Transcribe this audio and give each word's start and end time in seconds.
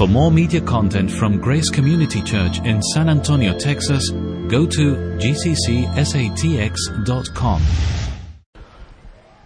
For 0.00 0.08
more 0.08 0.32
media 0.32 0.62
content 0.62 1.10
from 1.10 1.38
Grace 1.42 1.68
Community 1.68 2.22
Church 2.22 2.58
in 2.60 2.80
San 2.80 3.10
Antonio, 3.10 3.52
Texas, 3.58 4.08
go 4.48 4.64
to 4.64 4.96
gccsatx.com. 5.20 5.92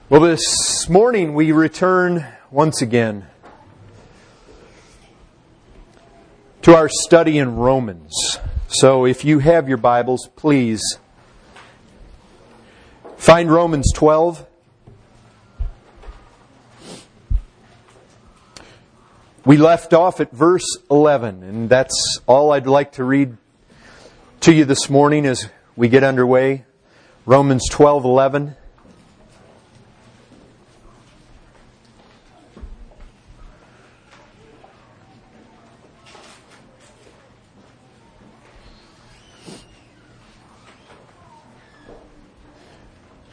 Well, 0.09 0.21
this 0.21 0.89
morning 0.89 1.35
we 1.35 1.51
return 1.51 2.25
once 2.53 2.81
again 2.83 3.27
to 6.63 6.77
our 6.77 6.89
study 6.89 7.37
in 7.39 7.57
Romans. 7.57 8.39
So 8.69 9.07
if 9.07 9.25
you 9.25 9.41
have 9.41 9.69
your 9.69 9.79
Bibles, 9.79 10.29
please 10.37 11.01
find 13.17 13.51
Romans 13.51 13.91
12. 13.93 14.47
We 19.47 19.59
left 19.59 19.93
off 19.93 20.23
at 20.23 20.33
verse 20.33 20.65
11, 20.91 21.43
and 21.43 21.69
that's 21.69 22.19
all 22.27 22.53
I'd 22.53 22.67
like 22.67 22.93
to 22.93 23.05
read 23.05 23.37
to 24.41 24.55
you 24.55 24.65
this 24.65 24.89
morning 24.89 25.27
as 25.27 25.51
we 25.77 25.91
get 25.91 26.03
underway. 26.03 26.65
Romans 27.27 27.69
12 27.71 28.07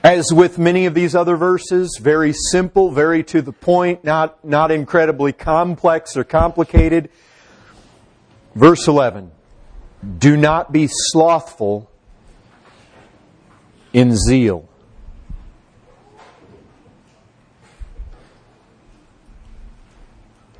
As 0.03 0.33
with 0.33 0.57
many 0.57 0.87
of 0.87 0.95
these 0.95 1.13
other 1.13 1.35
verses, 1.35 1.99
very 2.01 2.33
simple, 2.33 2.89
very 2.89 3.23
to 3.25 3.43
the 3.43 3.51
point, 3.51 4.03
not, 4.03 4.43
not 4.43 4.71
incredibly 4.71 5.31
complex 5.31 6.17
or 6.17 6.23
complicated. 6.23 7.09
Verse 8.55 8.87
11 8.87 9.31
Do 10.17 10.35
not 10.35 10.71
be 10.71 10.87
slothful 10.89 11.91
in 13.93 14.17
zeal. 14.17 14.67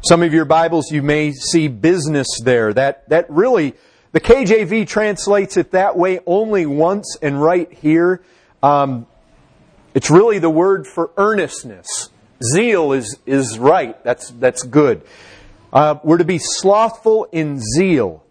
Some 0.03 0.21
of 0.21 0.33
your 0.35 0.45
Bibles, 0.45 0.91
you 0.91 1.01
may 1.01 1.31
see 1.31 1.67
business 1.67 2.27
there. 2.43 2.73
That, 2.73 3.09
that 3.09 3.27
really, 3.29 3.73
the 4.11 4.19
KJV 4.19 4.87
translates 4.87 5.57
it 5.57 5.71
that 5.71 5.97
way 5.97 6.19
only 6.27 6.67
once 6.67 7.17
and 7.23 7.41
right 7.41 7.71
here. 7.73 8.23
Um, 8.61 9.07
it's 9.93 10.09
really 10.09 10.39
the 10.39 10.49
word 10.49 10.87
for 10.87 11.11
earnestness. 11.17 12.09
Zeal 12.43 12.93
is, 12.93 13.19
is 13.25 13.59
right. 13.59 14.01
That's, 14.03 14.29
that's 14.31 14.63
good. 14.63 15.03
Uh, 15.71 15.95
we're 16.03 16.17
to 16.17 16.25
be 16.25 16.39
slothful 16.39 17.25
in 17.31 17.59
zeal. 17.59 18.23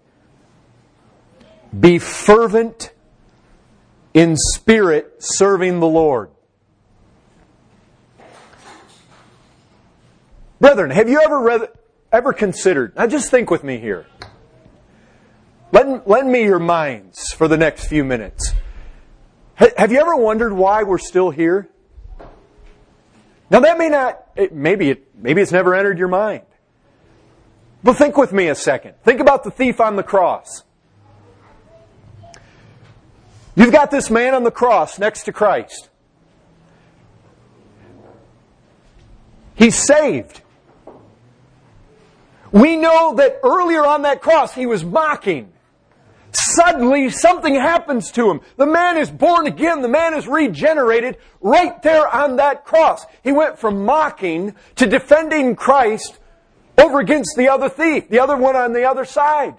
Be 1.78 1.98
fervent 1.98 2.92
in 4.12 4.36
spirit, 4.36 5.22
serving 5.22 5.80
the 5.80 5.86
Lord. 5.86 6.30
Brethren, 10.60 10.90
have 10.90 11.08
you 11.08 11.20
ever 11.22 11.40
read, 11.40 11.68
ever 12.12 12.32
considered? 12.32 12.94
Now 12.96 13.06
just 13.06 13.30
think 13.30 13.50
with 13.50 13.64
me 13.64 13.78
here. 13.78 14.06
Lend, 15.72 16.02
lend 16.04 16.30
me 16.30 16.42
your 16.42 16.58
minds 16.58 17.32
for 17.32 17.48
the 17.48 17.56
next 17.56 17.86
few 17.86 18.04
minutes. 18.04 18.52
Have 19.60 19.92
you 19.92 20.00
ever 20.00 20.16
wondered 20.16 20.54
why 20.54 20.84
we're 20.84 20.96
still 20.98 21.28
here? 21.28 21.68
Now 23.50 23.60
that 23.60 23.76
may 23.76 23.90
not, 23.90 24.26
it, 24.34 24.54
maybe 24.54 24.88
it, 24.88 25.14
maybe 25.14 25.42
it's 25.42 25.52
never 25.52 25.74
entered 25.74 25.98
your 25.98 26.08
mind. 26.08 26.44
But 27.82 27.94
think 27.94 28.16
with 28.16 28.32
me 28.32 28.48
a 28.48 28.54
second. 28.54 28.94
Think 29.04 29.20
about 29.20 29.44
the 29.44 29.50
thief 29.50 29.80
on 29.80 29.96
the 29.96 30.02
cross. 30.02 30.64
You've 33.54 33.72
got 33.72 33.90
this 33.90 34.10
man 34.10 34.34
on 34.34 34.44
the 34.44 34.50
cross 34.50 34.98
next 34.98 35.24
to 35.24 35.32
Christ. 35.32 35.90
He's 39.54 39.74
saved. 39.74 40.40
We 42.50 42.76
know 42.76 43.14
that 43.16 43.40
earlier 43.42 43.84
on 43.84 44.02
that 44.02 44.22
cross 44.22 44.54
he 44.54 44.64
was 44.64 44.82
mocking. 44.82 45.52
Suddenly, 46.54 47.10
something 47.10 47.54
happens 47.54 48.10
to 48.12 48.28
him. 48.28 48.40
The 48.56 48.66
man 48.66 48.96
is 48.96 49.10
born 49.10 49.46
again. 49.46 49.82
The 49.82 49.88
man 49.88 50.14
is 50.14 50.26
regenerated 50.26 51.16
right 51.40 51.80
there 51.82 52.08
on 52.08 52.36
that 52.36 52.64
cross. 52.64 53.04
He 53.22 53.30
went 53.30 53.58
from 53.58 53.84
mocking 53.84 54.54
to 54.76 54.86
defending 54.86 55.54
Christ 55.54 56.18
over 56.76 56.98
against 56.98 57.36
the 57.36 57.48
other 57.48 57.68
thief, 57.68 58.08
the 58.08 58.18
other 58.18 58.36
one 58.36 58.56
on 58.56 58.72
the 58.72 58.84
other 58.84 59.04
side. 59.04 59.54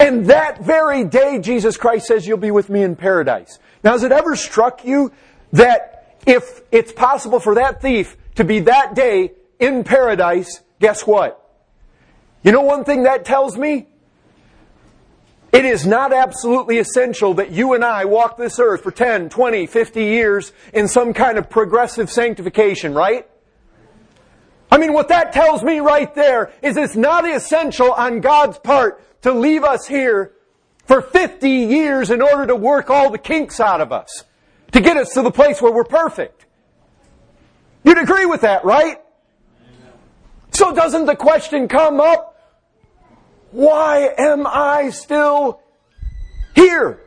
And 0.00 0.26
that 0.26 0.64
very 0.64 1.04
day, 1.04 1.38
Jesus 1.38 1.76
Christ 1.76 2.06
says, 2.06 2.26
You'll 2.26 2.38
be 2.38 2.50
with 2.50 2.68
me 2.68 2.82
in 2.82 2.96
paradise. 2.96 3.58
Now, 3.84 3.92
has 3.92 4.02
it 4.02 4.12
ever 4.12 4.34
struck 4.34 4.84
you 4.84 5.12
that 5.52 6.18
if 6.26 6.62
it's 6.72 6.92
possible 6.92 7.38
for 7.38 7.54
that 7.54 7.80
thief 7.80 8.16
to 8.34 8.44
be 8.44 8.60
that 8.60 8.94
day 8.94 9.32
in 9.60 9.84
paradise, 9.84 10.60
guess 10.80 11.06
what? 11.06 11.45
You 12.46 12.52
know 12.52 12.62
one 12.62 12.84
thing 12.84 13.02
that 13.02 13.24
tells 13.24 13.58
me? 13.58 13.88
It 15.52 15.64
is 15.64 15.84
not 15.84 16.12
absolutely 16.12 16.78
essential 16.78 17.34
that 17.34 17.50
you 17.50 17.74
and 17.74 17.84
I 17.84 18.04
walk 18.04 18.36
this 18.36 18.60
earth 18.60 18.84
for 18.84 18.92
10, 18.92 19.30
20, 19.30 19.66
50 19.66 20.04
years 20.04 20.52
in 20.72 20.86
some 20.86 21.12
kind 21.12 21.38
of 21.38 21.50
progressive 21.50 22.08
sanctification, 22.08 22.94
right? 22.94 23.26
I 24.70 24.78
mean, 24.78 24.92
what 24.92 25.08
that 25.08 25.32
tells 25.32 25.64
me 25.64 25.80
right 25.80 26.14
there 26.14 26.52
is 26.62 26.76
it's 26.76 26.94
not 26.94 27.28
essential 27.28 27.90
on 27.92 28.20
God's 28.20 28.60
part 28.60 29.22
to 29.22 29.32
leave 29.32 29.64
us 29.64 29.88
here 29.88 30.32
for 30.84 31.02
50 31.02 31.50
years 31.50 32.12
in 32.12 32.22
order 32.22 32.46
to 32.46 32.54
work 32.54 32.90
all 32.90 33.10
the 33.10 33.18
kinks 33.18 33.58
out 33.58 33.80
of 33.80 33.90
us, 33.90 34.22
to 34.70 34.80
get 34.80 34.96
us 34.96 35.14
to 35.14 35.22
the 35.22 35.32
place 35.32 35.60
where 35.60 35.72
we're 35.72 35.82
perfect. 35.82 36.46
You'd 37.82 37.98
agree 37.98 38.26
with 38.26 38.42
that, 38.42 38.64
right? 38.64 38.98
So 40.52 40.72
doesn't 40.72 41.06
the 41.06 41.16
question 41.16 41.66
come 41.68 42.00
up, 42.00 42.35
why 43.56 44.12
am 44.18 44.46
I 44.46 44.90
still 44.90 45.62
here? 46.54 47.00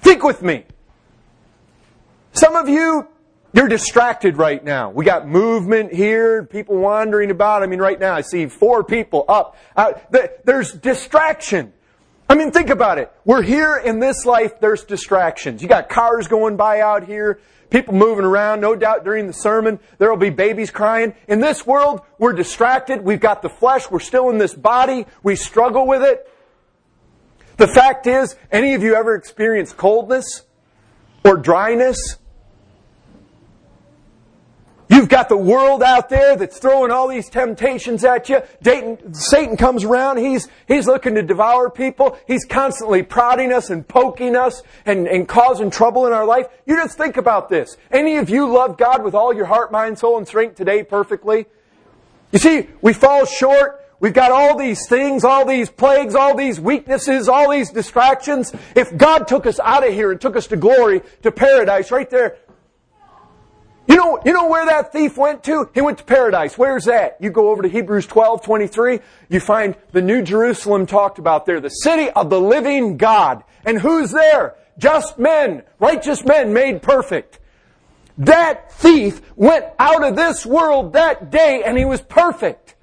Think 0.00 0.24
with 0.24 0.42
me. 0.42 0.64
Some 2.32 2.56
of 2.56 2.68
you, 2.68 3.06
you're 3.52 3.68
distracted 3.68 4.36
right 4.36 4.62
now. 4.64 4.90
We 4.90 5.04
got 5.04 5.28
movement 5.28 5.92
here, 5.92 6.42
people 6.42 6.76
wandering 6.76 7.30
about. 7.30 7.62
I 7.62 7.66
mean, 7.66 7.78
right 7.78 8.00
now 8.00 8.14
I 8.14 8.22
see 8.22 8.46
four 8.46 8.82
people 8.82 9.24
up. 9.28 9.56
Uh, 9.76 9.92
there's 10.44 10.72
distraction. 10.72 11.72
I 12.28 12.34
mean, 12.34 12.50
think 12.50 12.70
about 12.70 12.98
it. 12.98 13.12
We're 13.24 13.42
here 13.42 13.76
in 13.76 14.00
this 14.00 14.26
life, 14.26 14.58
there's 14.58 14.82
distractions. 14.82 15.62
You 15.62 15.68
got 15.68 15.88
cars 15.88 16.26
going 16.26 16.56
by 16.56 16.80
out 16.80 17.04
here 17.04 17.38
people 17.72 17.94
moving 17.94 18.24
around. 18.24 18.60
No 18.60 18.76
doubt 18.76 19.04
during 19.04 19.26
the 19.26 19.32
sermon, 19.32 19.80
there 19.98 20.10
will 20.10 20.18
be 20.18 20.30
babies 20.30 20.70
crying. 20.70 21.14
In 21.26 21.40
this 21.40 21.66
world, 21.66 22.02
we're 22.18 22.34
distracted. 22.34 23.02
We've 23.02 23.18
got 23.18 23.42
the 23.42 23.48
flesh. 23.48 23.90
We're 23.90 24.00
still 24.00 24.30
in 24.30 24.38
this 24.38 24.54
body. 24.54 25.06
We 25.22 25.34
struggle 25.34 25.86
with 25.86 26.02
it. 26.02 26.28
The 27.56 27.66
fact 27.66 28.06
is, 28.06 28.36
any 28.50 28.74
of 28.74 28.82
you 28.82 28.94
ever 28.94 29.14
experienced 29.14 29.76
coldness 29.76 30.42
or 31.24 31.36
dryness? 31.36 32.18
You've 34.92 35.08
got 35.08 35.30
the 35.30 35.38
world 35.38 35.82
out 35.82 36.10
there 36.10 36.36
that's 36.36 36.58
throwing 36.58 36.90
all 36.90 37.08
these 37.08 37.30
temptations 37.30 38.04
at 38.04 38.28
you. 38.28 38.42
Dayton, 38.62 39.14
Satan 39.14 39.56
comes 39.56 39.84
around. 39.84 40.18
He's, 40.18 40.48
he's 40.68 40.86
looking 40.86 41.14
to 41.14 41.22
devour 41.22 41.70
people. 41.70 42.18
He's 42.26 42.44
constantly 42.44 43.02
prodding 43.02 43.54
us 43.54 43.70
and 43.70 43.88
poking 43.88 44.36
us 44.36 44.62
and, 44.84 45.08
and 45.08 45.26
causing 45.26 45.70
trouble 45.70 46.06
in 46.06 46.12
our 46.12 46.26
life. 46.26 46.46
You 46.66 46.76
just 46.76 46.98
think 46.98 47.16
about 47.16 47.48
this. 47.48 47.78
Any 47.90 48.18
of 48.18 48.28
you 48.28 48.52
love 48.52 48.76
God 48.76 49.02
with 49.02 49.14
all 49.14 49.32
your 49.32 49.46
heart, 49.46 49.72
mind, 49.72 49.98
soul, 49.98 50.18
and 50.18 50.28
strength 50.28 50.56
today 50.56 50.82
perfectly? 50.82 51.46
You 52.30 52.38
see, 52.38 52.68
we 52.82 52.92
fall 52.92 53.24
short. 53.24 53.80
We've 53.98 54.12
got 54.12 54.30
all 54.30 54.58
these 54.58 54.86
things, 54.88 55.24
all 55.24 55.46
these 55.46 55.70
plagues, 55.70 56.14
all 56.14 56.36
these 56.36 56.60
weaknesses, 56.60 57.30
all 57.30 57.50
these 57.50 57.70
distractions. 57.70 58.52
If 58.76 58.94
God 58.94 59.26
took 59.26 59.46
us 59.46 59.58
out 59.58 59.88
of 59.88 59.94
here 59.94 60.10
and 60.10 60.20
took 60.20 60.36
us 60.36 60.48
to 60.48 60.56
glory, 60.58 61.00
to 61.22 61.32
paradise, 61.32 61.90
right 61.90 62.10
there, 62.10 62.36
you 63.88 63.96
know, 63.96 64.20
you 64.24 64.32
know 64.32 64.48
where 64.48 64.64
that 64.66 64.92
thief 64.92 65.16
went 65.16 65.42
to? 65.44 65.68
He 65.74 65.80
went 65.80 65.98
to 65.98 66.04
paradise. 66.04 66.56
Where's 66.56 66.84
that? 66.84 67.16
You 67.20 67.30
go 67.30 67.50
over 67.50 67.62
to 67.62 67.68
Hebrews 67.68 68.06
12, 68.06 68.44
23, 68.44 69.00
you 69.28 69.40
find 69.40 69.76
the 69.90 70.02
New 70.02 70.22
Jerusalem 70.22 70.86
talked 70.86 71.18
about 71.18 71.46
there, 71.46 71.60
the 71.60 71.68
city 71.68 72.08
of 72.10 72.30
the 72.30 72.40
living 72.40 72.96
God. 72.96 73.42
And 73.64 73.80
who's 73.80 74.12
there? 74.12 74.54
Just 74.78 75.18
men, 75.18 75.62
righteous 75.78 76.24
men 76.24 76.52
made 76.52 76.82
perfect. 76.82 77.38
That 78.18 78.72
thief 78.72 79.20
went 79.36 79.66
out 79.78 80.04
of 80.04 80.16
this 80.16 80.46
world 80.46 80.92
that 80.92 81.30
day 81.30 81.62
and 81.64 81.76
he 81.76 81.84
was 81.84 82.00
perfect. 82.00 82.76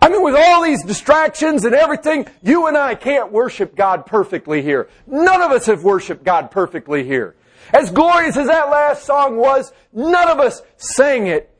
I 0.00 0.08
mean, 0.08 0.24
with 0.24 0.34
all 0.36 0.64
these 0.64 0.82
distractions 0.82 1.64
and 1.64 1.74
everything, 1.74 2.26
you 2.42 2.66
and 2.66 2.76
I 2.76 2.96
can't 2.96 3.30
worship 3.30 3.76
God 3.76 4.04
perfectly 4.04 4.60
here. 4.60 4.88
None 5.06 5.40
of 5.40 5.52
us 5.52 5.66
have 5.66 5.84
worshiped 5.84 6.24
God 6.24 6.50
perfectly 6.50 7.04
here. 7.04 7.36
As 7.72 7.90
glorious 7.90 8.36
as 8.36 8.46
that 8.48 8.70
last 8.70 9.04
song 9.04 9.36
was, 9.36 9.72
none 9.92 10.28
of 10.28 10.40
us 10.40 10.62
sang 10.76 11.26
it 11.26 11.52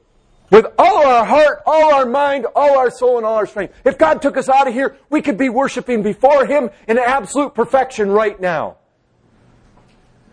with 0.50 0.66
all 0.78 1.06
our 1.06 1.24
heart, 1.24 1.62
all 1.64 1.94
our 1.94 2.04
mind, 2.04 2.46
all 2.54 2.78
our 2.78 2.90
soul, 2.90 3.16
and 3.16 3.24
all 3.24 3.36
our 3.36 3.46
strength. 3.46 3.74
If 3.84 3.96
God 3.96 4.20
took 4.20 4.36
us 4.36 4.50
out 4.50 4.68
of 4.68 4.74
here, 4.74 4.96
we 5.08 5.22
could 5.22 5.38
be 5.38 5.48
worshiping 5.48 6.02
before 6.02 6.44
Him 6.44 6.68
in 6.86 6.98
absolute 6.98 7.54
perfection 7.54 8.10
right 8.10 8.38
now. 8.38 8.76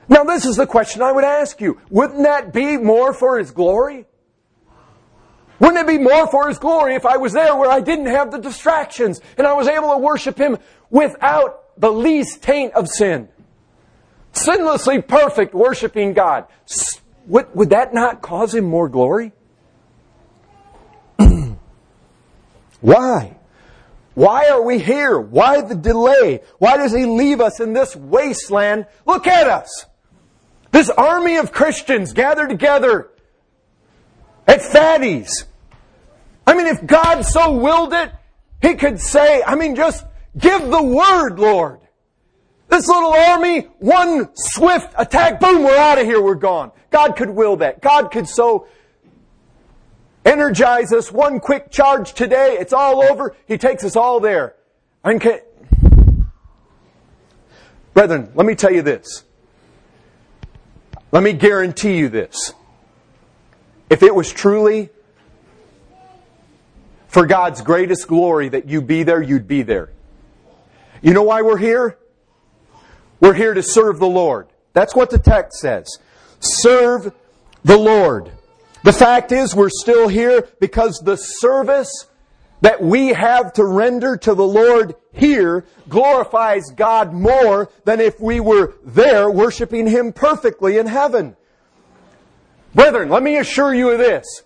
Now, 0.09 0.25
this 0.25 0.45
is 0.45 0.57
the 0.57 0.67
question 0.67 1.01
I 1.01 1.13
would 1.13 1.23
ask 1.23 1.61
you. 1.61 1.79
Wouldn't 1.89 2.23
that 2.23 2.51
be 2.51 2.77
more 2.77 3.13
for 3.13 3.39
His 3.39 3.51
glory? 3.51 4.05
Wouldn't 5.59 5.77
it 5.77 5.87
be 5.87 5.97
more 5.97 6.27
for 6.27 6.49
His 6.49 6.57
glory 6.57 6.95
if 6.95 7.05
I 7.05 7.15
was 7.15 7.31
there 7.31 7.55
where 7.55 7.71
I 7.71 7.79
didn't 7.79 8.07
have 8.07 8.31
the 8.31 8.39
distractions 8.39 9.21
and 9.37 9.47
I 9.47 9.53
was 9.53 9.69
able 9.69 9.93
to 9.93 9.99
worship 9.99 10.37
Him 10.37 10.57
without 10.89 11.79
the 11.79 11.91
least 11.91 12.43
taint 12.43 12.73
of 12.73 12.89
sin? 12.89 13.29
Sinlessly 14.33 15.05
perfect 15.05 15.53
worshiping 15.53 16.13
God. 16.13 16.45
Would, 17.27 17.53
would 17.55 17.69
that 17.71 17.93
not 17.93 18.21
cause 18.21 18.53
Him 18.53 18.65
more 18.65 18.89
glory? 18.89 19.33
Why? 22.81 23.35
Why 24.15 24.49
are 24.49 24.61
we 24.61 24.79
here? 24.79 25.19
Why 25.19 25.61
the 25.61 25.75
delay? 25.75 26.41
Why 26.57 26.77
does 26.77 26.91
He 26.91 27.05
leave 27.05 27.39
us 27.39 27.59
in 27.59 27.73
this 27.73 27.95
wasteland? 27.95 28.87
Look 29.05 29.27
at 29.27 29.47
us! 29.47 29.85
This 30.71 30.89
army 30.89 31.37
of 31.37 31.51
Christians 31.51 32.13
gathered 32.13 32.49
together 32.49 33.09
at 34.47 34.61
Fatty's. 34.61 35.45
I 36.45 36.55
mean, 36.55 36.67
if 36.67 36.85
God 36.85 37.21
so 37.23 37.53
willed 37.53 37.93
it, 37.93 38.11
He 38.61 38.75
could 38.75 38.99
say, 38.99 39.43
I 39.43 39.55
mean, 39.55 39.75
just 39.75 40.05
give 40.37 40.61
the 40.69 40.83
word, 40.83 41.39
Lord. 41.39 41.79
This 42.69 42.87
little 42.87 43.13
army, 43.13 43.61
one 43.79 44.29
swift 44.35 44.93
attack, 44.97 45.39
boom, 45.39 45.63
we're 45.63 45.75
out 45.75 45.97
of 45.97 46.05
here, 46.05 46.21
we're 46.21 46.35
gone. 46.35 46.71
God 46.91 47.15
could 47.15 47.31
will 47.31 47.57
that. 47.57 47.81
God 47.81 48.11
could 48.11 48.27
so 48.27 48.67
energize 50.23 50.93
us, 50.93 51.11
one 51.11 51.39
quick 51.39 51.71
charge 51.71 52.13
today, 52.13 52.57
it's 52.59 52.73
all 52.73 53.01
over, 53.01 53.35
He 53.47 53.57
takes 53.57 53.83
us 53.83 53.95
all 53.95 54.19
there. 54.19 54.55
Okay. 55.03 55.41
Brethren, 57.93 58.31
let 58.35 58.45
me 58.45 58.53
tell 58.53 58.71
you 58.71 58.83
this. 58.83 59.23
Let 61.11 61.23
me 61.23 61.33
guarantee 61.33 61.97
you 61.97 62.07
this. 62.07 62.53
If 63.89 64.03
it 64.03 64.13
was 64.13 64.31
truly 64.31 64.89
for 67.07 67.25
God's 67.25 67.61
greatest 67.61 68.07
glory 68.07 68.49
that 68.49 68.69
you 68.69 68.83
be 68.83 69.01
there, 69.01 69.21
you'd 69.21 69.47
be 69.47 69.63
there. 69.63 69.89
You 71.01 71.13
know 71.13 71.23
why 71.23 71.41
we're 71.41 71.57
here? 71.57 71.97
We're 73.19 73.33
here 73.33 73.53
to 73.53 73.63
serve 73.63 73.99
the 73.99 74.07
Lord. 74.07 74.47
That's 74.73 74.95
what 74.95 75.09
the 75.09 75.19
text 75.19 75.59
says. 75.59 75.97
Serve 76.39 77.13
the 77.63 77.77
Lord. 77.77 78.31
The 78.83 78.93
fact 78.93 79.31
is, 79.31 79.53
we're 79.53 79.69
still 79.69 80.07
here 80.07 80.47
because 80.59 80.99
the 80.99 81.17
service 81.17 82.07
that 82.61 82.81
we 82.81 83.09
have 83.09 83.53
to 83.53 83.65
render 83.65 84.17
to 84.17 84.33
the 84.33 84.45
Lord 84.45 84.95
here 85.13 85.65
glorifies 85.87 86.71
God 86.75 87.13
more 87.13 87.69
than 87.85 87.99
if 87.99 88.19
we 88.19 88.39
were 88.39 88.75
there 88.83 89.29
worshiping 89.29 89.87
Him 89.87 90.13
perfectly 90.13 90.77
in 90.77 90.87
heaven. 90.87 91.35
Brethren, 92.75 93.09
let 93.09 93.23
me 93.23 93.37
assure 93.37 93.73
you 93.73 93.91
of 93.91 93.97
this. 93.97 94.43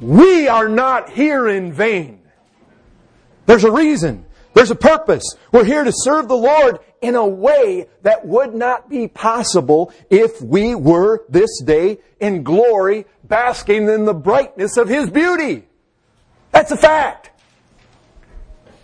We 0.00 0.46
are 0.46 0.68
not 0.68 1.10
here 1.10 1.48
in 1.48 1.72
vain. 1.72 2.20
There's 3.46 3.64
a 3.64 3.70
reason. 3.70 4.25
There's 4.56 4.70
a 4.70 4.74
purpose. 4.74 5.36
We're 5.52 5.66
here 5.66 5.84
to 5.84 5.92
serve 5.94 6.28
the 6.28 6.34
Lord 6.34 6.78
in 7.02 7.14
a 7.14 7.26
way 7.26 7.88
that 8.00 8.26
would 8.26 8.54
not 8.54 8.88
be 8.88 9.06
possible 9.06 9.92
if 10.08 10.40
we 10.40 10.74
were 10.74 11.26
this 11.28 11.60
day 11.60 11.98
in 12.20 12.42
glory, 12.42 13.04
basking 13.22 13.86
in 13.90 14.06
the 14.06 14.14
brightness 14.14 14.78
of 14.78 14.88
His 14.88 15.10
beauty. 15.10 15.64
That's 16.52 16.72
a 16.72 16.76
fact. 16.78 17.32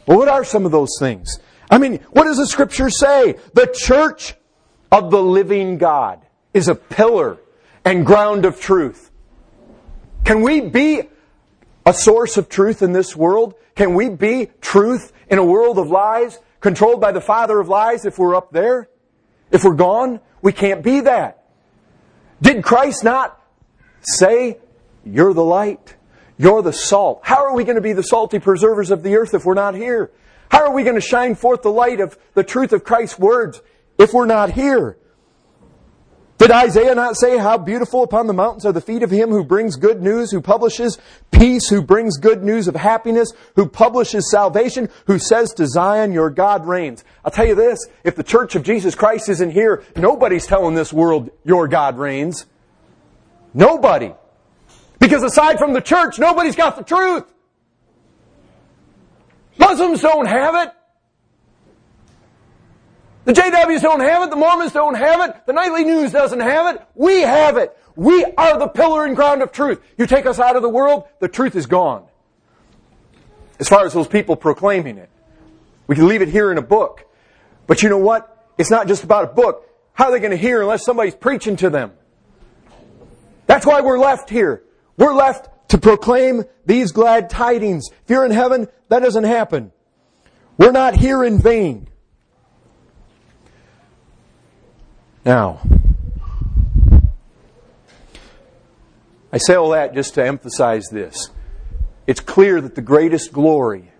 Well, 0.05 0.19
what 0.19 0.29
are 0.29 0.45
some 0.45 0.67
of 0.67 0.73
those 0.73 0.91
things? 0.99 1.39
I 1.71 1.79
mean, 1.79 2.01
what 2.11 2.25
does 2.25 2.37
the 2.37 2.47
scripture 2.47 2.91
say? 2.91 3.37
The 3.55 3.75
church 3.75 4.35
of 4.91 5.11
the 5.11 5.23
living 5.23 5.79
God 5.79 6.21
is 6.53 6.69
a 6.69 6.75
pillar 6.75 7.39
and 7.83 8.05
ground 8.05 8.45
of 8.45 8.61
truth. 8.61 9.11
Can 10.27 10.43
we 10.43 10.61
be 10.61 11.05
a 11.87 11.95
source 11.95 12.37
of 12.37 12.51
truth 12.51 12.83
in 12.83 12.93
this 12.93 13.17
world? 13.17 13.55
Can 13.75 13.95
we 13.95 14.11
be 14.11 14.51
truth 14.61 15.13
in 15.29 15.39
a 15.39 15.45
world 15.45 15.79
of 15.79 15.91
lies, 15.91 16.39
controlled 16.61 17.01
by 17.01 17.13
the 17.13 17.21
father 17.21 17.59
of 17.61 17.69
lies 17.69 18.05
if 18.05 18.19
we're 18.19 18.35
up 18.35 18.53
there? 18.53 18.89
If 19.51 19.65
we're 19.65 19.75
gone? 19.75 20.21
We 20.41 20.53
can't 20.53 20.83
be 20.83 21.01
that. 21.01 21.45
Did 22.41 22.65
Christ 22.65 23.05
not 23.05 23.41
say, 24.01 24.59
You're 25.05 25.35
the 25.35 25.45
light? 25.45 25.97
You're 26.39 26.63
the 26.63 26.73
salt. 26.73 27.21
How 27.23 27.45
are 27.45 27.55
we 27.55 27.65
going 27.65 27.77
to 27.77 27.83
be 27.83 27.93
the 27.93 28.03
salty 28.03 28.39
preservers 28.39 28.91
of 28.91 29.03
the 29.03 29.17
earth 29.17 29.35
if 29.35 29.45
we're 29.45 29.55
not 29.55 29.75
here? 29.75 30.11
How 30.51 30.65
are 30.65 30.73
we 30.75 30.83
going 30.83 30.97
to 30.97 31.01
shine 31.01 31.35
forth 31.35 31.63
the 31.63 31.71
light 31.71 32.01
of 32.01 32.19
the 32.35 32.43
truth 32.43 32.73
of 32.73 32.85
Christ's 32.85 33.19
words 33.19 33.63
if 33.99 34.13
we're 34.13 34.27
not 34.27 34.51
here? 34.51 34.99
Did 36.43 36.50
Isaiah 36.50 36.97
not 36.97 37.15
say, 37.15 37.39
How 37.39 37.56
beautiful 37.56 38.03
upon 38.03 38.27
the 38.27 38.33
mountains 38.33 38.67
are 38.67 38.73
the 38.73 38.81
feet 38.81 39.05
of 39.05 39.12
him 39.12 39.31
who 39.31 39.44
brings 39.44 39.77
good 39.77 40.03
news, 40.03 40.33
who 40.33 40.41
publishes 40.41 40.99
peace, 41.31 41.69
who 41.69 41.81
brings 41.81 42.19
good 42.19 42.43
news 42.43 42.67
of 42.67 42.75
happiness, 42.75 43.31
who 43.55 43.69
publishes 43.69 44.29
salvation, 44.29 44.89
who 45.06 45.21
says 45.21 45.53
to 45.53 45.69
Zion, 45.69 46.11
Your 46.11 46.31
God 46.31 46.67
reigns? 46.67 47.05
I'll 47.25 47.31
tell 47.31 47.47
you 47.47 47.55
this 47.55 47.87
if 48.03 48.17
the 48.17 48.25
church 48.25 48.56
of 48.56 48.65
Jesus 48.65 48.97
Christ 48.97 49.29
isn't 49.29 49.53
here, 49.53 49.85
nobody's 49.94 50.44
telling 50.44 50.75
this 50.75 50.93
world, 50.93 51.31
Your 51.44 51.69
God 51.69 51.97
reigns. 51.97 52.45
Nobody. 53.55 54.12
Because 54.99 55.23
aside 55.23 55.61
from 55.61 55.75
the 55.75 55.81
church, 55.81 56.19
nobody's 56.19 56.56
got 56.56 56.75
the 56.75 56.83
truth. 56.83 57.33
Muslims 59.59 60.00
don't 60.00 60.27
have 60.27 60.56
it. 60.56 60.75
The 63.25 63.33
JWs 63.33 63.83
don't 63.83 64.01
have 64.01 64.25
it. 64.25 64.31
The 64.31 64.37
Mormons 64.37 64.73
don't 64.73 64.97
have 64.97 65.29
it. 65.29 65.47
The 65.47 65.53
Nightly 65.53 65.85
News 65.85 66.13
doesn't 66.13 66.41
have 66.41 66.75
it. 66.75 66.83
We 66.95 67.21
have 67.21 67.57
it. 67.57 67.77
We 67.95 68.25
are 68.25 68.59
the 68.59 68.69
pillar 68.69 69.05
and 69.05 69.15
ground 69.15 69.43
of 69.43 69.53
truth. 69.53 69.81
You 69.99 70.07
take 70.07 70.27
us 70.27 70.39
out 70.39 70.57
of 70.57 70.63
the 70.63 70.69
world, 70.69 71.05
the 71.21 71.29
truth 71.29 71.55
is 71.55 71.67
gone. 71.67 72.05
As 73.61 73.69
far 73.69 73.85
as 73.85 73.93
those 73.93 74.09
people 74.09 74.35
proclaiming 74.35 74.99
it. 74.99 75.11
We 75.87 75.95
can 75.95 76.09
leave 76.09 76.23
it 76.23 76.29
here 76.29 76.51
in 76.51 76.59
a 76.59 76.63
book. 76.63 77.05
But 77.67 77.83
you 77.83 77.89
know 77.89 77.99
what? 77.99 78.47
It's 78.59 78.71
not 78.71 78.89
just 78.89 79.05
about 79.05 79.25
a 79.25 79.27
book. 79.29 79.69
How 79.93 80.07
are 80.07 80.11
they 80.11 80.19
going 80.19 80.31
to 80.31 80.37
hear 80.37 80.63
unless 80.63 80.85
somebody's 80.85 81.15
preaching 81.15 81.57
to 81.57 81.71
them? 81.71 81.93
That's 83.47 83.67
why 83.67 83.83
we're 83.83 83.99
left 83.99 84.31
here. 84.31 84.63
We're 84.97 85.15
left 85.15 85.49
to 85.69 85.79
proclaim 85.79 86.45
these 86.67 86.93
glad 86.93 87.31
tidings. 87.31 87.88
If 87.91 88.11
you're 88.11 88.25
in 88.25 88.31
heaven, 88.31 88.69
that 88.88 89.00
doesn't 89.00 89.25
happen. 89.25 89.73
We're 90.57 90.73
not 90.73 90.97
here 90.97 91.23
in 91.23 91.38
vain. 91.38 91.88
Now, 95.25 95.61
I 99.33 99.38
say 99.38 99.55
all 99.55 99.71
that 99.71 99.95
just 99.95 100.14
to 100.14 100.26
emphasize 100.26 100.85
this. 100.91 101.31
It's 102.07 102.21
clear 102.21 102.61
that 102.61 102.75
the 102.75 102.83
greatest 102.83 103.33
glory 103.33 103.91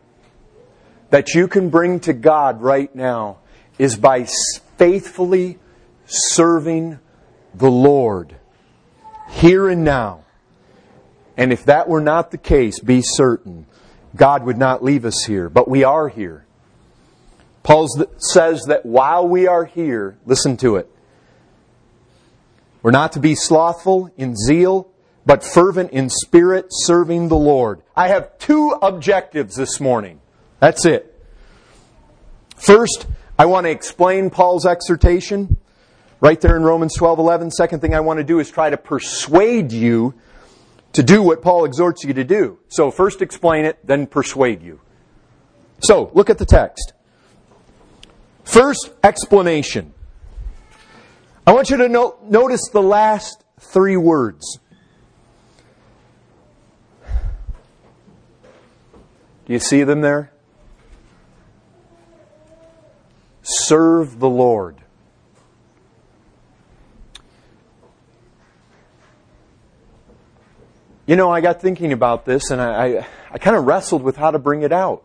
that 1.11 1.35
you 1.35 1.47
can 1.47 1.71
bring 1.71 2.01
to 2.01 2.13
God 2.13 2.61
right 2.61 2.93
now 2.95 3.39
is 3.79 3.97
by 3.97 4.27
faithfully 4.77 5.59
serving 6.07 6.99
the 7.55 7.71
Lord 7.71 8.35
here 9.31 9.69
and 9.69 9.85
now. 9.85 10.25
And 11.37 11.53
if 11.53 11.65
that 11.67 11.89
were 11.89 12.01
not 12.01 12.31
the 12.31 12.39
case, 12.39 12.81
be 12.81 13.01
certain 13.03 13.67
God 14.15 14.45
would 14.45 14.59
not 14.59 14.85
leave 14.85 15.05
us 15.05 15.25
here. 15.25 15.49
But 15.49 15.69
we 15.69 15.85
are 15.85 16.09
here. 16.09 16.45
Paul 17.63 17.89
says 18.19 18.65
that 18.65 18.85
while 18.85 19.27
we 19.27 19.47
are 19.47 19.65
here, 19.65 20.19
listen 20.27 20.57
to 20.59 20.77
it. 20.77 20.92
We're 22.83 22.91
not 22.91 23.13
to 23.13 23.21
be 23.21 23.35
slothful 23.35 24.11
in 24.17 24.37
zeal, 24.37 24.91
but 25.25 25.45
fervent 25.45 25.93
in 25.93 26.11
spirit, 26.11 26.67
serving 26.71 27.29
the 27.29 27.37
Lord. 27.37 27.83
I 27.95 28.09
have 28.09 28.39
two 28.39 28.77
objectives 28.83 29.55
this 29.55 29.81
morning. 29.81 30.21
That's 30.59 30.85
it. 30.85 31.09
First, 32.57 33.07
I 33.39 33.47
want 33.47 33.67
to 33.67 33.71
explain 33.71 34.31
Paul's 34.31 34.67
exhortation 34.67 35.57
right 36.21 36.41
there 36.41 36.57
in 36.57 36.63
Romans 36.63 36.95
12 36.97 37.19
11. 37.19 37.51
Second 37.53 37.81
thing 37.81 37.95
I 37.95 38.01
want 38.01 38.19
to 38.19 38.25
do 38.25 38.41
is 38.41 38.51
try 38.51 38.71
to 38.71 38.77
persuade 38.77 39.73
you 39.73 40.15
to 40.93 41.03
do 41.03 41.23
what 41.23 41.43
Paul 41.43 41.65
exhorts 41.65 42.05
you 42.05 42.13
to 42.15 42.25
do. 42.25 42.59
So 42.69 42.91
first 42.91 43.23
explain 43.23 43.65
it, 43.65 43.79
then 43.87 44.07
persuade 44.07 44.63
you. 44.63 44.81
So, 45.81 46.13
look 46.15 46.31
at 46.31 46.39
the 46.39 46.47
text. 46.47 46.93
First 48.45 48.91
explanation. 49.03 49.95
I 51.47 51.53
want 51.53 51.71
you 51.71 51.77
to 51.79 51.89
no- 51.89 52.17
notice 52.23 52.69
the 52.73 52.83
last 52.83 53.45
three 53.61 53.97
words. 53.97 54.59
Do 59.47 59.53
you 59.53 59.59
see 59.59 59.83
them 59.83 60.01
there? 60.01 60.33
Serve 63.43 64.21
the 64.21 64.29
Lord. 64.29 64.83
you 71.07 71.17
know, 71.17 71.31
I 71.31 71.41
got 71.41 71.61
thinking 71.61 71.93
about 71.93 72.25
this 72.25 72.51
and 72.51 72.61
I, 72.61 72.87
I, 72.87 73.07
I 73.33 73.39
kind 73.39 73.57
of 73.57 73.67
wrestled 73.67 74.03
with 74.03 74.17
how 74.17 74.31
to 74.31 74.39
bring 74.39 74.63
it 74.63 74.73
out. 74.73 75.03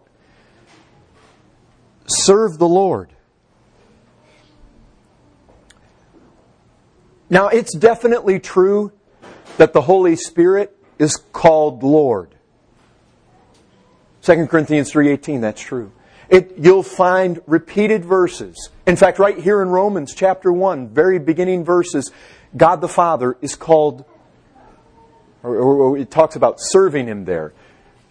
Serve 2.06 2.58
the 2.58 2.67
Lord. 2.67 3.10
Now, 7.30 7.48
it's 7.48 7.74
definitely 7.74 8.40
true 8.40 8.92
that 9.58 9.74
the 9.74 9.82
Holy 9.82 10.16
Spirit 10.16 10.78
is 10.98 11.18
called 11.34 11.84
Lord. 11.84 12.36
2 14.22 14.48
Corinthians 14.48 14.92
3:18 14.92 15.42
that's 15.42 15.62
true. 15.62 15.92
It, 16.30 16.56
you'll 16.58 16.84
find 16.84 17.42
repeated 17.48 18.04
verses. 18.04 18.70
In 18.86 18.98
fact, 18.98 19.20
right 19.20 19.38
here 19.38 19.62
in 19.62 19.70
Romans 19.70 20.14
chapter 20.14 20.52
1, 20.52 20.90
very 20.90 21.20
beginning 21.20 21.64
verses, 21.64 22.12
God 22.56 22.82
the 22.82 22.90
Father 22.90 23.38
is 23.42 23.56
called 23.56 24.04
or, 25.44 25.56
or 25.56 25.98
it 25.98 26.12
talks 26.12 26.36
about 26.36 26.60
serving 26.60 27.08
him 27.08 27.26
there. 27.26 27.54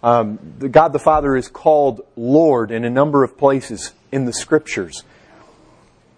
Um, 0.01 0.39
God 0.71 0.93
the 0.93 0.99
Father 0.99 1.35
is 1.35 1.47
called 1.47 2.01
Lord 2.15 2.71
in 2.71 2.85
a 2.85 2.89
number 2.89 3.23
of 3.23 3.37
places 3.37 3.93
in 4.11 4.25
the 4.25 4.33
scriptures. 4.33 5.03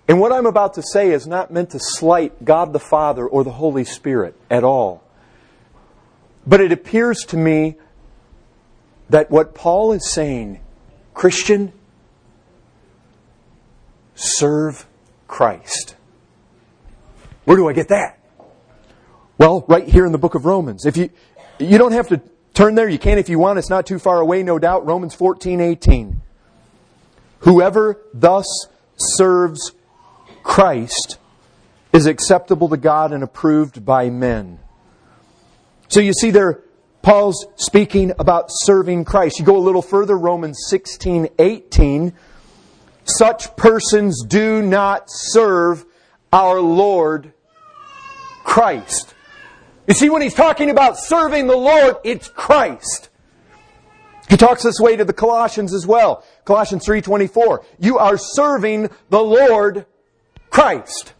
And 0.10 0.20
what 0.20 0.32
I'm 0.32 0.48
about 0.48 0.74
to 0.74 0.82
say 0.82 1.12
is 1.12 1.28
not 1.28 1.52
meant 1.52 1.70
to 1.70 1.80
slight 1.80 2.44
God 2.44 2.74
the 2.74 2.80
Father 2.80 3.28
or 3.28 3.44
the 3.44 3.52
Holy 3.52 3.84
Spirit 3.84 4.36
at 4.50 4.64
all. 4.64 5.04
But 6.48 6.62
it 6.62 6.72
appears 6.72 7.20
to 7.28 7.38
me 7.38 7.76
that 9.08 9.30
what 9.30 9.54
Paul 9.54 9.92
is 9.92 10.12
saying, 10.12 10.62
Christian, 11.14 11.72
serve 14.16 14.88
Christ. 15.28 15.96
Where 17.46 17.56
do 17.56 17.70
I 17.70 17.74
get 17.74 17.90
that? 17.90 18.18
Well, 19.38 19.64
right 19.68 19.88
here 19.88 20.08
in 20.08 20.12
the 20.12 20.18
book 20.18 20.34
of 20.34 20.46
Romans. 20.46 20.88
If 20.88 20.98
you, 20.98 21.12
you 21.60 21.78
don't 21.78 21.92
have 21.92 22.08
to 22.08 22.20
turn 22.56 22.74
there. 22.74 22.90
You 22.90 22.98
can 22.98 23.20
if 23.20 23.30
you 23.30 23.38
want. 23.38 23.60
It's 23.60 23.70
not 23.70 23.86
too 23.86 24.00
far 24.00 24.20
away, 24.20 24.42
no 24.42 24.58
doubt. 24.58 24.88
Romans 24.88 25.14
14, 25.14 25.62
18. 25.62 26.20
Whoever 27.42 28.02
thus 28.12 28.48
serves 28.98 29.72
Christ 30.44 31.18
is 31.92 32.06
acceptable 32.06 32.70
to 32.70 32.78
God 32.78 33.12
and 33.12 33.24
approved 33.24 33.86
by 33.86 34.10
men. 34.10 34.60
So 35.88 36.00
you 36.00 36.14
see 36.14 36.32
there, 36.32 36.62
Paul's 37.02 37.48
speaking 37.56 38.12
about 38.20 38.46
serving 38.50 39.06
Christ. 39.06 39.40
You 39.40 39.46
go 39.46 39.58
a 39.58 39.60
little 39.60 39.82
further, 39.82 40.18
Romans 40.18 40.66
16, 40.68 41.30
18. 41.40 42.14
Such 43.06 43.56
persons 43.56 44.24
do 44.24 44.62
not 44.62 45.06
serve 45.08 45.86
our 46.32 46.60
Lord 46.62 47.34
Christ. 48.44 49.16
You 49.88 49.96
see, 49.96 50.10
when 50.10 50.22
he's 50.22 50.36
talking 50.36 50.70
about 50.70 51.00
serving 51.00 51.48
the 51.48 51.56
Lord, 51.56 51.96
it's 52.04 52.28
Christ. 52.28 53.10
He 54.30 54.38
talks 54.38 54.62
this 54.62 54.80
way 54.80 54.96
to 54.96 55.04
the 55.04 55.14
Colossians 55.14 55.74
as 55.74 55.88
well. 55.88 56.24
Colossians 56.46 56.86
3:24. 56.86 57.64
You 57.80 57.98
are 57.98 58.16
serving 58.16 58.92
the 59.10 59.24
Lord 59.24 59.88
Christ. 60.50 61.14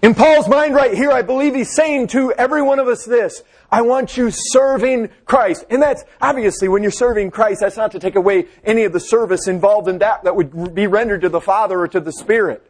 In 0.00 0.14
Paul's 0.14 0.48
mind 0.48 0.74
right 0.74 0.94
here, 0.94 1.10
I 1.10 1.22
believe 1.22 1.54
he's 1.54 1.74
saying 1.74 2.08
to 2.08 2.32
every 2.32 2.62
one 2.62 2.78
of 2.78 2.86
us 2.86 3.04
this. 3.04 3.42
I 3.70 3.82
want 3.82 4.16
you 4.16 4.30
serving 4.30 5.10
Christ. 5.24 5.66
And 5.70 5.82
that's 5.82 6.04
obviously 6.20 6.68
when 6.68 6.82
you're 6.82 6.92
serving 6.92 7.30
Christ, 7.32 7.60
that's 7.60 7.76
not 7.76 7.92
to 7.92 7.98
take 7.98 8.14
away 8.14 8.46
any 8.64 8.84
of 8.84 8.92
the 8.92 9.00
service 9.00 9.48
involved 9.48 9.88
in 9.88 9.98
that 9.98 10.24
that 10.24 10.36
would 10.36 10.74
be 10.74 10.86
rendered 10.86 11.22
to 11.22 11.28
the 11.28 11.40
Father 11.40 11.80
or 11.80 11.88
to 11.88 12.00
the 12.00 12.12
Spirit. 12.12 12.64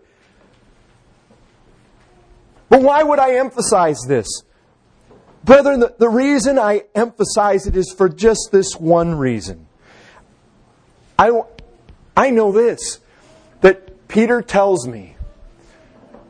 But 2.68 2.82
why 2.82 3.02
would 3.02 3.18
I 3.18 3.36
emphasize 3.36 4.00
this? 4.06 4.42
Brethren, 5.44 5.80
the, 5.80 5.94
the 5.98 6.08
reason 6.08 6.58
I 6.58 6.84
emphasize 6.94 7.66
it 7.66 7.76
is 7.76 7.94
for 7.96 8.08
just 8.08 8.48
this 8.52 8.74
one 8.74 9.14
reason. 9.14 9.66
I, 11.18 11.42
I 12.16 12.30
know 12.30 12.52
this, 12.52 13.00
Peter 14.08 14.40
tells 14.40 14.88
me 14.88 15.16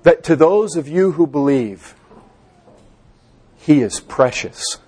that 0.03 0.25
to 0.25 0.37
those 0.37 0.77
of 0.77 0.89
you 0.89 1.13
who 1.13 1.27
believe, 1.27 1.95
he 3.57 3.81
is 3.81 4.01
precious. 4.01 4.79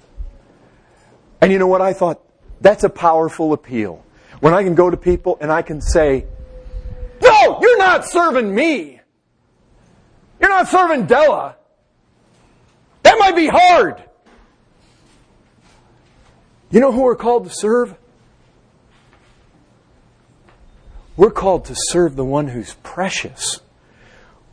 And 1.40 1.52
you 1.52 1.58
know 1.58 1.68
what? 1.68 1.80
I 1.80 1.92
thought 1.92 2.20
that's 2.60 2.84
a 2.84 2.90
powerful 2.90 3.52
appeal. 3.52 4.04
When 4.40 4.52
I 4.52 4.62
can 4.62 4.74
go 4.74 4.90
to 4.90 4.96
people 4.96 5.38
and 5.40 5.52
I 5.52 5.62
can 5.62 5.80
say, 5.80 6.26
No, 7.22 7.58
you're 7.60 7.78
not 7.78 8.06
serving 8.06 8.54
me. 8.54 9.00
You're 10.40 10.50
not 10.50 10.68
serving 10.68 11.06
Della. 11.06 11.56
That 13.02 13.16
might 13.18 13.36
be 13.36 13.46
hard. 13.46 14.02
You 16.70 16.80
know 16.80 16.92
who 16.92 17.02
we're 17.02 17.16
called 17.16 17.44
to 17.44 17.50
serve? 17.50 17.94
We're 21.20 21.30
called 21.30 21.66
to 21.66 21.74
serve 21.76 22.16
the 22.16 22.24
one 22.24 22.48
who's 22.48 22.72
precious. 22.82 23.60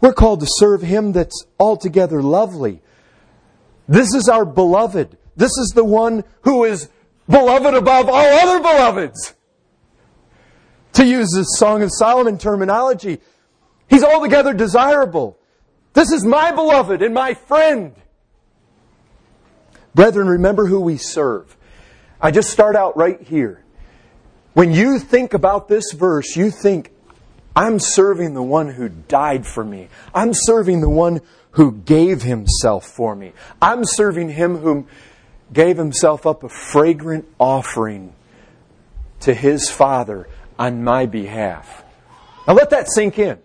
We're 0.01 0.11
called 0.11 0.41
to 0.41 0.47
serve 0.49 0.81
him 0.81 1.13
that's 1.13 1.45
altogether 1.57 2.21
lovely. 2.21 2.81
This 3.87 4.13
is 4.13 4.27
our 4.27 4.43
beloved. 4.43 5.17
This 5.37 5.57
is 5.57 5.71
the 5.73 5.85
one 5.85 6.25
who 6.41 6.65
is 6.65 6.89
beloved 7.29 7.73
above 7.73 8.09
all 8.09 8.25
other 8.25 8.59
beloveds. 8.59 9.33
To 10.91 11.05
use 11.05 11.29
the 11.29 11.43
Song 11.43 11.83
of 11.83 11.89
Solomon 11.89 12.37
terminology, 12.37 13.21
he's 13.89 14.03
altogether 14.03 14.53
desirable. 14.53 15.39
This 15.93 16.11
is 16.11 16.25
my 16.25 16.51
beloved 16.51 17.01
and 17.01 17.13
my 17.13 17.33
friend. 17.33 17.95
Brethren, 19.95 20.27
remember 20.27 20.65
who 20.65 20.81
we 20.81 20.97
serve. 20.97 21.55
I 22.19 22.31
just 22.31 22.49
start 22.49 22.75
out 22.75 22.97
right 22.97 23.21
here. 23.21 23.63
When 24.57 24.73
you 24.73 24.97
think 24.97 25.35
about 25.35 25.67
this 25.67 25.91
verse, 25.93 26.35
you 26.35 26.49
think, 26.49 26.91
I'm 27.55 27.77
serving 27.77 28.33
the 28.33 28.41
one 28.41 28.69
who 28.69 28.89
died 28.89 29.45
for 29.45 29.63
me. 29.63 29.87
I'm 30.15 30.31
serving 30.33 30.81
the 30.81 30.89
one 30.89 31.21
who 31.51 31.73
gave 31.73 32.23
himself 32.23 32.83
for 32.83 33.15
me. 33.15 33.33
I'm 33.61 33.85
serving 33.85 34.29
him 34.29 34.57
who 34.57 34.87
gave 35.53 35.77
himself 35.77 36.25
up 36.25 36.43
a 36.43 36.49
fragrant 36.49 37.27
offering 37.39 38.15
to 39.19 39.35
his 39.35 39.69
Father 39.69 40.27
on 40.57 40.83
my 40.83 41.05
behalf. 41.05 41.83
Now 42.47 42.55
let 42.55 42.71
that 42.71 42.89
sink 42.89 43.19
in. 43.19 43.37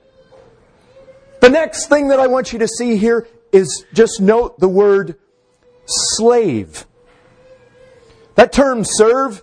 The 1.42 1.50
next 1.50 1.88
thing 1.88 2.08
that 2.08 2.20
I 2.20 2.26
want 2.26 2.54
you 2.54 2.60
to 2.60 2.68
see 2.68 2.96
here 2.96 3.28
is 3.52 3.84
just 3.92 4.22
note 4.22 4.58
the 4.58 4.66
word 4.66 5.16
slave. 5.84 6.86
That 8.36 8.50
term 8.50 8.82
serve, 8.82 9.42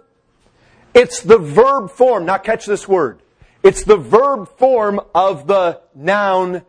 it's 0.94 1.22
the 1.22 1.38
verb 1.38 1.92
form. 1.92 2.26
Now 2.26 2.38
catch 2.38 2.66
this 2.66 2.88
word. 2.88 3.22
It's 3.64 3.84
the 3.84 3.98
verb 3.98 4.48
form 4.58 5.02
of 5.14 5.48
the 5.48 5.82
noun 5.94 6.64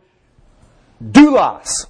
doulos. 1.03 1.87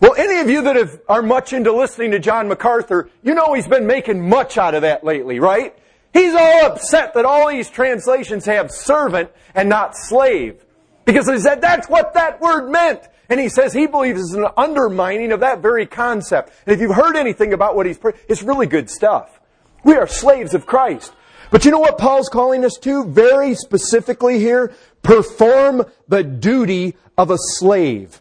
Well, 0.00 0.14
any 0.16 0.40
of 0.40 0.48
you 0.48 0.62
that 0.62 0.76
have, 0.76 1.00
are 1.08 1.22
much 1.22 1.52
into 1.52 1.72
listening 1.72 2.12
to 2.12 2.18
John 2.18 2.48
MacArthur, 2.48 3.10
you 3.22 3.34
know 3.34 3.54
he's 3.54 3.66
been 3.66 3.86
making 3.86 4.28
much 4.28 4.56
out 4.56 4.74
of 4.74 4.82
that 4.82 5.02
lately, 5.02 5.40
right? 5.40 5.76
He's 6.12 6.34
all 6.34 6.66
upset 6.66 7.14
that 7.14 7.24
all 7.24 7.48
these 7.48 7.68
translations 7.68 8.44
have 8.46 8.70
servant 8.70 9.30
and 9.54 9.68
not 9.68 9.96
slave. 9.96 10.64
Because 11.04 11.28
he 11.28 11.38
said 11.38 11.60
that's 11.60 11.88
what 11.88 12.14
that 12.14 12.40
word 12.40 12.70
meant. 12.70 13.00
And 13.28 13.38
he 13.38 13.48
says 13.48 13.72
he 13.72 13.86
believes 13.86 14.20
it's 14.20 14.32
an 14.32 14.46
undermining 14.56 15.32
of 15.32 15.40
that 15.40 15.60
very 15.60 15.86
concept. 15.86 16.52
And 16.66 16.74
if 16.74 16.80
you've 16.80 16.94
heard 16.94 17.16
anything 17.16 17.52
about 17.52 17.76
what 17.76 17.86
he's, 17.86 17.98
it's 18.28 18.42
really 18.42 18.66
good 18.66 18.88
stuff. 18.88 19.40
We 19.84 19.94
are 19.94 20.06
slaves 20.06 20.54
of 20.54 20.66
Christ. 20.66 21.12
But 21.50 21.64
you 21.64 21.70
know 21.70 21.78
what 21.78 21.98
Paul's 21.98 22.28
calling 22.28 22.64
us 22.64 22.76
to? 22.82 23.04
Very 23.04 23.54
specifically 23.54 24.38
here, 24.38 24.72
perform 25.02 25.84
the 26.06 26.22
duty 26.22 26.96
of 27.16 27.30
a 27.30 27.38
slave. 27.38 28.20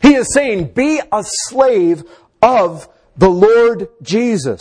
He 0.00 0.14
is 0.14 0.32
saying, 0.32 0.72
be 0.72 1.00
a 1.12 1.22
slave 1.22 2.02
of 2.40 2.88
the 3.16 3.28
Lord 3.28 3.88
Jesus. 4.02 4.60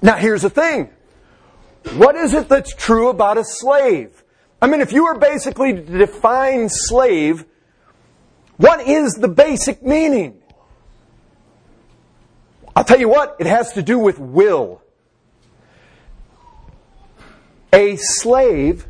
Now 0.00 0.16
here's 0.16 0.42
the 0.42 0.50
thing. 0.50 0.90
What 1.94 2.16
is 2.16 2.34
it 2.34 2.48
that's 2.48 2.74
true 2.74 3.08
about 3.08 3.38
a 3.38 3.44
slave? 3.44 4.22
I 4.60 4.66
mean, 4.66 4.80
if 4.80 4.92
you 4.92 5.04
were 5.04 5.18
basically 5.18 5.72
to 5.74 5.80
define 5.80 6.68
slave, 6.68 7.44
what 8.56 8.86
is 8.86 9.14
the 9.14 9.28
basic 9.28 9.82
meaning? 9.82 10.40
I'll 12.74 12.84
tell 12.84 12.98
you 12.98 13.08
what, 13.08 13.36
it 13.38 13.46
has 13.46 13.72
to 13.72 13.82
do 13.82 13.98
with 13.98 14.18
will. 14.18 14.82
A 17.72 17.96
slave 17.96 18.86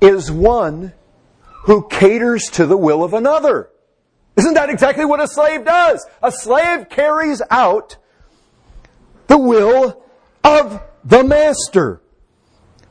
is 0.00 0.30
one 0.30 0.92
who 1.64 1.88
caters 1.88 2.44
to 2.52 2.66
the 2.66 2.76
will 2.76 3.02
of 3.02 3.14
another. 3.14 3.70
Isn't 4.36 4.54
that 4.54 4.70
exactly 4.70 5.04
what 5.04 5.20
a 5.20 5.26
slave 5.26 5.64
does? 5.64 6.06
A 6.22 6.30
slave 6.30 6.88
carries 6.88 7.40
out 7.50 7.96
the 9.26 9.38
will 9.38 10.02
of 10.44 10.82
the 11.04 11.24
master. 11.24 12.00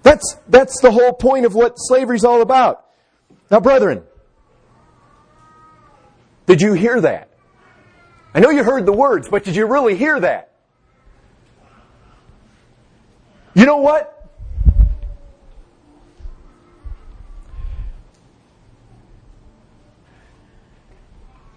That's, 0.04 0.38
that's 0.48 0.82
the 0.82 0.92
whole 0.92 1.14
point 1.14 1.46
of 1.46 1.56
what 1.56 1.76
slavery 1.76 2.16
is 2.16 2.26
all 2.26 2.42
about. 2.42 2.86
Now, 3.50 3.60
brethren, 3.60 4.04
did 6.48 6.62
you 6.62 6.74
hear 6.74 7.00
that? 7.02 7.30
I 8.34 8.40
know 8.40 8.50
you 8.50 8.64
heard 8.64 8.86
the 8.86 8.94
words, 8.94 9.30
but 9.30 9.44
did 9.44 9.56
you 9.56 9.66
really 9.66 9.96
hear 9.96 10.20
that? 10.20 10.52
You 13.54 13.66
know 13.66 13.78
what? 13.78 14.15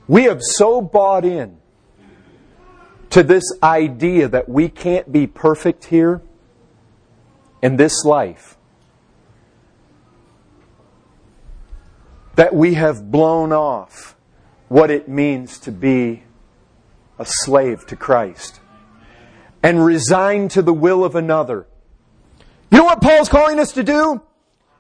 We 0.08 0.24
have 0.24 0.40
so 0.42 0.80
bought 0.80 1.24
in 1.24 1.58
to 3.10 3.22
this 3.22 3.44
idea 3.62 4.28
that 4.28 4.48
we 4.48 4.68
can't 4.68 5.12
be 5.12 5.26
perfect 5.26 5.84
here 5.84 6.22
in 7.62 7.76
this 7.76 8.04
life 8.04 8.56
that 12.38 12.54
we 12.54 12.74
have 12.74 13.10
blown 13.10 13.52
off 13.52 14.14
what 14.68 14.92
it 14.92 15.08
means 15.08 15.58
to 15.58 15.72
be 15.72 16.22
a 17.18 17.26
slave 17.26 17.84
to 17.84 17.96
Christ 17.96 18.60
and 19.60 19.84
resigned 19.84 20.52
to 20.52 20.62
the 20.62 20.72
will 20.72 21.04
of 21.04 21.16
another. 21.16 21.66
You 22.70 22.78
know 22.78 22.84
what 22.84 23.02
Paul's 23.02 23.28
calling 23.28 23.58
us 23.58 23.72
to 23.72 23.82
do? 23.82 24.22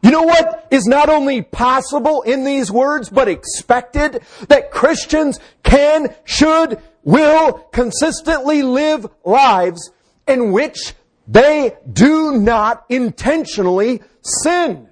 You 0.08 0.12
know 0.12 0.22
what 0.22 0.66
is 0.70 0.86
not 0.86 1.10
only 1.10 1.42
possible 1.42 2.22
in 2.22 2.42
these 2.42 2.72
words, 2.72 3.10
but 3.10 3.28
expected? 3.28 4.22
That 4.48 4.70
Christians 4.70 5.38
can, 5.62 6.14
should, 6.24 6.80
will 7.04 7.52
consistently 7.74 8.62
live 8.62 9.06
lives 9.22 9.92
in 10.26 10.52
which 10.52 10.94
they 11.26 11.76
do 11.92 12.38
not 12.38 12.86
intentionally 12.88 14.00
sin. 14.22 14.88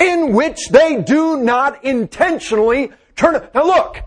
In 0.00 0.32
which 0.32 0.70
they 0.72 1.00
do 1.00 1.36
not 1.36 1.84
intentionally 1.84 2.90
turn. 3.14 3.46
Now 3.54 3.64
look, 3.64 3.98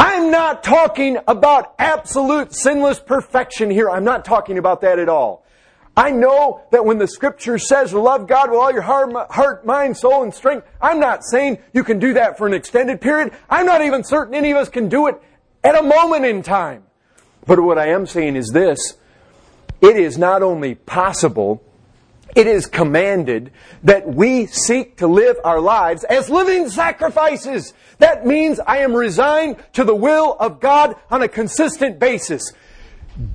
I'm 0.00 0.32
not 0.32 0.64
talking 0.64 1.18
about 1.28 1.76
absolute 1.78 2.52
sinless 2.52 2.98
perfection 2.98 3.70
here. 3.70 3.88
I'm 3.88 4.02
not 4.02 4.24
talking 4.24 4.58
about 4.58 4.80
that 4.80 4.98
at 4.98 5.08
all. 5.08 5.43
I 5.96 6.10
know 6.10 6.62
that 6.72 6.84
when 6.84 6.98
the 6.98 7.06
scripture 7.06 7.58
says 7.58 7.92
love 7.92 8.26
God 8.26 8.50
with 8.50 8.58
all 8.58 8.72
your 8.72 8.82
heart, 8.82 9.12
heart, 9.30 9.64
mind, 9.64 9.96
soul, 9.96 10.24
and 10.24 10.34
strength, 10.34 10.66
I'm 10.80 10.98
not 10.98 11.24
saying 11.24 11.58
you 11.72 11.84
can 11.84 12.00
do 12.00 12.14
that 12.14 12.36
for 12.36 12.46
an 12.46 12.54
extended 12.54 13.00
period. 13.00 13.32
I'm 13.48 13.66
not 13.66 13.82
even 13.82 14.02
certain 14.02 14.34
any 14.34 14.50
of 14.50 14.56
us 14.56 14.68
can 14.68 14.88
do 14.88 15.06
it 15.06 15.20
at 15.62 15.78
a 15.78 15.82
moment 15.82 16.24
in 16.24 16.42
time. 16.42 16.82
But 17.46 17.60
what 17.60 17.78
I 17.78 17.88
am 17.88 18.06
saying 18.06 18.36
is 18.36 18.50
this. 18.50 18.94
It 19.80 19.96
is 19.96 20.18
not 20.18 20.42
only 20.42 20.74
possible, 20.74 21.62
it 22.34 22.46
is 22.46 22.66
commanded 22.66 23.52
that 23.84 24.08
we 24.08 24.46
seek 24.46 24.96
to 24.96 25.06
live 25.06 25.36
our 25.44 25.60
lives 25.60 26.04
as 26.04 26.28
living 26.28 26.70
sacrifices. 26.70 27.72
That 27.98 28.26
means 28.26 28.58
I 28.58 28.78
am 28.78 28.94
resigned 28.94 29.62
to 29.74 29.84
the 29.84 29.94
will 29.94 30.36
of 30.40 30.58
God 30.58 30.96
on 31.10 31.22
a 31.22 31.28
consistent 31.28 32.00
basis. 32.00 32.52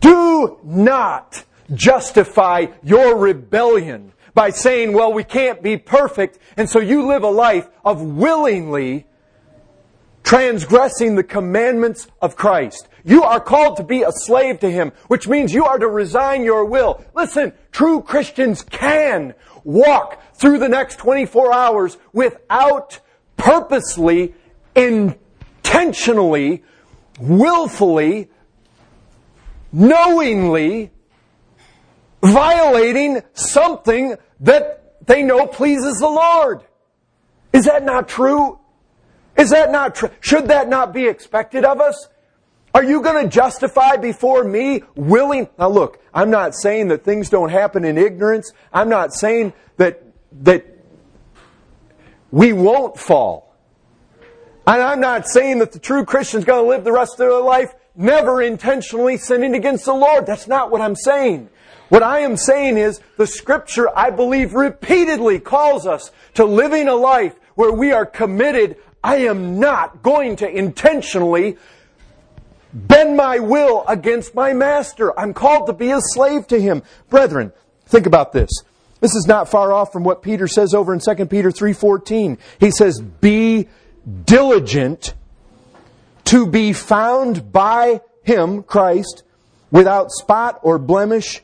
Do 0.02 0.60
not 0.64 1.46
justify 1.74 2.68
your 2.84 3.18
rebellion 3.18 4.14
by 4.34 4.50
saying, 4.52 4.94
well, 4.94 5.12
we 5.12 5.24
can't 5.24 5.62
be 5.62 5.78
perfect, 5.78 6.40
and 6.56 6.70
so 6.70 6.80
you 6.80 7.08
live 7.08 7.24
a 7.24 7.30
life 7.30 7.68
of 7.84 8.02
willingly 8.02 9.06
transgressing 10.24 11.16
the 11.16 11.24
commandments 11.24 12.08
of 12.22 12.36
Christ. 12.36 12.88
You 13.04 13.24
are 13.24 13.40
called 13.40 13.78
to 13.78 13.84
be 13.84 14.04
a 14.04 14.12
slave 14.12 14.60
to 14.60 14.70
Him, 14.70 14.92
which 15.08 15.28
means 15.28 15.54
you 15.54 15.66
are 15.66 15.80
to 15.80 15.88
resign 15.88 16.44
your 16.44 16.66
will. 16.66 17.04
Listen, 17.16 17.54
true 17.72 18.02
Christians 18.02 18.62
can 18.62 19.34
walk 19.64 20.22
through 20.36 20.60
the 20.60 20.70
next 20.70 20.98
24 20.98 21.52
hours 21.52 21.98
without 22.14 23.00
purposely, 23.38 24.36
intentionally, 24.76 26.64
willfully, 27.20 28.30
knowingly 29.72 30.92
violating 32.22 33.22
something 33.34 34.16
that 34.42 35.06
they 35.06 35.24
know 35.24 35.48
pleases 35.48 35.98
the 36.00 36.10
Lord. 36.10 36.64
Is 37.54 37.66
that 37.66 37.84
not 37.84 38.08
true? 38.08 38.60
Is 39.38 39.52
that 39.52 39.72
not 39.72 39.96
true? 39.96 40.10
Should 40.20 40.50
that 40.50 40.70
not 40.70 40.94
be 40.94 41.08
expected 41.08 41.66
of 41.66 41.80
us? 41.80 42.10
Are 42.74 42.84
you 42.84 43.02
going 43.02 43.24
to 43.24 43.30
justify 43.30 43.96
before 43.96 44.44
me 44.44 44.84
willing? 44.96 45.48
Now 45.58 45.70
look, 45.70 46.00
I'm 46.14 46.30
not 46.30 46.54
saying 46.54 46.90
that 46.90 47.04
things 47.04 47.30
don't 47.30 47.50
happen 47.50 47.84
in 47.84 47.98
ignorance. 47.98 48.52
I'm 48.72 48.90
not 48.90 49.14
saying 49.14 49.54
that, 49.78 50.04
that 50.44 50.66
we 52.32 52.54
won't 52.54 53.00
fall. 53.00 53.56
And 54.68 54.84
I'm 54.84 55.00
not 55.00 55.28
saying 55.28 55.60
that 55.60 55.72
the 55.72 55.80
true 55.80 56.06
Christian's 56.06 56.46
going 56.46 56.64
to 56.64 56.70
live 56.70 56.84
the 56.84 56.92
rest 56.92 57.14
of 57.14 57.18
their 57.18 57.42
life 57.42 57.74
never 57.96 58.42
intentionally 58.42 59.18
sinning 59.18 59.56
against 59.56 59.86
the 59.86 59.94
Lord. 59.94 60.28
That's 60.28 60.48
not 60.48 60.70
what 60.70 60.80
I'm 60.80 60.96
saying. 60.96 61.50
What 61.90 62.04
I 62.04 62.20
am 62.20 62.38
saying 62.38 62.78
is 62.78 63.02
the 63.18 63.28
scripture, 63.28 63.90
I 63.98 64.12
believe, 64.12 64.54
repeatedly 64.54 65.40
calls 65.40 65.88
us 65.88 66.12
to 66.36 66.46
living 66.46 66.88
a 66.88 66.96
life 66.96 67.36
where 67.56 67.72
we 67.72 67.92
are 67.92 68.06
committed. 68.06 68.78
I 69.04 69.18
am 69.18 69.60
not 69.60 70.04
going 70.04 70.36
to 70.38 70.48
intentionally 70.48 71.58
bend 72.74 73.18
my 73.18 73.40
will 73.40 73.84
against 73.88 74.36
my 74.36 74.54
master. 74.54 75.18
I'm 75.20 75.34
called 75.34 75.66
to 75.68 75.74
be 75.74 75.90
a 75.90 76.00
slave 76.00 76.46
to 76.48 76.62
him. 76.62 76.84
Brethren, 77.10 77.52
think 77.88 78.06
about 78.06 78.34
this. 78.34 78.50
This 79.02 79.16
is 79.16 79.26
not 79.28 79.50
far 79.50 79.74
off 79.74 79.92
from 79.92 80.04
what 80.04 80.22
Peter 80.22 80.48
says 80.48 80.74
over 80.74 80.94
in 80.94 81.00
2 81.00 81.30
Peter 81.30 81.52
3:14. 81.52 82.38
He 82.60 82.70
says, 82.70 83.00
"Be 83.00 83.68
diligent 84.26 85.14
to 86.26 86.46
be 86.46 86.74
found 86.74 87.52
by 87.52 88.02
him, 88.22 88.62
Christ, 88.62 89.24
without 89.72 90.12
spot 90.12 90.60
or 90.62 90.78
blemish 90.78 91.42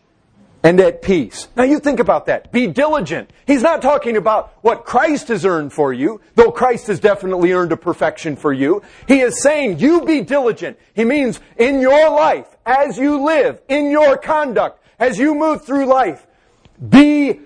and 0.66 0.80
at 0.80 1.04
peace. 1.04 1.48
Now 1.56 1.62
you 1.62 1.80
think 1.80 2.00
about 2.00 2.26
that. 2.26 2.52
Be 2.52 2.66
diligent. 2.66 3.30
He's 3.46 3.62
not 3.62 3.84
talking 3.84 4.18
about 4.18 4.52
what 4.64 4.84
Christ 4.84 5.28
has 5.28 5.46
earned 5.46 5.72
for 5.72 5.94
you, 5.94 6.22
though 6.34 6.50
Christ 6.52 6.88
has 6.88 7.00
definitely 7.00 7.52
earned 7.52 7.72
a 7.72 7.78
perfection 7.78 8.36
for 8.36 8.52
you. 8.52 8.82
He 9.08 9.20
is 9.20 9.44
saying 9.44 9.78
you 9.78 10.04
be 10.06 10.22
diligent. 10.22 10.80
He 10.96 11.06
means 11.06 11.40
in 11.58 11.82
your 11.82 12.10
life, 12.10 12.48
as 12.66 12.98
you 12.98 13.24
live, 13.24 13.62
in 13.70 13.92
your 13.92 14.18
conduct, 14.18 14.84
as 14.98 15.20
you 15.20 15.36
move 15.36 15.64
through 15.64 15.86
life, 15.86 16.26
be 16.90 17.42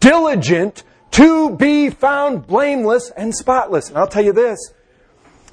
diligent 0.00 0.82
to 1.12 1.50
be 1.50 1.88
found 1.90 2.48
blameless 2.48 3.12
and 3.16 3.32
spotless. 3.32 3.90
And 3.90 3.96
I'll 3.96 4.08
tell 4.08 4.24
you 4.24 4.32
this, 4.32 4.58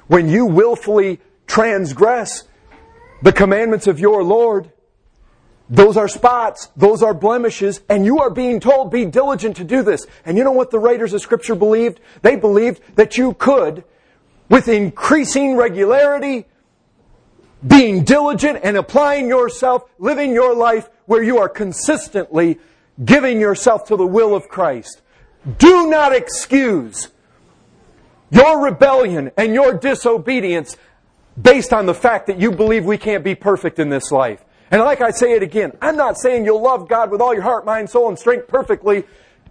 when 0.08 0.28
you 0.28 0.46
willfully 0.46 1.20
transgress 1.46 2.42
the 3.22 3.32
commandments 3.32 3.86
of 3.86 4.00
your 4.00 4.24
Lord, 4.24 4.72
those 5.68 5.96
are 5.96 6.08
spots, 6.08 6.68
those 6.76 7.02
are 7.02 7.14
blemishes, 7.14 7.80
and 7.88 8.04
you 8.04 8.20
are 8.20 8.30
being 8.30 8.60
told, 8.60 8.90
be 8.90 9.06
diligent 9.06 9.56
to 9.56 9.64
do 9.64 9.82
this. 9.82 10.06
And 10.24 10.36
you 10.36 10.44
know 10.44 10.52
what 10.52 10.70
the 10.70 10.78
writers 10.78 11.14
of 11.14 11.22
Scripture 11.22 11.54
believed? 11.54 12.00
They 12.22 12.36
believed 12.36 12.82
that 12.96 13.16
you 13.16 13.32
could, 13.34 13.84
with 14.50 14.68
increasing 14.68 15.56
regularity, 15.56 16.46
being 17.66 18.04
diligent 18.04 18.60
and 18.62 18.76
applying 18.76 19.28
yourself, 19.28 19.84
living 19.98 20.32
your 20.32 20.54
life 20.54 20.90
where 21.06 21.22
you 21.22 21.38
are 21.38 21.48
consistently 21.48 22.58
giving 23.02 23.40
yourself 23.40 23.86
to 23.86 23.96
the 23.96 24.06
will 24.06 24.34
of 24.34 24.48
Christ. 24.48 25.00
Do 25.58 25.88
not 25.88 26.14
excuse 26.14 27.08
your 28.30 28.62
rebellion 28.62 29.30
and 29.36 29.54
your 29.54 29.74
disobedience 29.74 30.76
based 31.40 31.72
on 31.72 31.86
the 31.86 31.94
fact 31.94 32.26
that 32.26 32.38
you 32.38 32.52
believe 32.52 32.84
we 32.84 32.98
can't 32.98 33.24
be 33.24 33.34
perfect 33.34 33.78
in 33.78 33.88
this 33.88 34.12
life. 34.12 34.44
And 34.70 34.80
like 34.82 35.00
I 35.00 35.10
say 35.10 35.32
it 35.32 35.42
again, 35.42 35.72
I'm 35.80 35.96
not 35.96 36.18
saying 36.18 36.44
you'll 36.44 36.62
love 36.62 36.88
God 36.88 37.10
with 37.10 37.20
all 37.20 37.34
your 37.34 37.42
heart, 37.42 37.64
mind, 37.64 37.90
soul, 37.90 38.08
and 38.08 38.18
strength 38.18 38.48
perfectly, 38.48 39.04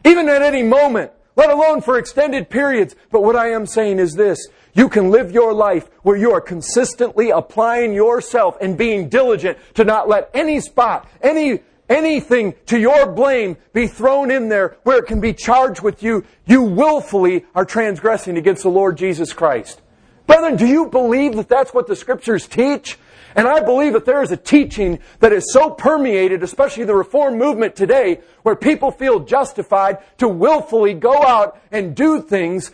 even 0.06 0.28
at 0.28 0.42
any 0.42 0.64
moment, 0.64 1.12
let 1.36 1.50
alone 1.50 1.82
for 1.82 1.98
extended 1.98 2.50
periods. 2.50 2.96
But 3.12 3.24
what 3.24 3.36
I 3.36 3.52
am 3.52 3.66
saying 3.66 4.00
is 4.00 4.16
this. 4.16 4.48
You 4.74 4.90
can 4.90 5.12
live 5.12 5.32
your 5.32 5.54
life 5.54 5.90
where 6.02 6.18
you 6.18 6.32
are 6.32 6.42
consistently 6.42 7.30
applying 7.30 7.94
yourself 7.94 8.58
and 8.60 8.78
being 8.78 9.08
diligent 9.08 9.58
to 9.76 9.84
not 9.84 10.10
let 10.10 10.30
any 10.34 10.60
spot, 10.60 11.08
any 11.22 11.62
anything 11.90 12.56
to 12.66 12.80
your 12.80 13.12
blame 13.12 13.58
be 13.74 13.88
thrown 13.88 14.32
in 14.32 14.50
there 14.50 14.78
where 14.84 14.98
it 14.98 15.06
can 15.06 15.22
be 15.22 15.34
charged 15.34 15.82
with 15.82 16.02
you. 16.02 16.26
You 16.46 16.64
willfully 16.64 17.46
are 17.54 17.66
transgressing 17.66 18.38
against 18.38 18.64
the 18.64 18.70
Lord 18.70 18.98
Jesus 18.98 19.32
Christ. 19.34 19.82
Brethren, 20.26 20.56
do 20.56 20.66
you 20.66 20.88
believe 20.88 21.36
that 21.36 21.50
that's 21.50 21.74
what 21.74 21.88
the 21.88 21.96
scriptures 21.96 22.48
teach? 22.48 22.98
And 23.36 23.48
I 23.48 23.62
believe 23.62 23.94
that 23.94 24.06
there 24.06 24.22
is 24.22 24.32
a 24.32 24.38
teaching 24.38 25.00
that 25.20 25.34
is 25.34 25.52
so 25.52 25.70
permeated, 25.70 26.44
especially 26.44 26.84
the 26.84 26.96
reform 26.96 27.38
movement 27.38 27.76
today, 27.76 28.22
where 28.44 28.56
people 28.56 28.92
feel 28.92 29.20
justified 29.20 29.98
to 30.18 30.28
willfully 30.28 30.94
go 30.94 31.24
out 31.24 31.60
and 31.72 31.96
do 31.96 32.22
things 32.22 32.72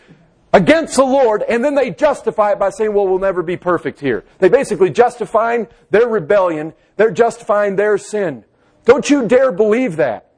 against 0.52 0.96
the 0.96 1.04
Lord, 1.04 1.44
and 1.44 1.64
then 1.64 1.76
they 1.76 1.92
justify 1.92 2.54
it 2.54 2.60
by 2.60 2.70
saying, 2.72 2.94
well, 2.94 3.08
we'll 3.08 3.20
never 3.20 3.44
be 3.44 3.58
perfect 3.58 4.00
here. 4.00 4.26
They 4.40 4.50
basically 4.50 4.90
justifying 4.90 5.68
their 5.92 6.08
rebellion, 6.08 6.74
they're 6.96 7.12
justifying 7.12 7.76
their 7.76 7.98
sin. 7.98 8.44
Don't 8.86 9.10
you 9.10 9.28
dare 9.28 9.52
believe 9.52 9.98
that. 9.98 10.29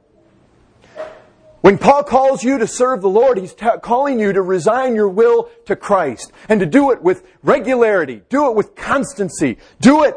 When 1.62 1.78
Paul 1.78 2.04
calls 2.04 2.44
you 2.44 2.58
to 2.58 2.66
serve 2.66 3.02
the 3.02 3.10
Lord, 3.10 3.38
he's 3.38 3.54
t- 3.54 3.68
calling 3.84 4.20
you 4.20 4.34
to 4.34 4.42
resign 4.42 4.96
your 4.96 5.10
will 5.10 5.50
to 5.66 5.76
Christ 5.76 6.32
and 6.50 6.60
to 6.60 6.66
do 6.66 6.92
it 6.92 7.04
with 7.04 7.24
regularity, 7.44 8.24
do 8.30 8.50
it 8.50 8.56
with 8.56 8.76
constancy, 8.76 9.60
do 9.80 10.04
it, 10.04 10.16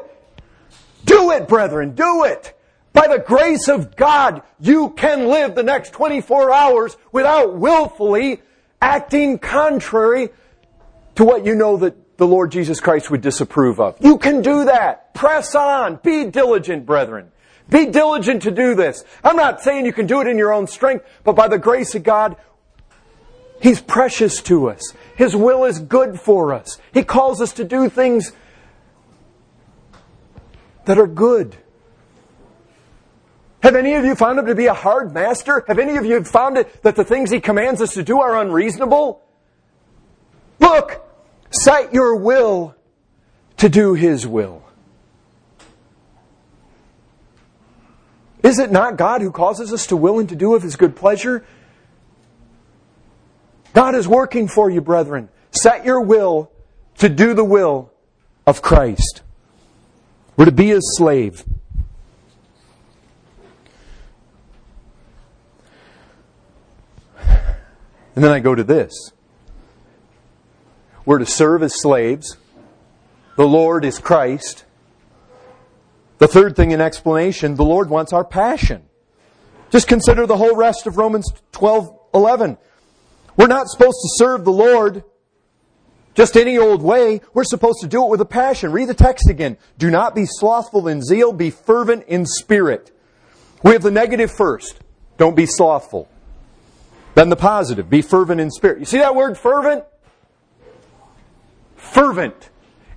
do 1.05 1.31
it, 1.33 1.47
brethren, 1.47 1.95
do 1.95 2.25
it. 2.25 2.59
By 2.95 3.09
the 3.09 3.19
grace 3.19 3.69
of 3.69 3.95
God, 3.95 4.43
you 4.59 4.91
can 4.91 5.29
live 5.29 5.55
the 5.55 5.63
next 5.63 5.93
24 5.93 6.51
hours 6.51 6.97
without 7.13 7.57
willfully 7.57 8.41
acting 8.81 9.39
contrary 9.39 10.31
to 11.17 11.25
what 11.25 11.45
you 11.45 11.55
know 11.55 11.77
that 11.79 12.17
the 12.17 12.27
Lord 12.27 12.53
Jesus 12.53 12.81
Christ 12.81 13.11
would 13.11 13.21
disapprove 13.21 13.81
of. 13.81 13.97
You 14.01 14.17
can 14.17 14.41
do 14.41 14.65
that. 14.65 15.13
Press 15.13 15.55
on. 15.55 15.97
Be 16.03 16.25
diligent, 16.27 16.87
brethren. 16.87 17.33
Be 17.71 17.87
diligent 17.87 18.43
to 18.43 18.51
do 18.51 18.75
this. 18.75 19.05
I'm 19.23 19.37
not 19.37 19.63
saying 19.63 19.87
you 19.87 19.93
can 19.93 20.07
do 20.07 20.21
it 20.21 20.27
in 20.27 20.39
your 20.39 20.53
own 20.53 20.67
strength, 20.67 21.07
but 21.25 21.35
by 21.35 21.49
the 21.49 21.59
grace 21.59 21.95
of 21.95 22.03
God, 22.03 22.37
He's 23.61 23.81
precious 23.81 24.43
to 24.43 24.69
us. 24.69 24.93
His 25.17 25.35
will 25.35 25.65
is 25.65 25.79
good 25.79 26.21
for 26.21 26.53
us. 26.53 26.79
He 26.93 27.03
calls 27.03 27.41
us 27.41 27.53
to 27.55 27.65
do 27.65 27.89
things 27.89 28.33
that 30.85 30.99
are 30.99 31.07
good. 31.07 31.57
Have 33.63 33.77
any 33.77 33.95
of 33.95 34.05
you 34.05 34.15
found 34.15 34.39
him 34.39 34.47
to 34.47 34.55
be 34.55 34.67
a 34.67 34.75
hard 34.75 35.15
master? 35.15 35.65
Have 35.67 35.79
any 35.79 35.97
of 35.97 36.05
you 36.05 36.23
found 36.25 36.59
it 36.59 36.83
that 36.83 36.97
the 36.97 37.05
things 37.05 37.31
he 37.31 37.41
commands 37.41 37.81
us 37.81 37.95
to 37.95 38.03
do 38.03 38.21
are 38.21 38.39
unreasonable? 38.39 39.23
Look, 40.59 41.03
set 41.51 41.95
your 41.95 42.17
will 42.17 42.75
to 43.57 43.71
do 43.71 43.95
his 43.95 44.27
will. 44.27 44.64
Is 48.45 48.59
it 48.59 48.71
not 48.71 48.99
God 48.99 49.23
who 49.23 49.33
causes 49.33 49.73
us 49.73 49.87
to 49.87 49.97
will 49.97 50.19
and 50.19 50.29
to 50.29 50.37
do 50.37 50.55
of 50.55 50.63
his 50.63 50.77
good 50.77 50.95
pleasure? 50.95 51.47
God 53.73 53.95
is 53.95 54.07
working 54.07 54.49
for 54.49 54.69
you, 54.71 54.83
brethren. 54.83 55.31
Set 55.51 55.87
your 55.87 56.03
will 56.03 56.53
to 56.99 57.09
do 57.09 57.33
the 57.33 57.43
will 57.43 57.91
of 58.47 58.61
Christ. 58.61 59.23
We're 60.37 60.45
to 60.45 60.53
be 60.53 60.69
his 60.69 60.97
slave. 60.97 61.43
And 68.15 68.23
then 68.23 68.31
I 68.31 68.41
go 68.41 68.55
to 68.55 68.63
this. 68.63 69.13
We're 71.07 71.19
to 71.19 71.27
serve 71.27 71.63
as 71.63 71.81
slaves. 71.81 72.37
The 73.37 73.47
Lord 73.47 73.87
is 73.87 73.99
Christ. 73.99 74.65
The 76.19 76.29
third 76.29 76.57
thing 76.57 76.71
in 76.71 76.81
explanation, 76.81 77.57
the 77.57 77.65
Lord 77.65 77.91
wants 77.91 78.13
our 78.13 78.25
passion. 78.25 78.85
Just 79.71 79.89
consider 79.89 80.27
the 80.27 80.37
whole 80.37 80.55
rest 80.55 80.87
of 80.87 80.97
Romans 80.97 81.33
12, 81.53 81.99
11. 82.15 82.59
We're 83.37 83.49
not 83.49 83.69
supposed 83.69 83.99
to 84.03 84.09
serve 84.17 84.45
the 84.45 84.53
Lord 84.53 85.03
just 86.15 86.37
any 86.37 86.57
old 86.57 86.81
way. 86.83 87.21
We're 87.33 87.45
supposed 87.45 87.81
to 87.81 87.89
do 87.89 88.05
it 88.05 88.09
with 88.09 88.21
a 88.21 88.27
passion. 88.27 88.71
Read 88.71 88.89
the 88.89 88.95
text 88.95 89.29
again. 89.29 89.57
Do 89.79 89.91
not 89.91 90.15
be 90.15 90.27
slothful 90.27 90.87
in 90.87 91.03
zeal, 91.03 91.33
be 91.33 91.51
fervent 91.51 92.05
in 92.07 92.25
spirit. 92.25 92.93
We 93.65 93.73
have 93.73 93.83
the 93.83 93.91
negative 93.91 94.31
first. 94.31 94.81
Don't 95.19 95.35
be 95.35 95.47
slothful. 95.47 96.09
Then 97.15 97.29
the 97.29 97.37
positive. 97.37 97.91
Be 97.91 98.03
fervent 98.03 98.41
in 98.41 98.51
spirit. 98.51 98.79
You 98.79 98.85
see 98.85 98.99
that 98.99 99.15
word 99.15 99.39
fervent? 99.39 99.85
Fervent. 101.77 102.51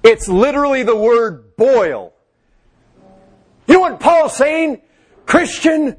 It's 0.04 0.28
literally 0.28 0.84
the 0.84 0.96
word 0.96 1.56
boil. 1.56 2.14
You 3.68 3.76
know 3.76 3.80
what 3.82 4.00
Paul's 4.00 4.36
saying? 4.36 4.82
Christian, 5.26 5.98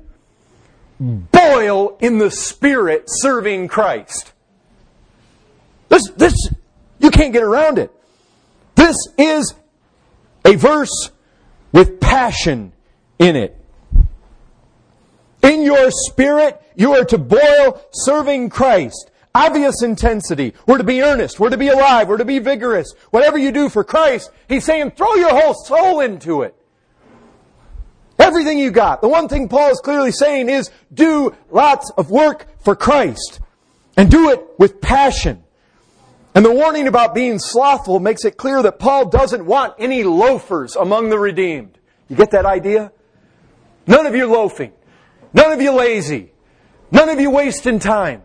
boil 0.98 1.96
in 2.00 2.18
the 2.18 2.30
Spirit 2.30 3.04
serving 3.06 3.68
Christ. 3.68 4.32
This, 5.88 6.10
this, 6.16 6.34
you 6.98 7.10
can't 7.10 7.32
get 7.32 7.42
around 7.42 7.78
it. 7.78 7.92
This 8.74 8.96
is 9.16 9.54
a 10.44 10.56
verse 10.56 11.10
with 11.72 12.00
passion 12.00 12.72
in 13.18 13.36
it. 13.36 13.54
In 15.42 15.62
your 15.62 15.90
spirit, 15.90 16.60
you 16.74 16.94
are 16.94 17.04
to 17.04 17.18
boil 17.18 17.80
serving 17.92 18.50
Christ. 18.50 19.10
Obvious 19.34 19.82
intensity. 19.82 20.54
We're 20.66 20.78
to 20.78 20.84
be 20.84 21.02
earnest. 21.02 21.38
We're 21.38 21.50
to 21.50 21.56
be 21.56 21.68
alive. 21.68 22.08
We're 22.08 22.16
to 22.16 22.24
be 22.24 22.38
vigorous. 22.38 22.92
Whatever 23.10 23.38
you 23.38 23.52
do 23.52 23.68
for 23.68 23.84
Christ, 23.84 24.30
He's 24.48 24.64
saying 24.64 24.92
throw 24.92 25.14
your 25.14 25.30
whole 25.30 25.54
soul 25.54 26.00
into 26.00 26.42
it. 26.42 26.54
Everything 28.28 28.58
you 28.58 28.70
got. 28.70 29.00
The 29.00 29.08
one 29.08 29.26
thing 29.26 29.48
Paul 29.48 29.70
is 29.70 29.80
clearly 29.80 30.12
saying 30.12 30.50
is 30.50 30.70
do 30.92 31.34
lots 31.50 31.90
of 31.96 32.10
work 32.10 32.44
for 32.62 32.76
Christ. 32.76 33.40
And 33.96 34.10
do 34.10 34.28
it 34.28 34.46
with 34.58 34.82
passion. 34.82 35.42
And 36.34 36.44
the 36.44 36.52
warning 36.52 36.88
about 36.88 37.14
being 37.14 37.38
slothful 37.38 38.00
makes 38.00 38.26
it 38.26 38.36
clear 38.36 38.62
that 38.62 38.78
Paul 38.78 39.06
doesn't 39.06 39.46
want 39.46 39.76
any 39.78 40.04
loafers 40.04 40.76
among 40.76 41.08
the 41.08 41.18
redeemed. 41.18 41.78
You 42.10 42.16
get 42.16 42.32
that 42.32 42.44
idea? 42.44 42.92
None 43.86 44.04
of 44.04 44.14
you 44.14 44.26
loafing. 44.26 44.72
None 45.32 45.50
of 45.50 45.62
you 45.62 45.72
lazy. 45.72 46.30
None 46.90 47.08
of 47.08 47.18
you 47.20 47.30
wasting 47.30 47.78
time. 47.78 48.24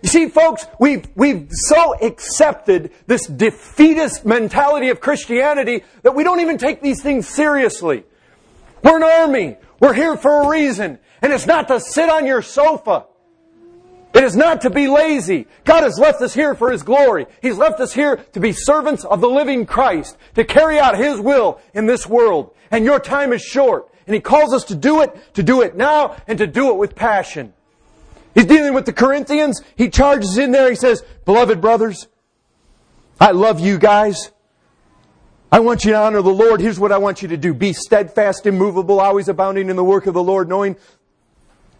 You 0.00 0.08
see, 0.08 0.30
folks, 0.30 0.66
we've, 0.80 1.06
we've 1.14 1.48
so 1.50 1.94
accepted 2.00 2.92
this 3.06 3.26
defeatist 3.26 4.24
mentality 4.24 4.88
of 4.88 5.02
Christianity 5.02 5.84
that 6.00 6.14
we 6.14 6.24
don't 6.24 6.40
even 6.40 6.56
take 6.56 6.80
these 6.80 7.02
things 7.02 7.28
seriously. 7.28 8.04
We're 8.84 8.98
an 8.98 9.02
army. 9.02 9.56
We're 9.80 9.94
here 9.94 10.16
for 10.16 10.42
a 10.42 10.48
reason. 10.48 10.98
And 11.22 11.32
it's 11.32 11.46
not 11.46 11.68
to 11.68 11.80
sit 11.80 12.08
on 12.10 12.26
your 12.26 12.42
sofa. 12.42 13.06
It 14.14 14.22
is 14.22 14.36
not 14.36 14.60
to 14.60 14.70
be 14.70 14.86
lazy. 14.86 15.48
God 15.64 15.82
has 15.82 15.98
left 15.98 16.22
us 16.22 16.34
here 16.34 16.54
for 16.54 16.70
His 16.70 16.84
glory. 16.84 17.26
He's 17.42 17.56
left 17.56 17.80
us 17.80 17.92
here 17.92 18.16
to 18.32 18.40
be 18.40 18.52
servants 18.52 19.04
of 19.04 19.20
the 19.20 19.28
living 19.28 19.66
Christ, 19.66 20.16
to 20.36 20.44
carry 20.44 20.78
out 20.78 20.96
His 20.96 21.18
will 21.18 21.60
in 21.72 21.86
this 21.86 22.06
world. 22.06 22.54
And 22.70 22.84
your 22.84 23.00
time 23.00 23.32
is 23.32 23.42
short. 23.42 23.88
And 24.06 24.14
He 24.14 24.20
calls 24.20 24.52
us 24.52 24.64
to 24.64 24.76
do 24.76 25.00
it, 25.00 25.34
to 25.34 25.42
do 25.42 25.62
it 25.62 25.76
now, 25.76 26.16
and 26.28 26.38
to 26.38 26.46
do 26.46 26.70
it 26.70 26.76
with 26.76 26.94
passion. 26.94 27.54
He's 28.34 28.46
dealing 28.46 28.74
with 28.74 28.84
the 28.84 28.92
Corinthians. 28.92 29.62
He 29.76 29.88
charges 29.88 30.36
in 30.36 30.52
there. 30.52 30.68
He 30.68 30.76
says, 30.76 31.02
Beloved 31.24 31.60
brothers, 31.60 32.06
I 33.18 33.30
love 33.30 33.60
you 33.60 33.78
guys. 33.78 34.30
I 35.54 35.60
want 35.60 35.84
you 35.84 35.92
to 35.92 35.98
honor 35.98 36.20
the 36.20 36.34
Lord. 36.34 36.60
Here's 36.60 36.80
what 36.80 36.90
I 36.90 36.98
want 36.98 37.22
you 37.22 37.28
to 37.28 37.36
do. 37.36 37.54
Be 37.54 37.72
steadfast, 37.72 38.44
immovable, 38.44 38.98
always 38.98 39.28
abounding 39.28 39.70
in 39.70 39.76
the 39.76 39.84
work 39.84 40.08
of 40.08 40.14
the 40.14 40.20
Lord, 40.20 40.48
knowing 40.48 40.74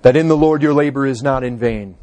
that 0.02 0.14
in 0.14 0.28
the 0.28 0.36
Lord 0.36 0.62
your 0.62 0.72
labor 0.72 1.04
is 1.04 1.24
not 1.24 1.42
in 1.42 1.58
vain. 1.58 1.96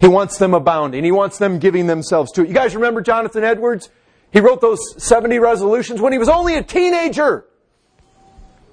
He 0.00 0.08
wants 0.08 0.38
them 0.38 0.54
abounding. 0.54 1.04
He 1.04 1.12
wants 1.12 1.36
them 1.36 1.58
giving 1.58 1.88
themselves 1.88 2.32
to 2.32 2.42
it. 2.42 2.48
You 2.48 2.54
guys 2.54 2.74
remember 2.74 3.02
Jonathan 3.02 3.44
Edwards? 3.44 3.90
He 4.32 4.40
wrote 4.40 4.62
those 4.62 4.80
70 4.96 5.38
resolutions 5.40 6.00
when 6.00 6.14
he 6.14 6.18
was 6.18 6.30
only 6.30 6.56
a 6.56 6.62
teenager. 6.62 7.44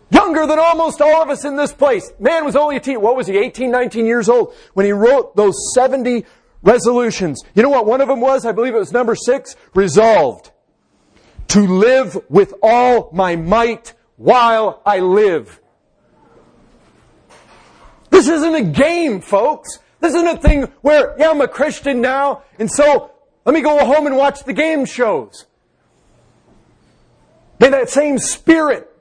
Younger 0.10 0.48
than 0.48 0.58
almost 0.58 1.02
all 1.02 1.22
of 1.22 1.30
us 1.30 1.44
in 1.44 1.58
this 1.58 1.74
place. 1.74 2.14
Man 2.18 2.46
was 2.46 2.56
only 2.56 2.78
a 2.78 2.80
teen. 2.80 3.02
What 3.02 3.18
was 3.18 3.28
he? 3.28 3.38
18, 3.38 3.70
19 3.72 4.06
years 4.06 4.30
old 4.30 4.54
when 4.74 4.86
he 4.86 4.94
wrote 4.94 5.36
those 5.36 5.74
70 5.74 6.24
resolutions. 6.64 7.44
You 7.56 7.64
know 7.64 7.72
what 7.72 7.86
one 7.86 8.00
of 8.00 8.08
them 8.08 8.22
was? 8.22 8.46
I 8.46 8.54
believe 8.54 8.74
it 8.74 8.80
was 8.80 8.94
number 8.94 9.16
six. 9.16 9.58
Resolved 9.74 10.52
to 11.50 11.62
live 11.62 12.18
with 12.30 12.54
all 12.62 13.10
my 13.14 13.36
might 13.36 13.94
while 14.18 14.82
I 14.86 15.00
live. 15.00 15.60
This 18.10 18.28
isn't 18.28 18.56
a 18.56 18.64
game, 18.64 19.22
folks. 19.22 19.80
This 20.00 20.14
isn't 20.14 20.28
a 20.28 20.38
thing 20.38 20.64
where, 20.82 21.16
yeah, 21.18 21.30
I'm 21.30 21.42
a 21.42 21.48
Christian 21.48 22.02
now, 22.02 22.44
and 22.60 22.70
so 22.70 23.12
let 23.46 23.54
me 23.54 23.62
go 23.62 23.84
home 23.86 24.08
and 24.08 24.18
watch 24.18 24.44
the 24.44 24.54
game 24.54 24.86
shows. 24.86 25.46
May 27.60 27.70
that 27.70 27.90
same 27.90 28.20
spirit 28.20 28.92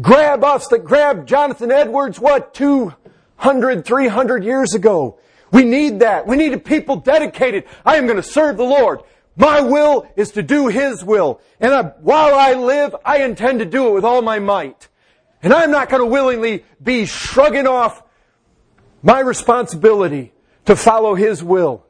grab 0.00 0.42
us 0.42 0.68
that 0.68 0.84
grabbed 0.84 1.28
Jonathan 1.28 1.70
Edwards, 1.70 2.18
what, 2.18 2.54
200, 2.54 3.84
300 3.84 4.44
years 4.44 4.74
ago. 4.74 5.18
We 5.52 5.64
need 5.64 6.00
that. 6.00 6.26
We 6.26 6.36
need 6.36 6.64
people 6.64 6.96
dedicated. 6.96 7.64
I 7.84 7.96
am 7.96 8.06
going 8.06 8.16
to 8.16 8.22
serve 8.22 8.56
the 8.56 8.64
Lord. 8.64 9.00
My 9.36 9.60
will 9.60 10.06
is 10.16 10.32
to 10.32 10.42
do 10.42 10.68
His 10.68 11.04
will. 11.04 11.40
And 11.60 11.72
I, 11.72 11.82
while 11.82 12.34
I 12.34 12.54
live, 12.54 12.94
I 13.04 13.22
intend 13.22 13.60
to 13.60 13.64
do 13.64 13.88
it 13.88 13.92
with 13.92 14.04
all 14.04 14.22
my 14.22 14.38
might. 14.38 14.88
And 15.42 15.52
I'm 15.52 15.70
not 15.70 15.88
going 15.88 16.02
to 16.02 16.06
willingly 16.06 16.64
be 16.82 17.06
shrugging 17.06 17.66
off 17.66 18.02
my 19.02 19.20
responsibility 19.20 20.32
to 20.66 20.76
follow 20.76 21.14
His 21.14 21.42
will. 21.42 21.86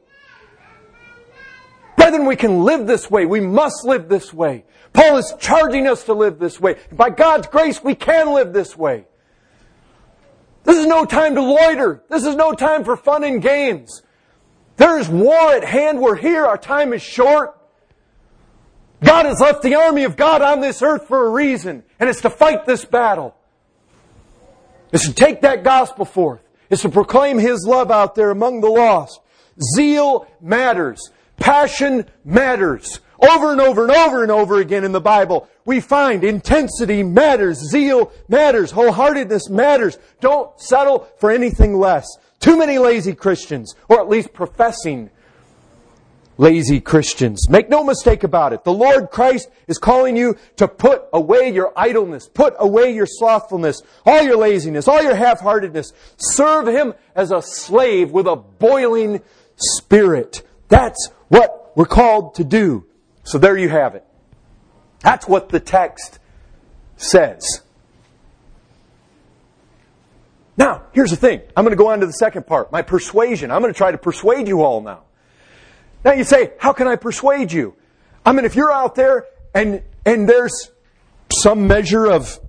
Brethren, 1.97 2.25
we 2.25 2.35
can 2.35 2.63
live 2.63 2.87
this 2.87 3.11
way. 3.11 3.25
We 3.25 3.41
must 3.41 3.85
live 3.85 4.07
this 4.07 4.33
way. 4.33 4.65
Paul 4.93 5.17
is 5.17 5.33
charging 5.39 5.87
us 5.87 6.05
to 6.05 6.13
live 6.13 6.39
this 6.39 6.59
way. 6.59 6.77
By 6.91 7.09
God's 7.09 7.47
grace, 7.47 7.83
we 7.83 7.95
can 7.95 8.33
live 8.33 8.53
this 8.53 8.77
way. 8.77 9.05
This 10.63 10.77
is 10.77 10.85
no 10.85 11.05
time 11.05 11.35
to 11.35 11.41
loiter. 11.41 12.03
This 12.09 12.25
is 12.25 12.35
no 12.35 12.53
time 12.53 12.83
for 12.83 12.95
fun 12.95 13.23
and 13.23 13.41
games. 13.41 14.03
There 14.81 14.97
is 14.97 15.07
war 15.07 15.53
at 15.53 15.63
hand. 15.63 15.99
We're 15.99 16.15
here. 16.15 16.43
Our 16.43 16.57
time 16.57 16.91
is 16.91 17.03
short. 17.03 17.55
God 19.03 19.27
has 19.27 19.39
left 19.39 19.61
the 19.61 19.75
army 19.75 20.05
of 20.05 20.17
God 20.17 20.41
on 20.41 20.59
this 20.59 20.81
earth 20.81 21.07
for 21.07 21.27
a 21.27 21.29
reason, 21.29 21.83
and 21.99 22.09
it's 22.09 22.21
to 22.21 22.31
fight 22.31 22.65
this 22.65 22.83
battle. 22.83 23.35
It's 24.91 25.07
to 25.07 25.13
take 25.13 25.41
that 25.41 25.63
gospel 25.63 26.03
forth. 26.03 26.41
It's 26.71 26.81
to 26.81 26.89
proclaim 26.89 27.37
His 27.37 27.63
love 27.63 27.91
out 27.91 28.15
there 28.15 28.31
among 28.31 28.61
the 28.61 28.71
lost. 28.71 29.19
Zeal 29.75 30.25
matters. 30.41 31.11
Passion 31.37 32.07
matters. 32.25 33.01
Over 33.19 33.51
and 33.51 33.61
over 33.61 33.83
and 33.83 33.91
over 33.91 34.23
and 34.23 34.31
over 34.31 34.57
again 34.57 34.83
in 34.83 34.93
the 34.93 34.99
Bible, 34.99 35.47
we 35.63 35.79
find 35.79 36.23
intensity 36.23 37.03
matters, 37.03 37.59
zeal 37.69 38.11
matters, 38.27 38.71
wholeheartedness 38.71 39.47
matters. 39.47 39.99
Don't 40.21 40.59
settle 40.59 41.07
for 41.19 41.29
anything 41.29 41.77
less. 41.77 42.07
Too 42.41 42.57
many 42.57 42.77
lazy 42.77 43.13
Christians, 43.13 43.75
or 43.87 44.01
at 44.01 44.09
least 44.09 44.33
professing 44.33 45.09
lazy 46.37 46.81
Christians. 46.81 47.47
Make 47.49 47.69
no 47.69 47.83
mistake 47.83 48.23
about 48.23 48.51
it. 48.51 48.63
The 48.63 48.73
Lord 48.73 49.11
Christ 49.11 49.49
is 49.67 49.77
calling 49.77 50.17
you 50.17 50.35
to 50.57 50.67
put 50.67 51.03
away 51.13 51.53
your 51.53 51.71
idleness, 51.77 52.27
put 52.27 52.55
away 52.57 52.93
your 52.93 53.05
slothfulness, 53.05 53.83
all 54.07 54.23
your 54.23 54.37
laziness, 54.37 54.87
all 54.87 55.03
your 55.03 55.15
half-heartedness. 55.15 55.93
Serve 56.17 56.67
Him 56.67 56.95
as 57.15 57.31
a 57.31 57.43
slave 57.43 58.09
with 58.09 58.25
a 58.25 58.35
boiling 58.35 59.21
spirit. 59.55 60.41
That's 60.67 61.09
what 61.27 61.71
we're 61.77 61.85
called 61.85 62.35
to 62.35 62.43
do. 62.43 62.87
So 63.23 63.37
there 63.37 63.55
you 63.55 63.69
have 63.69 63.93
it. 63.93 64.03
That's 65.01 65.27
what 65.27 65.49
the 65.49 65.59
text 65.59 66.17
says. 66.97 67.61
Now, 70.57 70.83
here's 70.91 71.11
the 71.11 71.15
thing. 71.15 71.41
I'm 71.55 71.63
going 71.63 71.71
to 71.71 71.77
go 71.77 71.89
on 71.89 71.99
to 72.01 72.05
the 72.05 72.13
second 72.13 72.45
part, 72.45 72.71
my 72.71 72.81
persuasion. 72.81 73.51
I'm 73.51 73.61
going 73.61 73.73
to 73.73 73.77
try 73.77 73.91
to 73.91 73.97
persuade 73.97 74.47
you 74.47 74.61
all 74.63 74.81
now. 74.81 75.03
Now 76.03 76.13
you 76.13 76.23
say, 76.23 76.53
how 76.59 76.73
can 76.73 76.87
I 76.87 76.95
persuade 76.95 77.51
you? 77.51 77.75
I 78.25 78.31
mean, 78.31 78.45
if 78.45 78.55
you're 78.55 78.71
out 78.71 78.95
there 78.95 79.25
and, 79.53 79.83
and 80.05 80.27
there's 80.27 80.71
some 81.31 81.67
measure 81.67 82.05
of 82.05 82.39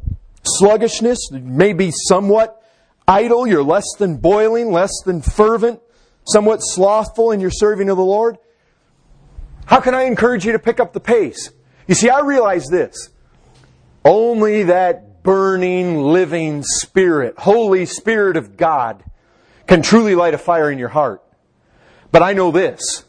sluggishness, 0.44 1.30
maybe 1.30 1.90
somewhat 1.90 2.62
idle, 3.06 3.46
you're 3.46 3.62
less 3.62 3.86
than 3.98 4.16
boiling, 4.16 4.72
less 4.72 4.92
than 5.04 5.22
fervent, 5.22 5.80
somewhat 6.24 6.58
slothful 6.58 7.30
in 7.30 7.40
your 7.40 7.50
serving 7.50 7.88
of 7.88 7.96
the 7.96 8.04
Lord, 8.04 8.38
how 9.66 9.80
can 9.80 9.94
I 9.94 10.04
encourage 10.04 10.44
you 10.44 10.52
to 10.52 10.58
pick 10.58 10.80
up 10.80 10.92
the 10.92 11.00
pace? 11.00 11.50
You 11.86 11.94
see, 11.94 12.08
I 12.08 12.20
realize 12.20 12.68
this. 12.68 13.10
Only 14.04 14.64
that 14.64 15.04
burning, 15.22 16.02
living 16.02 16.62
Spirit, 16.62 17.38
Holy 17.38 17.87
Spirit 17.87 18.37
of 18.37 18.56
God, 18.56 19.04
can 19.66 19.82
truly 19.82 20.14
light 20.14 20.35
a 20.35 20.38
fire 20.38 20.70
in 20.70 20.78
your 20.78 20.88
heart. 20.88 21.22
But 22.11 22.22
I 22.22 22.32
know 22.32 22.50
this. 22.50 23.04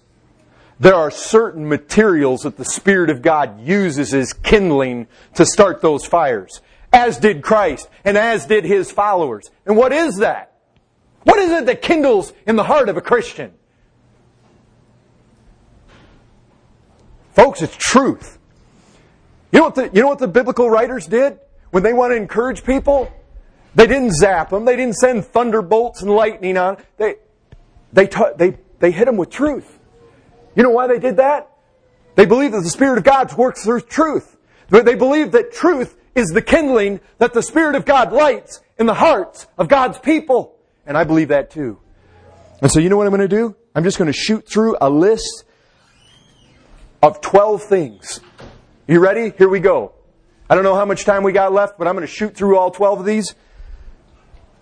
There 0.80 0.96
are 0.96 1.12
certain 1.12 1.68
materials 1.68 2.42
that 2.42 2.58
the 2.58 2.66
Spirit 2.66 3.10
of 3.10 3.22
God 3.22 3.62
uses 3.62 4.14
as 4.14 4.34
kindling 4.34 5.08
to 5.36 5.46
start 5.46 5.82
those 5.82 6.06
fires, 6.06 6.62
as 6.92 7.18
did 7.18 7.42
Christ 7.42 7.90
and 8.04 8.18
as 8.18 8.46
did 8.46 8.66
His 8.66 8.92
followers. 8.92 9.50
And 9.66 9.78
what 9.78 9.92
is 9.92 10.18
that? 10.18 10.58
What 11.24 11.40
is 11.40 11.52
it 11.52 11.66
that 11.68 11.82
kindles 11.82 12.34
in 12.46 12.56
the 12.56 12.64
heart 12.64 12.90
of 12.90 12.98
a 12.98 13.02
Christian? 13.02 13.54
Folks, 17.32 17.62
it's 17.62 17.76
truth. 17.76 18.38
You 19.52 19.60
know 19.60 19.66
what 19.66 19.76
the, 19.76 19.90
you 19.94 20.02
know 20.02 20.08
what 20.08 20.20
the 20.20 20.28
biblical 20.28 20.70
writers 20.70 21.08
did 21.08 21.40
when 21.74 21.82
they 21.82 21.92
want 21.92 22.12
to 22.12 22.16
encourage 22.16 22.64
people? 22.64 23.12
They 23.74 23.88
didn't 23.88 24.12
zap 24.12 24.52
them. 24.52 24.64
They 24.64 24.76
didn't 24.76 24.94
send 24.94 25.26
thunderbolts 25.26 26.04
and 26.04 26.12
lightning 26.12 26.56
on. 26.56 26.78
They, 26.98 27.16
they, 27.92 28.08
they, 28.38 28.58
they 28.78 28.92
hit 28.92 29.06
them 29.06 29.18
with 29.18 29.32
truth. 29.32 29.80
You 30.56 30.62
know 30.62 30.70
why 30.70 30.86
they 30.86 31.00
did 31.00 31.18
that? 31.18 31.50
They 32.14 32.28
believe 32.28 32.52
that 32.52 32.62
the 32.62 32.70
Spirit 32.70 33.00
of 33.00 33.04
God 33.04 33.34
works 33.34 33.64
through 33.64 33.82
truth. 33.82 34.38
They 34.70 34.94
believe 34.94 35.32
that 35.32 35.52
truth 35.52 35.98
is 36.14 36.28
the 36.30 36.44
kindling 36.44 37.00
that 37.18 37.34
the 37.34 37.42
Spirit 37.42 37.74
of 37.74 37.86
God 37.86 38.14
lights 38.14 38.62
in 38.78 38.86
the 38.86 38.94
hearts 38.94 39.48
of 39.58 39.68
God's 39.68 39.98
people. 39.98 40.56
And 40.86 40.96
I 40.96 41.06
believe 41.06 41.30
that 41.30 41.50
too. 41.50 41.80
And 42.62 42.72
so 42.72 42.82
you 42.82 42.90
know 42.90 42.98
what 42.98 43.08
I'm 43.08 43.16
going 43.16 43.28
to 43.28 43.36
do? 43.36 43.56
I'm 43.74 43.84
just 43.84 43.98
going 43.98 44.12
to 44.12 44.18
shoot 44.18 44.48
through 44.48 44.78
a 44.80 44.92
list 44.92 45.44
of 47.02 47.20
12 47.20 47.64
things. 47.64 48.20
You 48.88 49.00
ready? 49.00 49.34
Here 49.36 49.50
we 49.50 49.60
go. 49.60 49.94
I 50.54 50.56
don't 50.56 50.66
know 50.66 50.76
how 50.76 50.86
much 50.86 51.04
time 51.04 51.24
we 51.24 51.32
got 51.32 51.52
left, 51.52 51.80
but 51.80 51.88
I'm 51.88 51.96
going 51.96 52.06
to 52.06 52.14
shoot 52.14 52.36
through 52.36 52.60
all 52.60 52.70
12 52.70 53.00
of 53.00 53.06
these. 53.08 53.34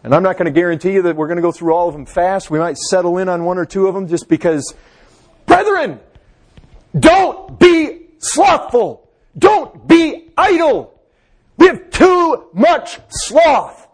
And 0.06 0.16
I'm 0.16 0.24
not 0.24 0.38
going 0.38 0.46
to 0.46 0.52
guarantee 0.58 0.94
you 0.94 1.02
that 1.02 1.18
we're 1.18 1.28
going 1.28 1.36
to 1.36 1.42
go 1.42 1.52
through 1.52 1.74
all 1.74 1.90
of 1.90 1.94
them 1.94 2.06
fast. 2.06 2.50
We 2.50 2.60
might 2.60 2.78
settle 2.78 3.18
in 3.18 3.28
on 3.28 3.44
one 3.44 3.58
or 3.58 3.66
two 3.66 3.88
of 3.88 3.94
them 3.94 4.08
just 4.08 4.30
because 4.30 4.74
Brethren, 5.46 6.00
don't 6.98 7.60
be 7.60 8.04
slothful. 8.20 9.10
Don't 9.38 9.86
be 9.86 10.30
idle. 10.38 10.98
We 11.58 11.68
have 11.68 11.90
too 11.90 12.48
much 12.54 12.98
sloth 13.10 13.86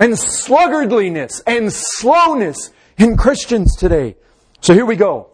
and 0.00 0.14
sluggardliness 0.14 1.40
and 1.46 1.72
slowness 1.72 2.72
in 2.98 3.16
Christians 3.16 3.76
today. 3.76 4.16
So 4.60 4.74
here 4.74 4.86
we 4.86 4.96
go. 4.96 5.28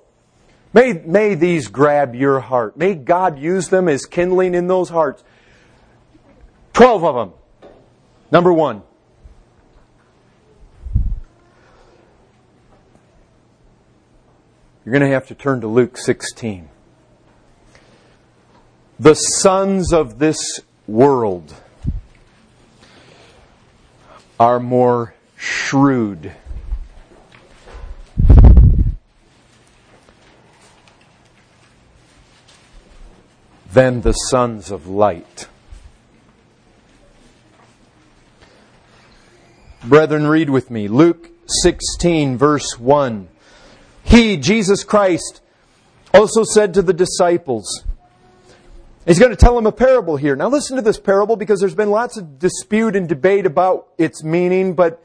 May, 0.75 0.93
may 0.93 1.35
these 1.35 1.69
grab 1.69 2.15
your 2.15 2.41
heart. 2.41 2.77
May 2.77 2.95
God 2.95 3.39
use 3.39 3.69
them 3.69 3.89
as 3.89 4.05
kindling 4.05 4.55
in 4.55 4.67
those 4.67 4.91
hearts. 4.91 5.25
Twelve 6.79 7.03
of 7.03 7.17
them. 7.17 7.33
Number 8.31 8.53
one. 8.53 8.83
You're 14.85 14.93
going 14.93 15.03
to 15.03 15.09
have 15.09 15.27
to 15.27 15.35
turn 15.35 15.61
to 15.63 15.67
Luke 15.67 15.99
16. 15.99 16.69
The 19.01 19.15
sons 19.15 19.93
of 19.93 20.21
this 20.21 20.61
world 20.87 21.53
are 24.39 24.61
more 24.61 25.17
shrewd. 25.37 26.33
Than 33.73 34.03
the 34.03 34.13
sons 34.13 34.71
of 34.71 34.87
light. 34.87 35.49
Brethren, 39.89 40.27
read 40.27 40.51
with 40.51 40.71
me. 40.71 40.87
Luke 40.87 41.31
16, 41.63 42.37
verse 42.37 42.79
1. 42.79 43.27
He, 44.05 44.37
Jesus 44.37 44.85
Christ, 44.85 45.41
also 46.13 46.45
said 46.45 46.75
to 46.75 46.83
the 46.83 46.93
disciples, 46.93 47.85
He's 49.07 49.19
going 49.19 49.31
to 49.31 49.37
tell 49.37 49.57
them 49.57 49.65
a 49.65 49.73
parable 49.73 50.19
here. 50.19 50.37
Now 50.37 50.51
listen 50.51 50.77
to 50.77 50.83
this 50.83 51.01
parable 51.01 51.37
because 51.37 51.61
there's 51.61 51.75
been 51.75 51.89
lots 51.89 52.19
of 52.19 52.39
dispute 52.39 52.97
and 52.97 53.09
debate 53.09 53.47
about 53.47 53.89
its 53.97 54.23
meaning, 54.23 54.75
but 54.75 55.03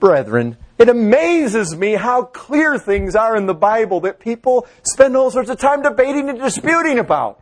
brethren, 0.00 0.56
it 0.78 0.88
amazes 0.88 1.76
me 1.76 1.92
how 1.92 2.24
clear 2.24 2.76
things 2.76 3.14
are 3.14 3.36
in 3.36 3.46
the 3.46 3.54
Bible 3.54 4.00
that 4.00 4.18
people 4.18 4.66
spend 4.82 5.16
all 5.16 5.30
sorts 5.30 5.48
of 5.48 5.60
time 5.60 5.82
debating 5.82 6.28
and 6.28 6.40
disputing 6.40 6.98
about. 6.98 7.40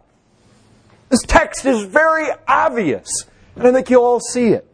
This 1.08 1.22
text 1.26 1.64
is 1.64 1.84
very 1.84 2.28
obvious, 2.46 3.08
and 3.54 3.66
I 3.66 3.72
think 3.72 3.88
you 3.88 4.02
all 4.02 4.20
see 4.20 4.48
it. 4.48 4.70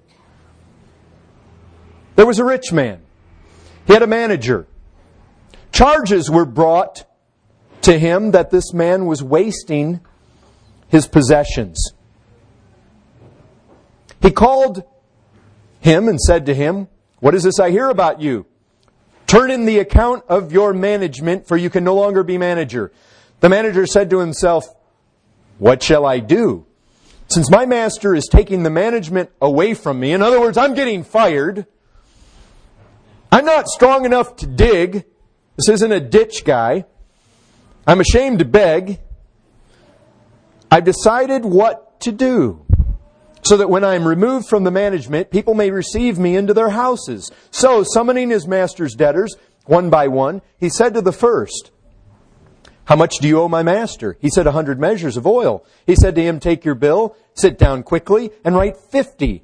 There 2.16 2.26
was 2.26 2.38
a 2.38 2.44
rich 2.44 2.72
man. 2.72 3.00
He 3.86 3.92
had 3.92 4.02
a 4.02 4.06
manager. 4.06 4.66
Charges 5.72 6.30
were 6.30 6.44
brought 6.44 7.04
to 7.82 7.98
him 7.98 8.30
that 8.32 8.50
this 8.50 8.72
man 8.72 9.06
was 9.06 9.22
wasting 9.22 10.00
his 10.88 11.06
possessions. 11.06 11.92
He 14.20 14.30
called 14.30 14.84
him 15.80 16.08
and 16.08 16.20
said 16.20 16.46
to 16.46 16.54
him, 16.54 16.88
What 17.20 17.34
is 17.34 17.42
this 17.42 17.58
I 17.58 17.70
hear 17.70 17.88
about 17.88 18.20
you? 18.20 18.46
Turn 19.26 19.50
in 19.50 19.64
the 19.64 19.78
account 19.78 20.24
of 20.28 20.52
your 20.52 20.72
management, 20.72 21.48
for 21.48 21.56
you 21.56 21.70
can 21.70 21.84
no 21.84 21.94
longer 21.94 22.22
be 22.22 22.38
manager. 22.38 22.92
The 23.40 23.48
manager 23.48 23.86
said 23.86 24.10
to 24.10 24.20
himself, 24.20 24.66
What 25.58 25.82
shall 25.82 26.06
I 26.06 26.20
do? 26.20 26.66
Since 27.28 27.50
my 27.50 27.64
master 27.64 28.14
is 28.14 28.28
taking 28.30 28.62
the 28.62 28.70
management 28.70 29.30
away 29.40 29.74
from 29.74 29.98
me, 29.98 30.12
in 30.12 30.22
other 30.22 30.38
words, 30.38 30.58
I'm 30.58 30.74
getting 30.74 31.02
fired, 31.02 31.66
I'm 33.32 33.46
not 33.46 33.66
strong 33.66 34.04
enough 34.04 34.36
to 34.36 34.46
dig, 34.46 35.06
this 35.56 35.68
isn't 35.68 35.90
a 35.90 36.00
ditch 36.00 36.44
guy. 36.44 36.84
I'm 37.86 38.00
ashamed 38.00 38.40
to 38.40 38.44
beg. 38.44 39.00
I've 40.70 40.84
decided 40.84 41.44
what 41.44 42.00
to 42.02 42.12
do 42.12 42.64
so 43.44 43.56
that 43.56 43.70
when 43.70 43.84
I 43.84 43.94
am 43.94 44.06
removed 44.06 44.48
from 44.48 44.64
the 44.64 44.70
management, 44.70 45.30
people 45.30 45.54
may 45.54 45.70
receive 45.70 46.18
me 46.18 46.36
into 46.36 46.54
their 46.54 46.70
houses. 46.70 47.30
So, 47.50 47.82
summoning 47.82 48.30
his 48.30 48.46
master's 48.46 48.94
debtors, 48.94 49.34
one 49.64 49.90
by 49.90 50.08
one, 50.08 50.42
he 50.58 50.68
said 50.68 50.94
to 50.94 51.00
the 51.00 51.12
first, 51.12 51.70
How 52.84 52.96
much 52.96 53.16
do 53.20 53.28
you 53.28 53.40
owe 53.40 53.48
my 53.48 53.62
master? 53.62 54.16
He 54.20 54.30
said, 54.30 54.46
A 54.46 54.52
hundred 54.52 54.78
measures 54.78 55.16
of 55.16 55.26
oil. 55.26 55.64
He 55.86 55.96
said 55.96 56.14
to 56.14 56.22
him, 56.22 56.38
Take 56.38 56.64
your 56.64 56.74
bill, 56.74 57.16
sit 57.34 57.58
down 57.58 57.82
quickly, 57.82 58.30
and 58.44 58.54
write 58.54 58.76
fifty. 58.76 59.42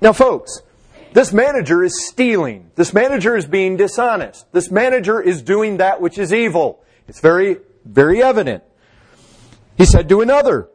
Now, 0.00 0.12
folks, 0.12 0.62
this 1.12 1.32
manager 1.32 1.82
is 1.82 2.06
stealing. 2.08 2.70
This 2.76 2.94
manager 2.94 3.36
is 3.36 3.46
being 3.46 3.76
dishonest. 3.76 4.50
This 4.52 4.70
manager 4.70 5.20
is 5.20 5.42
doing 5.42 5.78
that 5.78 6.00
which 6.00 6.18
is 6.18 6.32
evil. 6.32 6.84
It's 7.08 7.20
very, 7.20 7.58
very 7.84 8.22
evident. 8.22 8.62
He 9.76 9.84
said 9.84 10.08
to 10.10 10.20
another, 10.20 10.68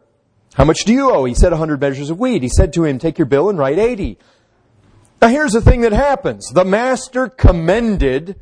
How 0.55 0.65
much 0.65 0.83
do 0.85 0.93
you 0.93 1.11
owe? 1.11 1.25
He 1.25 1.33
said, 1.33 1.53
A 1.53 1.57
hundred 1.57 1.79
measures 1.79 2.09
of 2.09 2.19
wheat. 2.19 2.43
He 2.43 2.49
said 2.49 2.73
to 2.73 2.83
him, 2.83 2.99
Take 2.99 3.17
your 3.17 3.27
bill 3.27 3.49
and 3.49 3.57
write 3.57 3.79
eighty. 3.79 4.17
Now 5.21 5.29
here's 5.29 5.53
the 5.53 5.61
thing 5.61 5.81
that 5.81 5.93
happens. 5.93 6.49
The 6.49 6.65
master 6.65 7.27
commended 7.29 8.39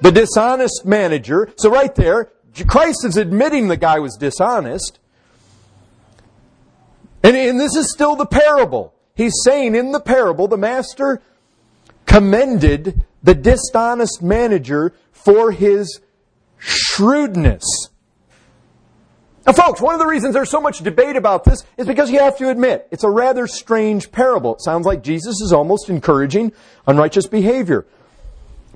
the 0.00 0.10
dishonest 0.10 0.84
manager. 0.84 1.52
So 1.56 1.70
right 1.70 1.94
there, 1.94 2.32
Christ 2.66 3.04
is 3.04 3.16
admitting 3.16 3.68
the 3.68 3.76
guy 3.76 4.00
was 4.00 4.16
dishonest. 4.16 4.98
And, 7.22 7.36
and 7.36 7.60
this 7.60 7.76
is 7.76 7.92
still 7.92 8.16
the 8.16 8.26
parable. 8.26 8.94
He's 9.22 9.40
saying 9.44 9.76
in 9.76 9.92
the 9.92 10.00
parable, 10.00 10.48
the 10.48 10.58
master 10.58 11.22
commended 12.06 13.04
the 13.22 13.36
dishonest 13.36 14.20
manager 14.20 14.94
for 15.12 15.52
his 15.52 16.00
shrewdness. 16.58 17.62
Now, 19.46 19.52
folks, 19.52 19.80
one 19.80 19.94
of 19.94 20.00
the 20.00 20.08
reasons 20.08 20.34
there's 20.34 20.50
so 20.50 20.60
much 20.60 20.80
debate 20.80 21.14
about 21.14 21.44
this 21.44 21.62
is 21.76 21.86
because 21.86 22.10
you 22.10 22.18
have 22.18 22.36
to 22.38 22.48
admit 22.50 22.88
it's 22.90 23.04
a 23.04 23.10
rather 23.10 23.46
strange 23.46 24.10
parable. 24.10 24.56
It 24.56 24.62
sounds 24.62 24.86
like 24.86 25.04
Jesus 25.04 25.40
is 25.40 25.52
almost 25.52 25.88
encouraging 25.88 26.52
unrighteous 26.88 27.28
behavior. 27.28 27.86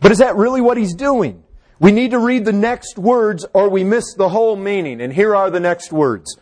But 0.01 0.13
is 0.13 0.19
that 0.19 0.37
really 0.37 0.61
what 0.61 0.77
he's 0.77 0.95
doing? 0.95 1.43
We 1.81 1.91
need 1.91 2.13
to 2.13 2.21
read 2.21 2.45
the 2.45 2.53
next 2.53 2.99
words 2.99 3.45
or 3.53 3.69
we 3.69 3.83
miss 3.83 4.15
the 4.15 4.29
whole 4.29 4.55
meaning. 4.55 5.01
And 5.01 5.13
here 5.13 5.35
are 5.35 5.51
the 5.51 5.59
next 5.59 5.91
words. 5.91 6.37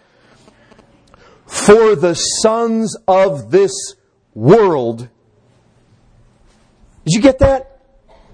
For 1.47 1.95
the 1.95 2.15
sons 2.15 2.97
of 3.07 3.51
this 3.51 3.95
world. 4.35 5.09
Did 7.05 7.15
you 7.15 7.21
get 7.21 7.39
that? 7.41 7.81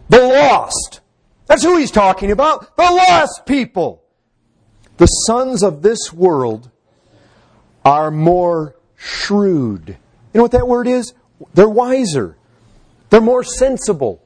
The 0.09 0.21
lost. 0.21 1.01
That's 1.47 1.63
who 1.63 1.77
he's 1.77 1.91
talking 1.91 2.31
about. 2.31 2.77
The 2.77 2.83
lost 2.83 3.47
people. 3.47 4.03
The 4.97 5.07
sons 5.07 5.63
of 5.63 5.83
this 5.83 6.13
world 6.13 6.71
are 7.85 8.11
more 8.11 8.77
shrewd. 8.97 9.89
You 9.89 10.39
know 10.39 10.43
what 10.43 10.53
that 10.53 10.69
word 10.69 10.87
is? 10.87 11.15
They're 11.55 11.69
wiser. 11.69 12.37
They're 13.09 13.21
more 13.21 13.43
sensible. 13.43 14.23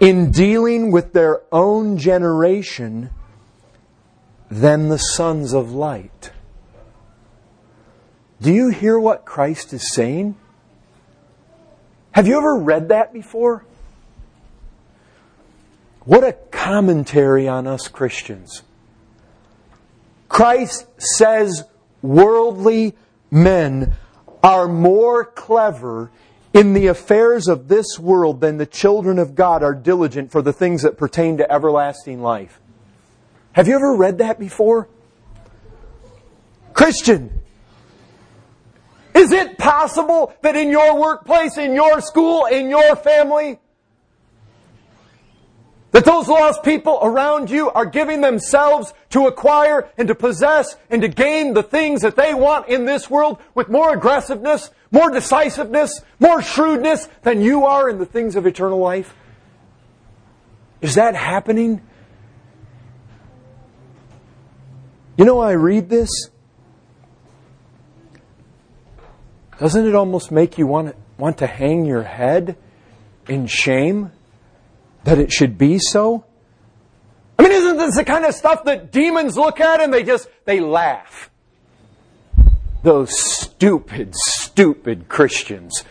In 0.00 0.30
dealing 0.30 0.90
with 0.90 1.12
their 1.12 1.42
own 1.52 1.98
generation 1.98 3.10
than 4.50 4.88
the 4.88 4.98
sons 4.98 5.52
of 5.52 5.72
light. 5.72 6.32
Do 8.42 8.52
you 8.52 8.70
hear 8.70 8.98
what 8.98 9.24
Christ 9.24 9.72
is 9.72 9.94
saying? 9.94 10.34
Have 12.10 12.26
you 12.26 12.36
ever 12.36 12.56
read 12.56 12.88
that 12.88 13.12
before? 13.12 13.64
What 16.04 16.24
a 16.24 16.32
commentary 16.50 17.46
on 17.46 17.68
us 17.68 17.86
Christians. 17.86 18.62
Christ 20.28 20.88
says 20.98 21.62
worldly 22.02 22.96
men 23.30 23.94
are 24.42 24.66
more 24.66 25.24
clever 25.24 26.10
in 26.52 26.74
the 26.74 26.88
affairs 26.88 27.46
of 27.46 27.68
this 27.68 27.96
world 27.96 28.40
than 28.40 28.56
the 28.56 28.66
children 28.66 29.20
of 29.20 29.36
God 29.36 29.62
are 29.62 29.74
diligent 29.74 30.32
for 30.32 30.42
the 30.42 30.52
things 30.52 30.82
that 30.82 30.98
pertain 30.98 31.36
to 31.36 31.50
everlasting 31.50 32.20
life. 32.20 32.58
Have 33.52 33.68
you 33.68 33.76
ever 33.76 33.94
read 33.94 34.18
that 34.18 34.40
before? 34.40 34.88
Christian, 36.72 37.41
is 39.14 39.32
it 39.32 39.58
possible 39.58 40.34
that 40.42 40.56
in 40.56 40.70
your 40.70 40.98
workplace, 40.98 41.58
in 41.58 41.74
your 41.74 42.00
school, 42.00 42.46
in 42.46 42.70
your 42.70 42.96
family, 42.96 43.58
that 45.92 46.06
those 46.06 46.26
lost 46.26 46.62
people 46.62 46.98
around 47.02 47.50
you 47.50 47.70
are 47.70 47.84
giving 47.84 48.22
themselves 48.22 48.94
to 49.10 49.26
acquire 49.26 49.90
and 49.98 50.08
to 50.08 50.14
possess 50.14 50.76
and 50.88 51.02
to 51.02 51.08
gain 51.08 51.52
the 51.52 51.62
things 51.62 52.00
that 52.00 52.16
they 52.16 52.32
want 52.32 52.66
in 52.68 52.86
this 52.86 53.10
world 53.10 53.38
with 53.54 53.68
more 53.68 53.92
aggressiveness, 53.92 54.70
more 54.90 55.10
decisiveness, 55.10 56.00
more 56.18 56.40
shrewdness 56.40 57.08
than 57.22 57.42
you 57.42 57.66
are 57.66 57.90
in 57.90 57.98
the 57.98 58.06
things 58.06 58.36
of 58.36 58.46
eternal 58.46 58.78
life? 58.78 59.14
Is 60.80 60.94
that 60.94 61.14
happening? 61.14 61.82
You 65.18 65.26
know, 65.26 65.40
I 65.40 65.52
read 65.52 65.90
this. 65.90 66.08
Doesn't 69.62 69.86
it 69.86 69.94
almost 69.94 70.30
make 70.30 70.58
you 70.58 70.66
want 70.66 70.88
to, 70.88 70.94
want 71.16 71.38
to 71.38 71.46
hang 71.46 71.86
your 71.86 72.02
head 72.02 72.56
in 73.28 73.46
shame? 73.46 74.10
that 75.04 75.18
it 75.18 75.32
should 75.32 75.58
be 75.58 75.78
so? 75.78 76.24
I 77.38 77.42
mean, 77.42 77.52
isn't 77.52 77.76
this 77.76 77.96
the 77.96 78.04
kind 78.04 78.24
of 78.24 78.34
stuff 78.34 78.64
that 78.64 78.92
demons 78.92 79.36
look 79.36 79.60
at 79.60 79.80
and 79.80 79.92
they 79.92 80.02
just, 80.02 80.28
they 80.44 80.60
laugh? 80.60 81.30
Those 82.82 83.18
stupid, 83.18 84.14
stupid 84.14 85.08
Christians. 85.08 85.84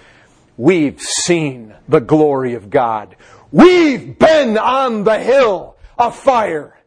We've 0.58 1.00
seen 1.00 1.74
the 1.88 2.00
glory 2.00 2.54
of 2.54 2.70
God. 2.70 3.16
We've 3.52 4.18
been 4.18 4.58
on 4.58 5.04
the 5.04 5.20
hill 5.20 5.78
of 5.98 6.16
fire. 6.16 6.78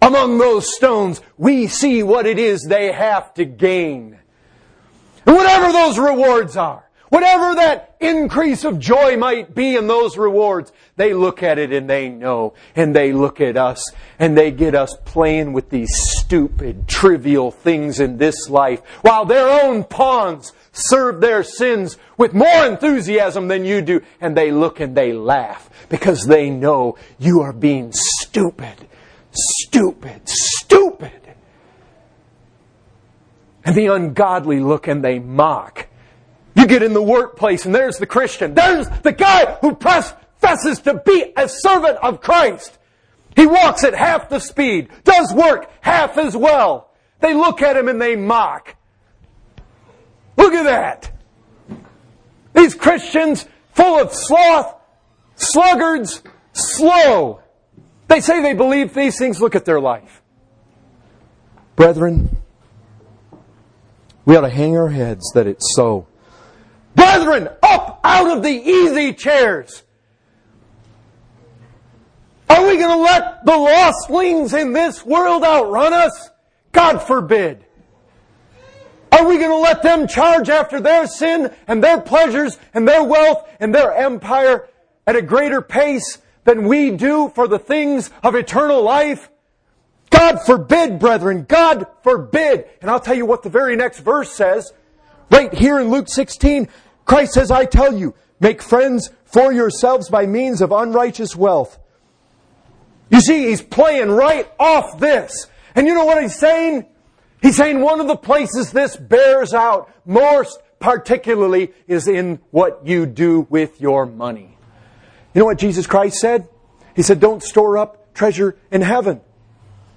Among 0.00 0.38
those 0.38 0.74
stones, 0.74 1.20
we 1.38 1.68
see 1.68 2.02
what 2.02 2.26
it 2.26 2.38
is 2.38 2.62
they 2.62 2.90
have 2.90 3.32
to 3.34 3.44
gain. 3.44 4.18
Whatever 5.24 5.72
those 5.72 5.98
rewards 5.98 6.56
are, 6.56 6.84
Whatever 7.12 7.56
that 7.56 7.94
increase 8.00 8.64
of 8.64 8.78
joy 8.78 9.18
might 9.18 9.54
be 9.54 9.76
in 9.76 9.86
those 9.86 10.16
rewards, 10.16 10.72
they 10.96 11.12
look 11.12 11.42
at 11.42 11.58
it 11.58 11.70
and 11.70 11.86
they 11.86 12.08
know. 12.08 12.54
And 12.74 12.96
they 12.96 13.12
look 13.12 13.38
at 13.38 13.58
us 13.58 13.84
and 14.18 14.34
they 14.34 14.50
get 14.50 14.74
us 14.74 14.96
playing 15.04 15.52
with 15.52 15.68
these 15.68 15.90
stupid, 15.92 16.88
trivial 16.88 17.50
things 17.50 18.00
in 18.00 18.16
this 18.16 18.48
life 18.48 18.80
while 19.02 19.26
their 19.26 19.46
own 19.46 19.84
pawns 19.84 20.54
serve 20.72 21.20
their 21.20 21.42
sins 21.42 21.98
with 22.16 22.32
more 22.32 22.64
enthusiasm 22.64 23.48
than 23.48 23.66
you 23.66 23.82
do. 23.82 24.00
And 24.18 24.34
they 24.34 24.50
look 24.50 24.80
and 24.80 24.96
they 24.96 25.12
laugh 25.12 25.68
because 25.90 26.24
they 26.24 26.48
know 26.48 26.96
you 27.18 27.42
are 27.42 27.52
being 27.52 27.90
stupid, 27.92 28.88
stupid, 29.32 30.22
stupid. 30.24 31.31
And 33.64 33.76
the 33.76 33.86
ungodly 33.86 34.60
look 34.60 34.88
and 34.88 35.04
they 35.04 35.18
mock 35.18 35.88
you 36.54 36.66
get 36.66 36.82
in 36.82 36.92
the 36.92 37.02
workplace 37.02 37.64
and 37.64 37.74
there's 37.74 37.98
the 37.98 38.06
Christian. 38.06 38.54
There's 38.54 38.88
the 39.02 39.12
guy 39.12 39.56
who 39.60 39.74
professes 39.74 40.80
to 40.80 41.02
be 41.04 41.32
a 41.36 41.48
servant 41.48 41.98
of 42.02 42.20
Christ. 42.20 42.78
He 43.34 43.46
walks 43.46 43.84
at 43.84 43.94
half 43.94 44.28
the 44.28 44.38
speed, 44.38 44.90
does 45.04 45.32
work 45.32 45.70
half 45.80 46.18
as 46.18 46.36
well. 46.36 46.90
They 47.20 47.34
look 47.34 47.62
at 47.62 47.76
him 47.76 47.88
and 47.88 48.00
they 48.00 48.16
mock. 48.16 48.76
Look 50.36 50.52
at 50.52 50.64
that. 50.64 51.10
These 52.54 52.74
Christians 52.74 53.46
full 53.72 54.00
of 54.00 54.12
sloth, 54.12 54.74
sluggards, 55.36 56.22
slow. 56.52 57.40
They 58.08 58.20
say 58.20 58.42
they 58.42 58.52
believe 58.52 58.92
these 58.92 59.18
things. 59.18 59.40
Look 59.40 59.54
at 59.54 59.64
their 59.64 59.80
life. 59.80 60.22
Brethren, 61.76 62.41
we 64.24 64.36
ought 64.36 64.42
to 64.42 64.50
hang 64.50 64.76
our 64.76 64.88
heads 64.88 65.30
that 65.34 65.46
it's 65.46 65.74
so. 65.74 66.06
Brethren, 66.94 67.48
up 67.62 68.00
out 68.04 68.36
of 68.36 68.42
the 68.42 68.50
easy 68.50 69.12
chairs. 69.12 69.82
Are 72.48 72.66
we 72.66 72.76
going 72.76 72.96
to 72.96 73.02
let 73.02 73.44
the 73.44 73.52
lostlings 73.52 74.58
in 74.58 74.72
this 74.72 75.04
world 75.04 75.42
outrun 75.42 75.92
us? 75.92 76.30
God 76.72 76.98
forbid. 76.98 77.64
Are 79.10 79.26
we 79.26 79.38
going 79.38 79.50
to 79.50 79.56
let 79.56 79.82
them 79.82 80.06
charge 80.06 80.48
after 80.48 80.80
their 80.80 81.06
sin 81.06 81.52
and 81.66 81.82
their 81.82 82.00
pleasures 82.00 82.58
and 82.74 82.86
their 82.86 83.02
wealth 83.02 83.48
and 83.60 83.74
their 83.74 83.92
empire 83.92 84.68
at 85.06 85.16
a 85.16 85.22
greater 85.22 85.60
pace 85.60 86.18
than 86.44 86.66
we 86.66 86.90
do 86.90 87.30
for 87.34 87.48
the 87.48 87.58
things 87.58 88.10
of 88.22 88.34
eternal 88.34 88.82
life? 88.82 89.30
God 90.22 90.46
forbid, 90.46 91.00
brethren. 91.00 91.46
God 91.48 91.88
forbid. 92.04 92.66
And 92.80 92.88
I'll 92.88 93.00
tell 93.00 93.16
you 93.16 93.26
what 93.26 93.42
the 93.42 93.48
very 93.48 93.74
next 93.74 93.98
verse 93.98 94.30
says. 94.32 94.72
Right 95.32 95.52
here 95.52 95.80
in 95.80 95.90
Luke 95.90 96.06
16, 96.08 96.68
Christ 97.04 97.32
says, 97.32 97.50
I 97.50 97.64
tell 97.64 97.92
you, 97.92 98.14
make 98.38 98.62
friends 98.62 99.10
for 99.24 99.52
yourselves 99.52 100.08
by 100.08 100.26
means 100.26 100.60
of 100.60 100.70
unrighteous 100.70 101.34
wealth. 101.34 101.76
You 103.10 103.20
see, 103.20 103.48
he's 103.48 103.62
playing 103.62 104.10
right 104.10 104.48
off 104.60 105.00
this. 105.00 105.48
And 105.74 105.88
you 105.88 105.94
know 105.94 106.04
what 106.04 106.22
he's 106.22 106.38
saying? 106.38 106.86
He's 107.40 107.56
saying 107.56 107.80
one 107.80 108.00
of 108.00 108.06
the 108.06 108.14
places 108.14 108.70
this 108.70 108.94
bears 108.96 109.52
out 109.52 109.92
most 110.06 110.56
particularly 110.78 111.72
is 111.88 112.06
in 112.06 112.38
what 112.52 112.86
you 112.86 113.06
do 113.06 113.48
with 113.50 113.80
your 113.80 114.06
money. 114.06 114.56
You 115.34 115.40
know 115.40 115.46
what 115.46 115.58
Jesus 115.58 115.88
Christ 115.88 116.18
said? 116.18 116.46
He 116.94 117.02
said, 117.02 117.18
don't 117.18 117.42
store 117.42 117.76
up 117.76 118.14
treasure 118.14 118.56
in 118.70 118.82
heaven. 118.82 119.20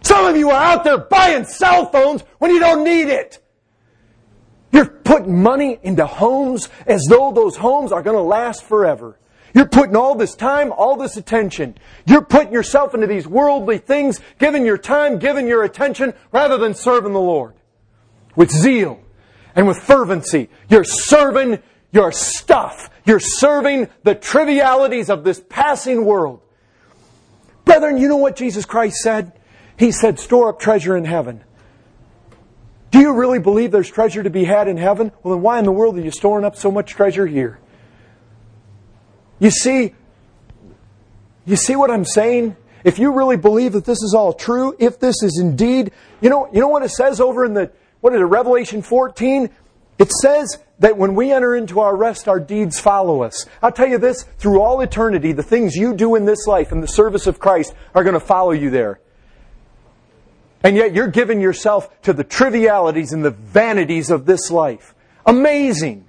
Some 0.06 0.28
of 0.28 0.38
you 0.38 0.52
are 0.52 0.64
out 0.64 0.84
there 0.84 1.00
buying 1.00 1.46
cell 1.46 1.88
phones 1.88 2.22
when 2.38 2.52
you 2.52 2.60
don't 2.60 2.84
need 2.84 3.08
it. 3.08 3.44
You're 4.72 4.86
putting 4.86 5.42
money 5.42 5.80
into 5.82 6.06
homes 6.06 6.70
as 6.86 7.04
though 7.10 7.32
those 7.32 7.56
homes 7.56 7.92
are 7.92 8.04
going 8.04 8.16
to 8.16 8.22
last 8.22 8.66
forever. 8.66 9.18
You're 9.56 9.68
putting 9.68 9.96
all 9.96 10.14
this 10.14 10.36
time, 10.36 10.72
all 10.72 10.96
this 10.96 11.18
attention. 11.18 11.76
You're 12.06 12.24
putting 12.24 12.54
yourself 12.54 12.94
into 12.94 13.08
these 13.08 13.26
worldly 13.26 13.80
things, 13.80 14.22
giving 14.38 14.64
your 14.64 14.78
time, 14.78 15.18
giving 15.18 15.48
your 15.48 15.64
attention, 15.64 16.14
rather 16.32 16.58
than 16.58 16.76
serving 16.76 17.14
the 17.14 17.20
Lord. 17.20 17.56
With 18.36 18.52
zeal 18.52 19.02
and 19.56 19.68
with 19.68 19.80
fervency. 19.80 20.50
You're 20.70 20.84
serving 20.84 21.64
your 21.92 22.12
stuff. 22.12 22.92
You're 23.06 23.20
serving 23.20 23.88
the 24.04 24.14
trivialities 24.14 25.10
of 25.10 25.24
this 25.24 25.42
passing 25.50 26.06
world. 26.06 26.42
Brethren, 27.64 27.98
you 27.98 28.08
know 28.08 28.18
what 28.18 28.36
Jesus 28.36 28.66
Christ 28.66 28.98
said? 28.98 29.32
He 29.78 29.92
said, 29.92 30.20
store 30.20 30.50
up 30.50 30.60
treasure 30.60 30.96
in 30.96 31.06
heaven. 31.06 31.44
Do 32.92 33.00
you 33.00 33.14
really 33.14 33.40
believe 33.40 33.72
there's 33.72 33.90
treasure 33.90 34.24
to 34.24 34.30
be 34.30 34.46
had 34.46 34.68
in 34.68 34.78
heaven? 34.78 35.12
Well, 35.22 35.36
then 35.36 35.44
why 35.44 35.60
in 35.60 35.66
the 35.66 35.72
world 35.72 35.98
are 35.98 36.02
you 36.02 36.12
storing 36.12 36.46
up 36.46 36.56
so 36.56 36.72
much 36.72 36.92
treasure 36.92 37.28
here? 37.28 37.60
You 39.40 39.52
see, 39.52 39.94
you 41.46 41.58
see 41.58 41.76
what 41.76 41.92
I'm 41.92 42.06
saying? 42.06 42.56
If 42.86 43.00
you 43.00 43.12
really 43.12 43.36
believe 43.36 43.74
that 43.74 43.84
this 43.84 44.02
is 44.02 44.14
all 44.14 44.32
true, 44.32 44.76
if 44.80 45.00
this 45.00 45.24
is 45.24 45.40
indeed, 45.40 45.92
you 46.22 46.30
know, 46.30 46.48
you 46.54 46.62
know 46.62 46.70
what 46.70 46.84
it 46.84 46.90
says 46.90 47.20
over 47.20 47.44
in 47.44 47.54
the, 47.54 47.72
what 48.00 48.14
is 48.14 48.22
it, 48.22 48.24
Revelation 48.24 48.82
14? 48.82 49.50
It 49.98 50.12
says 50.12 50.58
that 50.80 50.98
when 50.98 51.16
we 51.16 51.32
enter 51.32 51.56
into 51.56 51.80
our 51.80 51.96
rest, 51.96 52.28
our 52.28 52.40
deeds 52.40 52.80
follow 52.80 53.24
us. 53.24 53.46
I'll 53.62 53.72
tell 53.72 53.88
you 53.88 53.98
this, 53.98 54.24
through 54.38 54.62
all 54.62 54.82
eternity, 54.82 55.32
the 55.32 55.44
things 55.44 55.76
you 55.76 55.94
do 55.94 56.16
in 56.16 56.26
this 56.26 56.48
life 56.48 56.72
in 56.72 56.82
the 56.82 56.88
service 56.88 57.28
of 57.28 57.40
Christ 57.40 57.74
are 57.94 58.04
going 58.04 58.14
to 58.14 58.20
follow 58.20 58.52
you 58.52 58.70
there. 58.70 59.00
And 60.66 60.76
yet 60.76 60.96
you're 60.96 61.08
giving 61.08 61.42
yourself 61.42 62.02
to 62.02 62.12
the 62.12 62.24
trivialities 62.24 63.14
and 63.14 63.24
the 63.24 63.30
vanities 63.30 64.10
of 64.10 64.26
this 64.26 64.50
life. 64.50 64.96
Amazing. 65.24 66.08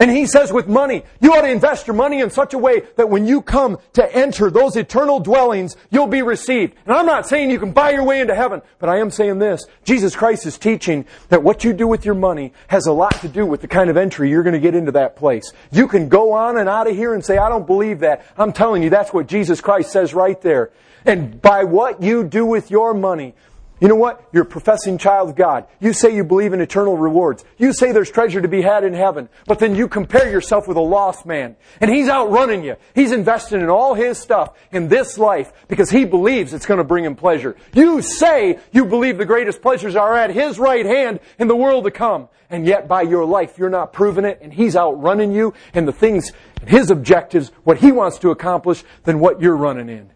And 0.00 0.10
he 0.10 0.26
says 0.26 0.52
with 0.52 0.66
money, 0.66 1.04
you 1.20 1.32
ought 1.32 1.42
to 1.42 1.50
invest 1.50 1.86
your 1.86 1.94
money 1.94 2.20
in 2.20 2.30
such 2.30 2.52
a 2.52 2.58
way 2.58 2.82
that 2.96 3.08
when 3.08 3.28
you 3.28 3.40
come 3.40 3.78
to 3.92 4.14
enter 4.14 4.50
those 4.50 4.74
eternal 4.74 5.20
dwellings, 5.20 5.76
you'll 5.88 6.08
be 6.08 6.22
received. 6.22 6.74
And 6.84 6.96
I'm 6.96 7.06
not 7.06 7.28
saying 7.28 7.52
you 7.52 7.60
can 7.60 7.70
buy 7.70 7.92
your 7.92 8.02
way 8.02 8.20
into 8.20 8.34
heaven, 8.34 8.60
but 8.80 8.88
I 8.88 8.98
am 8.98 9.12
saying 9.12 9.38
this. 9.38 9.64
Jesus 9.84 10.16
Christ 10.16 10.46
is 10.46 10.58
teaching 10.58 11.06
that 11.28 11.44
what 11.44 11.62
you 11.62 11.72
do 11.72 11.86
with 11.86 12.04
your 12.04 12.16
money 12.16 12.52
has 12.66 12.86
a 12.86 12.92
lot 12.92 13.20
to 13.20 13.28
do 13.28 13.46
with 13.46 13.60
the 13.60 13.68
kind 13.68 13.88
of 13.88 13.96
entry 13.96 14.30
you're 14.30 14.42
going 14.42 14.52
to 14.52 14.58
get 14.58 14.74
into 14.74 14.92
that 14.92 15.14
place. 15.14 15.52
You 15.70 15.86
can 15.86 16.08
go 16.08 16.32
on 16.32 16.58
and 16.58 16.68
out 16.68 16.90
of 16.90 16.96
here 16.96 17.14
and 17.14 17.24
say, 17.24 17.38
I 17.38 17.48
don't 17.48 17.68
believe 17.68 18.00
that. 18.00 18.26
I'm 18.36 18.52
telling 18.52 18.82
you, 18.82 18.90
that's 18.90 19.12
what 19.12 19.28
Jesus 19.28 19.60
Christ 19.60 19.92
says 19.92 20.12
right 20.12 20.40
there. 20.40 20.72
And 21.04 21.40
by 21.40 21.62
what 21.62 22.02
you 22.02 22.24
do 22.24 22.44
with 22.44 22.68
your 22.68 22.92
money, 22.92 23.36
you 23.78 23.88
know 23.88 23.96
what? 23.96 24.26
You're 24.32 24.44
a 24.44 24.46
professing 24.46 24.96
child 24.96 25.28
of 25.28 25.36
God. 25.36 25.66
You 25.80 25.92
say 25.92 26.14
you 26.14 26.24
believe 26.24 26.54
in 26.54 26.62
eternal 26.62 26.96
rewards. 26.96 27.44
You 27.58 27.74
say 27.74 27.92
there's 27.92 28.10
treasure 28.10 28.40
to 28.40 28.48
be 28.48 28.62
had 28.62 28.84
in 28.84 28.94
heaven. 28.94 29.28
But 29.46 29.58
then 29.58 29.74
you 29.74 29.86
compare 29.86 30.30
yourself 30.30 30.66
with 30.66 30.78
a 30.78 30.82
lost 30.82 31.26
man. 31.26 31.56
And 31.78 31.90
he's 31.90 32.08
outrunning 32.08 32.64
you. 32.64 32.76
He's 32.94 33.12
investing 33.12 33.60
in 33.60 33.68
all 33.68 33.92
his 33.92 34.18
stuff 34.18 34.56
in 34.72 34.88
this 34.88 35.18
life 35.18 35.52
because 35.68 35.90
he 35.90 36.06
believes 36.06 36.54
it's 36.54 36.64
going 36.64 36.78
to 36.78 36.84
bring 36.84 37.04
him 37.04 37.16
pleasure. 37.16 37.54
You 37.74 38.00
say 38.00 38.58
you 38.72 38.86
believe 38.86 39.18
the 39.18 39.26
greatest 39.26 39.60
pleasures 39.60 39.94
are 39.94 40.16
at 40.16 40.30
his 40.30 40.58
right 40.58 40.86
hand 40.86 41.20
in 41.38 41.46
the 41.46 41.56
world 41.56 41.84
to 41.84 41.90
come. 41.90 42.30
And 42.48 42.64
yet 42.64 42.88
by 42.88 43.02
your 43.02 43.26
life, 43.26 43.58
you're 43.58 43.68
not 43.68 43.92
proving 43.92 44.24
it 44.24 44.38
and 44.40 44.54
he's 44.54 44.74
outrunning 44.74 45.32
you 45.32 45.52
and 45.74 45.86
the 45.86 45.92
things, 45.92 46.32
his 46.66 46.90
objectives, 46.90 47.50
what 47.64 47.78
he 47.78 47.92
wants 47.92 48.18
to 48.20 48.30
accomplish 48.30 48.84
than 49.04 49.20
what 49.20 49.42
you're 49.42 49.56
running 49.56 49.90
in. 49.90 50.12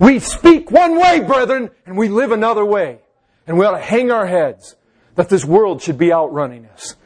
We 0.00 0.18
speak 0.18 0.70
one 0.70 0.98
way, 0.98 1.20
brethren, 1.20 1.70
and 1.84 1.96
we 1.96 2.08
live 2.08 2.32
another 2.32 2.64
way. 2.64 3.00
And 3.46 3.58
we 3.58 3.66
ought 3.66 3.76
to 3.76 3.82
hang 3.82 4.10
our 4.10 4.26
heads 4.26 4.74
that 5.14 5.28
this 5.28 5.44
world 5.44 5.82
should 5.82 5.98
be 5.98 6.12
outrunning 6.12 6.66
us. 6.66 6.96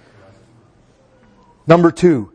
Number 1.66 1.90
two, 1.90 2.32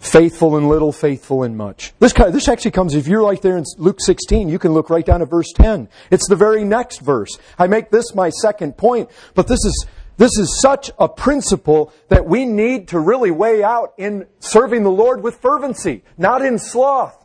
faithful 0.00 0.56
in 0.56 0.68
little, 0.68 0.90
faithful 0.90 1.44
in 1.44 1.56
much. 1.56 1.92
This, 2.00 2.12
this 2.12 2.48
actually 2.48 2.72
comes, 2.72 2.94
if 2.94 3.06
you're 3.06 3.22
right 3.22 3.40
there 3.40 3.56
in 3.56 3.64
Luke 3.78 4.00
16, 4.00 4.48
you 4.48 4.58
can 4.58 4.72
look 4.72 4.90
right 4.90 5.04
down 5.06 5.22
at 5.22 5.30
verse 5.30 5.52
10. 5.54 5.88
It's 6.10 6.28
the 6.28 6.36
very 6.36 6.64
next 6.64 7.00
verse. 7.00 7.38
I 7.56 7.68
make 7.68 7.90
this 7.90 8.14
my 8.14 8.30
second 8.30 8.76
point, 8.76 9.10
but 9.34 9.46
this 9.46 9.64
is 9.64 9.86
this 10.20 10.36
is 10.36 10.60
such 10.60 10.90
a 10.98 11.08
principle 11.08 11.94
that 12.08 12.26
we 12.26 12.44
need 12.44 12.88
to 12.88 13.00
really 13.00 13.30
weigh 13.30 13.64
out 13.64 13.94
in 13.96 14.26
serving 14.38 14.82
the 14.82 14.90
Lord 14.90 15.22
with 15.22 15.36
fervency, 15.36 16.02
not 16.18 16.44
in 16.44 16.58
sloth. 16.58 17.24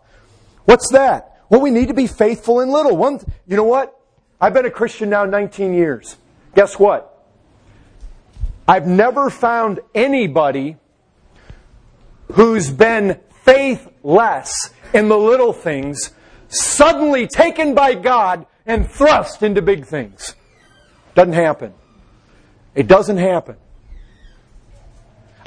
What's 0.64 0.90
that? 0.94 1.42
Well, 1.50 1.60
we 1.60 1.72
need 1.72 1.90
to 1.90 1.94
be 1.94 2.08
faithful 2.08 2.62
in 2.62 2.70
little. 2.70 2.96
One, 2.96 3.20
you 3.48 3.58
know 3.58 3.66
what? 3.66 4.00
I've 4.40 4.54
been 4.54 4.66
a 4.66 4.72
Christian 4.72 5.10
now 5.10 5.26
19 5.26 5.74
years. 5.74 6.16
Guess 6.56 6.80
what? 6.80 7.28
I've 8.66 8.88
never 8.88 9.30
found 9.30 9.82
anybody 9.94 10.78
who's 12.32 12.72
been 12.72 13.20
faithless 13.44 14.70
in 14.94 15.10
the 15.10 15.18
little 15.18 15.52
things 15.52 16.12
suddenly 16.48 17.28
taken 17.28 17.76
by 17.76 17.94
God 17.94 18.46
and 18.66 18.90
thrust 18.90 19.44
into 19.44 19.62
big 19.62 19.86
things. 19.86 20.34
Doesn't 21.14 21.34
happen. 21.34 21.74
It 22.76 22.88
doesn't 22.88 23.18
happen. 23.18 23.56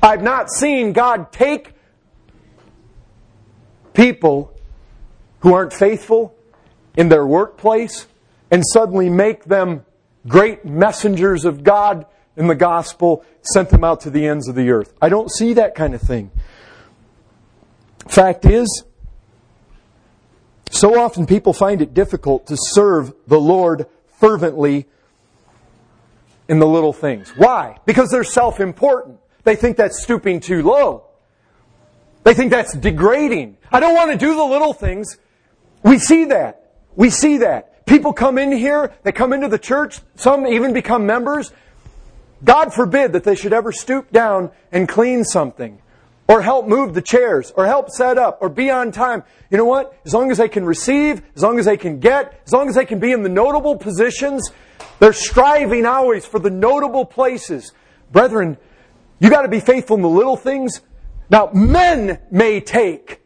I've 0.03 0.23
not 0.23 0.51
seen 0.51 0.93
God 0.93 1.31
take 1.31 1.75
people 3.93 4.53
who 5.41 5.53
aren't 5.53 5.73
faithful 5.73 6.35
in 6.97 7.09
their 7.09 7.27
workplace 7.27 8.07
and 8.51 8.63
suddenly 8.73 9.11
make 9.11 9.45
them 9.45 9.85
great 10.27 10.65
messengers 10.65 11.45
of 11.45 11.63
God 11.63 12.07
in 12.37 12.47
the 12.47 12.55
gospel, 12.55 13.25
sent 13.43 13.71
them 13.71 13.85
out 13.85 14.01
to 14.03 14.11
the 14.11 14.27
ends 14.27 14.49
of 14.49 14.55
the 14.55 14.71
earth. 14.71 14.95
I 15.03 15.09
don't 15.09 15.31
see 15.31 15.55
that 15.55 15.75
kind 15.75 15.95
of 15.95 16.01
thing. 16.01 16.31
Fact 18.09 18.47
is, 18.47 18.85
so 20.71 21.01
often 21.01 21.27
people 21.27 21.53
find 21.53 21.83
it 21.83 21.93
difficult 21.93 22.47
to 22.47 22.57
serve 22.57 23.13
the 23.27 23.41
Lord 23.41 23.87
fervently 24.07 24.87
in 26.49 26.59
the 26.59 26.67
little 26.67 26.93
things. 26.93 27.31
Why? 27.31 27.79
Because 27.85 28.11
they're 28.11 28.25
self 28.25 28.61
important. 28.61 29.19
They 29.45 29.57
think 29.57 29.77
that's 29.77 30.03
stooping 30.03 30.41
too 30.41 30.63
low. 30.63 31.05
They 32.25 32.35
think 32.35 32.51
that's 32.51 32.75
degrading. 32.75 33.57
I 33.71 33.81
don't 33.81 33.95
want 33.95 34.11
to 34.11 34.19
do 34.19 34.35
the 34.35 34.45
little 34.45 34.73
things. 34.73 35.19
We 35.83 35.99
see 35.99 36.27
that. 36.27 36.73
We 36.97 37.11
see 37.11 37.39
that. 37.39 37.87
People 37.87 38.13
come 38.13 38.37
in 38.37 38.53
here, 38.53 38.93
they 39.03 39.13
come 39.13 39.33
into 39.33 39.49
the 39.49 39.59
church, 39.59 40.01
some 40.15 40.47
even 40.47 40.75
become 40.75 41.07
members. 41.07 41.53
God 42.45 42.75
forbid 42.75 43.15
that 43.15 43.25
they 43.25 43.35
should 43.35 43.53
ever 43.55 43.73
stoop 43.73 44.13
down 44.13 44.51
and 44.71 44.87
clean 44.87 45.25
something, 45.25 45.81
or 46.29 46.43
help 46.43 46.69
move 46.69 46.93
the 46.93 47.01
chairs, 47.01 47.53
or 47.57 47.67
help 47.67 47.89
set 47.89 48.19
up, 48.19 48.39
or 48.43 48.51
be 48.51 48.71
on 48.71 48.93
time. 48.93 49.25
You 49.51 49.57
know 49.57 49.65
what? 49.65 49.99
As 50.05 50.13
long 50.13 50.31
as 50.31 50.37
they 50.37 50.49
can 50.49 50.65
receive, 50.65 51.23
as 51.35 51.43
long 51.43 51.59
as 51.59 51.65
they 51.65 51.79
can 51.79 52.01
get, 52.01 52.43
as 52.45 52.53
long 52.53 52.69
as 52.69 52.75
they 52.75 52.85
can 52.85 53.01
be 53.01 53.13
in 53.13 53.23
the 53.23 53.31
notable 53.31 53.77
positions, 53.77 54.53
they're 54.99 55.15
striving 55.15 55.87
always 55.87 56.27
for 56.27 56.39
the 56.39 56.51
notable 56.51 57.07
places. 57.07 57.73
Brethren, 58.13 58.59
you 59.21 59.31
got 59.31 59.43
to 59.43 59.49
be 59.49 59.61
faithful 59.61 59.97
in 59.97 60.03
the 60.03 60.09
little 60.09 60.37
things. 60.37 60.83
Now, 61.31 61.51
men 61.55 62.21
may 62.31 62.61
take 62.61 63.23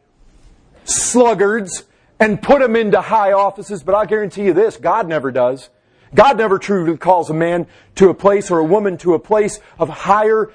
sluggards 0.85 1.85
and 2.21 2.41
put 2.41 2.61
them 2.61 2.77
into 2.77 3.01
high 3.01 3.33
offices, 3.33 3.83
but 3.83 3.97
I'll 3.97 4.07
guarantee 4.07 4.45
you 4.45 4.53
this 4.53 4.77
God 4.77 5.09
never 5.09 5.33
does. 5.33 5.71
God 6.15 6.37
never 6.37 6.59
truly 6.59 6.97
calls 6.97 7.31
a 7.31 7.35
man 7.35 7.67
to 7.97 8.11
a 8.11 8.15
place 8.15 8.51
or 8.51 8.59
a 8.59 8.65
woman 8.65 8.99
to 8.99 9.15
a 9.15 9.19
place 9.19 9.61
of 9.79 9.89
higher 9.89 10.53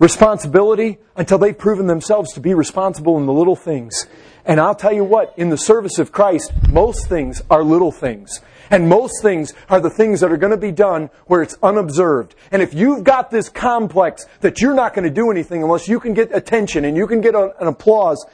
responsibility 0.00 0.98
until 1.14 1.38
they've 1.38 1.56
proven 1.56 1.86
themselves 1.86 2.32
to 2.32 2.40
be 2.40 2.54
responsible 2.54 3.16
in 3.18 3.26
the 3.26 3.32
little 3.32 3.54
things. 3.54 4.06
And 4.44 4.58
I'll 4.58 4.74
tell 4.74 4.92
you 4.92 5.04
what, 5.04 5.34
in 5.36 5.50
the 5.50 5.58
service 5.58 6.00
of 6.00 6.10
Christ, 6.10 6.52
most 6.68 7.08
things 7.08 7.42
are 7.48 7.62
little 7.62 7.92
things. 7.92 8.40
And 8.70 8.88
most 8.88 9.20
things 9.22 9.52
are 9.68 9.80
the 9.80 9.90
things 9.90 10.20
that 10.20 10.32
are 10.32 10.36
going 10.36 10.52
to 10.52 10.56
be 10.56 10.72
done 10.72 11.10
where 11.26 11.42
it's 11.42 11.56
unobserved. 11.62 12.34
And 12.50 12.62
if 12.62 12.72
you've 12.72 13.04
got 13.04 13.30
this 13.30 13.48
complex 13.48 14.26
that 14.40 14.60
you're 14.60 14.74
not 14.74 14.94
going 14.94 15.04
to 15.04 15.14
do 15.14 15.30
anything 15.30 15.62
unless 15.62 15.88
you 15.88 16.00
can 16.00 16.14
get 16.14 16.34
attention 16.34 16.84
and 16.84 16.96
you 16.96 17.06
can 17.06 17.20
get 17.20 17.34
an 17.34 17.52
applause, 17.60 18.24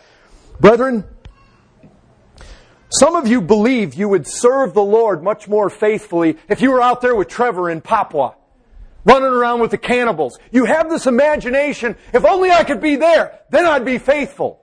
brethren, 0.60 1.04
some 2.90 3.16
of 3.16 3.26
you 3.26 3.40
believe 3.40 3.94
you 3.94 4.08
would 4.08 4.28
serve 4.28 4.72
the 4.74 4.82
Lord 4.82 5.22
much 5.22 5.48
more 5.48 5.68
faithfully 5.68 6.36
if 6.48 6.60
you 6.60 6.70
were 6.70 6.82
out 6.82 7.00
there 7.00 7.16
with 7.16 7.28
Trevor 7.28 7.68
in 7.68 7.80
Papua, 7.80 8.36
running 9.06 9.28
around 9.28 9.60
with 9.60 9.70
the 9.70 9.78
cannibals. 9.78 10.38
You 10.50 10.66
have 10.66 10.90
this 10.90 11.06
imagination, 11.06 11.96
if 12.12 12.26
only 12.26 12.50
I 12.50 12.64
could 12.64 12.80
be 12.80 12.96
there, 12.96 13.38
then 13.48 13.64
I'd 13.64 13.84
be 13.84 13.96
faithful. 13.96 14.60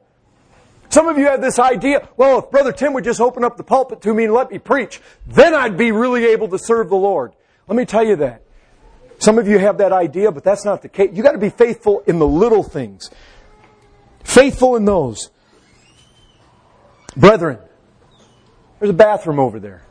Some 0.90 1.08
of 1.08 1.18
you 1.18 1.26
have 1.26 1.42
this 1.42 1.58
idea, 1.58 2.08
well, 2.18 2.40
if 2.40 2.52
Brother 2.52 2.72
Tim 2.72 2.94
would 2.94 3.04
just 3.04 3.20
open 3.20 3.44
up 3.44 3.58
the 3.58 3.64
pulpit 3.64 4.02
to 4.02 4.14
me 4.14 4.26
and 4.26 4.34
let 4.34 4.52
me 4.52 4.60
preach, 4.60 5.02
then 5.26 5.56
I'd 5.56 5.76
be 5.76 5.92
really 5.92 6.26
able 6.26 6.50
to 6.50 6.60
serve 6.60 6.90
the 6.90 6.96
Lord. 6.96 7.34
Let 7.68 7.76
me 7.76 7.86
tell 7.86 8.06
you 8.06 8.18
that. 8.18 8.44
Some 9.18 9.40
of 9.40 9.48
you 9.48 9.58
have 9.58 9.78
that 9.78 9.94
idea, 9.94 10.32
but 10.32 10.44
that's 10.44 10.66
not 10.66 10.82
the 10.82 10.90
case. 10.90 11.10
You 11.14 11.24
got 11.24 11.32
to 11.32 11.38
be 11.38 11.50
faithful 11.50 12.04
in 12.06 12.20
the 12.20 12.28
little 12.28 12.62
things. 12.62 13.10
Faithful 14.24 14.76
in 14.76 14.86
those. 14.86 15.32
Brethren, 17.16 17.60
there's 18.80 18.90
a 18.90 18.94
bathroom 18.94 19.40
over 19.40 19.60
there. 19.60 19.84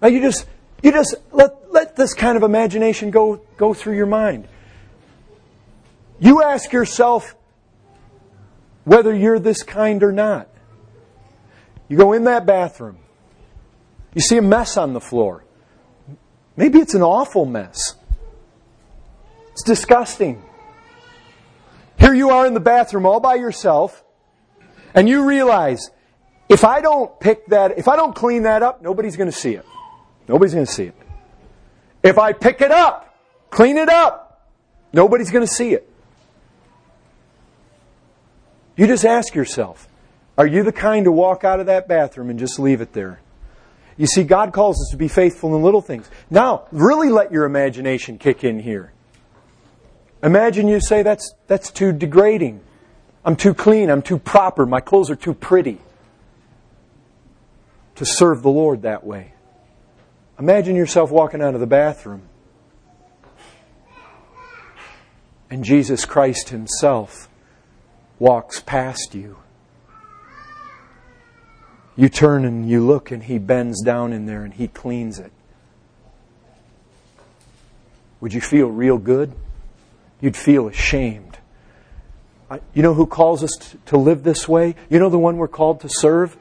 Now 0.00 0.08
you 0.08 0.20
just 0.20 0.46
you 0.82 0.92
just 0.92 1.16
let 1.32 1.72
let 1.72 1.96
this 1.96 2.14
kind 2.14 2.36
of 2.36 2.42
imagination 2.42 3.10
go 3.10 3.36
go 3.56 3.74
through 3.74 3.96
your 3.96 4.06
mind. 4.06 4.48
You 6.20 6.42
ask 6.42 6.72
yourself, 6.72 7.36
whether 8.84 9.14
you're 9.14 9.38
this 9.38 9.62
kind 9.62 10.02
or 10.02 10.12
not. 10.12 10.48
You 11.88 11.96
go 11.96 12.12
in 12.12 12.24
that 12.24 12.44
bathroom, 12.44 12.98
you 14.14 14.20
see 14.20 14.36
a 14.36 14.42
mess 14.42 14.76
on 14.76 14.92
the 14.92 15.00
floor. 15.00 15.44
Maybe 16.56 16.78
it's 16.80 16.94
an 16.94 17.02
awful 17.02 17.44
mess. 17.46 17.94
It's 19.52 19.62
disgusting. 19.62 20.42
Here 21.98 22.14
you 22.14 22.30
are 22.30 22.46
in 22.46 22.54
the 22.54 22.60
bathroom 22.60 23.06
all 23.06 23.20
by 23.20 23.34
yourself, 23.34 24.04
and 24.94 25.08
you 25.08 25.24
realize 25.24 25.90
if 26.48 26.64
I 26.64 26.80
don't 26.80 27.18
pick 27.20 27.46
that, 27.46 27.78
if 27.78 27.88
I 27.88 27.96
don't 27.96 28.14
clean 28.14 28.42
that 28.44 28.62
up, 28.62 28.82
nobody's 28.82 29.16
going 29.16 29.30
to 29.30 29.36
see 29.36 29.54
it. 29.54 29.64
Nobody's 30.28 30.54
going 30.54 30.66
to 30.66 30.72
see 30.72 30.84
it. 30.84 30.94
If 32.02 32.18
I 32.18 32.32
pick 32.32 32.60
it 32.60 32.70
up, 32.70 33.16
clean 33.50 33.76
it 33.76 33.88
up, 33.88 34.46
nobody's 34.92 35.30
going 35.30 35.46
to 35.46 35.52
see 35.52 35.72
it. 35.72 35.88
You 38.76 38.86
just 38.86 39.04
ask 39.04 39.34
yourself, 39.34 39.88
are 40.36 40.46
you 40.46 40.62
the 40.62 40.72
kind 40.72 41.06
to 41.06 41.12
walk 41.12 41.42
out 41.42 41.58
of 41.58 41.66
that 41.66 41.88
bathroom 41.88 42.30
and 42.30 42.38
just 42.38 42.60
leave 42.60 42.80
it 42.80 42.92
there? 42.92 43.20
You 43.96 44.06
see, 44.06 44.22
God 44.22 44.52
calls 44.52 44.76
us 44.76 44.90
to 44.92 44.96
be 44.96 45.08
faithful 45.08 45.56
in 45.56 45.62
little 45.62 45.80
things. 45.80 46.08
Now, 46.30 46.68
really 46.70 47.08
let 47.08 47.32
your 47.32 47.44
imagination 47.44 48.18
kick 48.18 48.44
in 48.44 48.60
here. 48.60 48.92
Imagine 50.22 50.68
you 50.68 50.80
say, 50.80 51.02
that's, 51.02 51.34
that's 51.48 51.72
too 51.72 51.92
degrading. 51.92 52.60
I'm 53.24 53.34
too 53.34 53.54
clean. 53.54 53.90
I'm 53.90 54.02
too 54.02 54.18
proper. 54.18 54.66
My 54.66 54.80
clothes 54.80 55.10
are 55.10 55.16
too 55.16 55.34
pretty 55.34 55.80
to 57.96 58.06
serve 58.06 58.42
the 58.42 58.50
Lord 58.50 58.82
that 58.82 59.04
way. 59.04 59.32
Imagine 60.38 60.76
yourself 60.76 61.10
walking 61.10 61.42
out 61.42 61.54
of 61.54 61.60
the 61.60 61.66
bathroom 61.66 62.28
and 65.50 65.64
Jesus 65.64 66.04
Christ 66.04 66.50
Himself 66.50 67.28
walks 68.18 68.60
past 68.60 69.14
you. 69.14 69.38
You 71.96 72.08
turn 72.08 72.44
and 72.44 72.68
you 72.68 72.86
look, 72.86 73.10
and 73.10 73.24
He 73.24 73.38
bends 73.38 73.82
down 73.82 74.12
in 74.12 74.26
there 74.26 74.44
and 74.44 74.54
He 74.54 74.68
cleans 74.68 75.18
it. 75.18 75.32
Would 78.20 78.34
you 78.34 78.40
feel 78.40 78.68
real 78.68 78.98
good? 78.98 79.32
You'd 80.20 80.36
feel 80.36 80.68
ashamed. 80.68 81.38
You 82.72 82.82
know 82.82 82.94
who 82.94 83.06
calls 83.06 83.42
us 83.42 83.76
to 83.86 83.96
live 83.96 84.22
this 84.22 84.48
way? 84.48 84.74
You 84.88 84.98
know 84.98 85.10
the 85.10 85.18
one 85.18 85.36
we're 85.36 85.48
called 85.48 85.80
to 85.80 85.88
serve? 85.88 86.36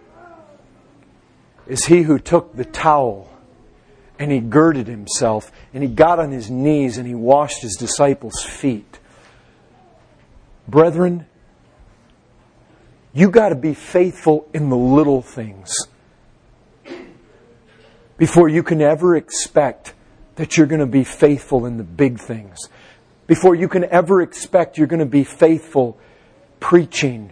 Is 1.67 1.85
he 1.85 2.03
who 2.03 2.17
took 2.17 2.55
the 2.55 2.63
towel 2.63 3.26
and 4.19 4.31
he 4.31 4.39
girded 4.39 4.87
himself 4.87 5.51
and 5.73 5.83
he 5.83 5.89
got 5.89 6.19
on 6.19 6.31
his 6.31 6.49
knees 6.49 6.97
and 6.97 7.07
he 7.07 7.15
washed 7.15 7.61
his 7.61 7.75
disciples' 7.75 8.43
feet. 8.43 8.99
Brethren, 10.67 11.25
you 13.13 13.29
got 13.29 13.49
to 13.49 13.55
be 13.55 13.73
faithful 13.73 14.47
in 14.53 14.69
the 14.69 14.77
little 14.77 15.21
things 15.21 15.73
before 18.17 18.49
you 18.49 18.63
can 18.63 18.81
ever 18.81 19.15
expect 19.15 19.93
that 20.35 20.57
you're 20.57 20.67
going 20.67 20.79
to 20.79 20.85
be 20.85 21.03
faithful 21.03 21.65
in 21.65 21.77
the 21.77 21.83
big 21.83 22.19
things. 22.19 22.69
Before 23.25 23.55
you 23.55 23.67
can 23.67 23.83
ever 23.85 24.21
expect 24.21 24.77
you're 24.77 24.87
going 24.87 24.99
to 24.99 25.05
be 25.05 25.23
faithful 25.23 25.97
preaching 26.59 27.31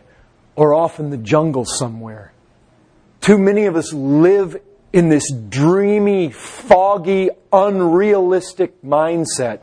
or 0.55 0.73
off 0.73 0.99
in 0.99 1.09
the 1.09 1.17
jungle 1.17 1.65
somewhere. 1.65 2.31
Too 3.21 3.37
many 3.37 3.65
of 3.65 3.75
us 3.75 3.93
live 3.93 4.57
in 4.95 5.09
this 5.09 5.31
dreamy, 5.31 6.31
foggy, 6.31 7.29
unrealistic 7.51 8.81
mindset 8.81 9.61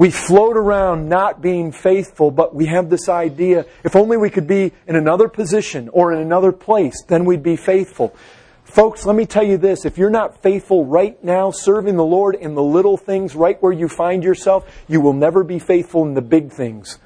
we 0.00 0.10
float 0.10 0.56
around 0.56 1.10
not 1.10 1.42
being 1.42 1.72
faithful, 1.72 2.30
but 2.30 2.54
we 2.54 2.64
have 2.64 2.88
this 2.88 3.10
idea 3.10 3.66
if 3.84 3.94
only 3.94 4.16
we 4.16 4.30
could 4.30 4.46
be 4.46 4.72
in 4.86 4.96
another 4.96 5.28
position 5.28 5.90
or 5.90 6.10
in 6.10 6.22
another 6.22 6.52
place, 6.52 7.02
then 7.06 7.26
we'd 7.26 7.42
be 7.42 7.54
faithful. 7.54 8.16
Folks, 8.64 9.04
let 9.04 9.14
me 9.14 9.26
tell 9.26 9.42
you 9.42 9.58
this. 9.58 9.84
If 9.84 9.98
you're 9.98 10.08
not 10.08 10.42
faithful 10.42 10.86
right 10.86 11.22
now, 11.22 11.50
serving 11.50 11.96
the 11.96 12.02
Lord 12.02 12.34
in 12.34 12.54
the 12.54 12.62
little 12.62 12.96
things, 12.96 13.36
right 13.36 13.62
where 13.62 13.74
you 13.74 13.88
find 13.90 14.24
yourself, 14.24 14.66
you 14.88 15.02
will 15.02 15.12
never 15.12 15.44
be 15.44 15.58
faithful 15.58 16.02
in 16.04 16.14
the 16.14 16.22
big 16.22 16.50
things. 16.50 16.98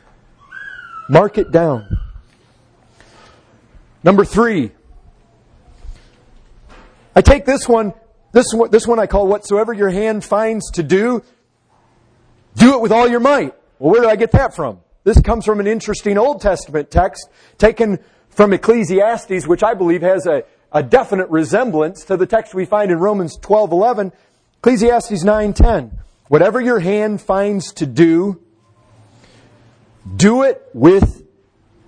Mark 1.08 1.36
it 1.36 1.50
down. 1.50 1.98
Number 4.04 4.24
three. 4.24 4.70
I 7.16 7.20
take 7.20 7.44
this 7.44 7.68
one, 7.68 7.94
this 8.32 8.52
one, 8.52 8.70
this 8.70 8.86
one 8.86 8.98
I 8.98 9.06
call 9.06 9.28
whatsoever 9.28 9.72
your 9.72 9.90
hand 9.90 10.24
finds 10.24 10.70
to 10.72 10.82
do, 10.82 11.22
do 12.56 12.74
it 12.74 12.80
with 12.80 12.92
all 12.92 13.08
your 13.08 13.20
might. 13.20 13.54
Well, 13.78 13.92
where 13.92 14.00
did 14.00 14.10
I 14.10 14.16
get 14.16 14.32
that 14.32 14.54
from? 14.54 14.80
This 15.04 15.20
comes 15.20 15.44
from 15.44 15.60
an 15.60 15.66
interesting 15.66 16.18
Old 16.18 16.40
Testament 16.40 16.90
text 16.90 17.28
taken 17.58 17.98
from 18.30 18.52
Ecclesiastes, 18.52 19.46
which 19.46 19.62
I 19.62 19.74
believe 19.74 20.02
has 20.02 20.26
a, 20.26 20.44
a 20.72 20.82
definite 20.82 21.28
resemblance 21.28 22.04
to 22.06 22.16
the 22.16 22.26
text 22.26 22.54
we 22.54 22.64
find 22.64 22.90
in 22.90 22.98
Romans 22.98 23.36
12 23.36 23.70
11. 23.70 24.12
Ecclesiastes 24.58 25.22
9 25.22 25.52
10. 25.52 25.98
Whatever 26.28 26.60
your 26.60 26.80
hand 26.80 27.20
finds 27.20 27.72
to 27.74 27.86
do, 27.86 28.40
do 30.16 30.42
it 30.42 30.62
with 30.72 31.22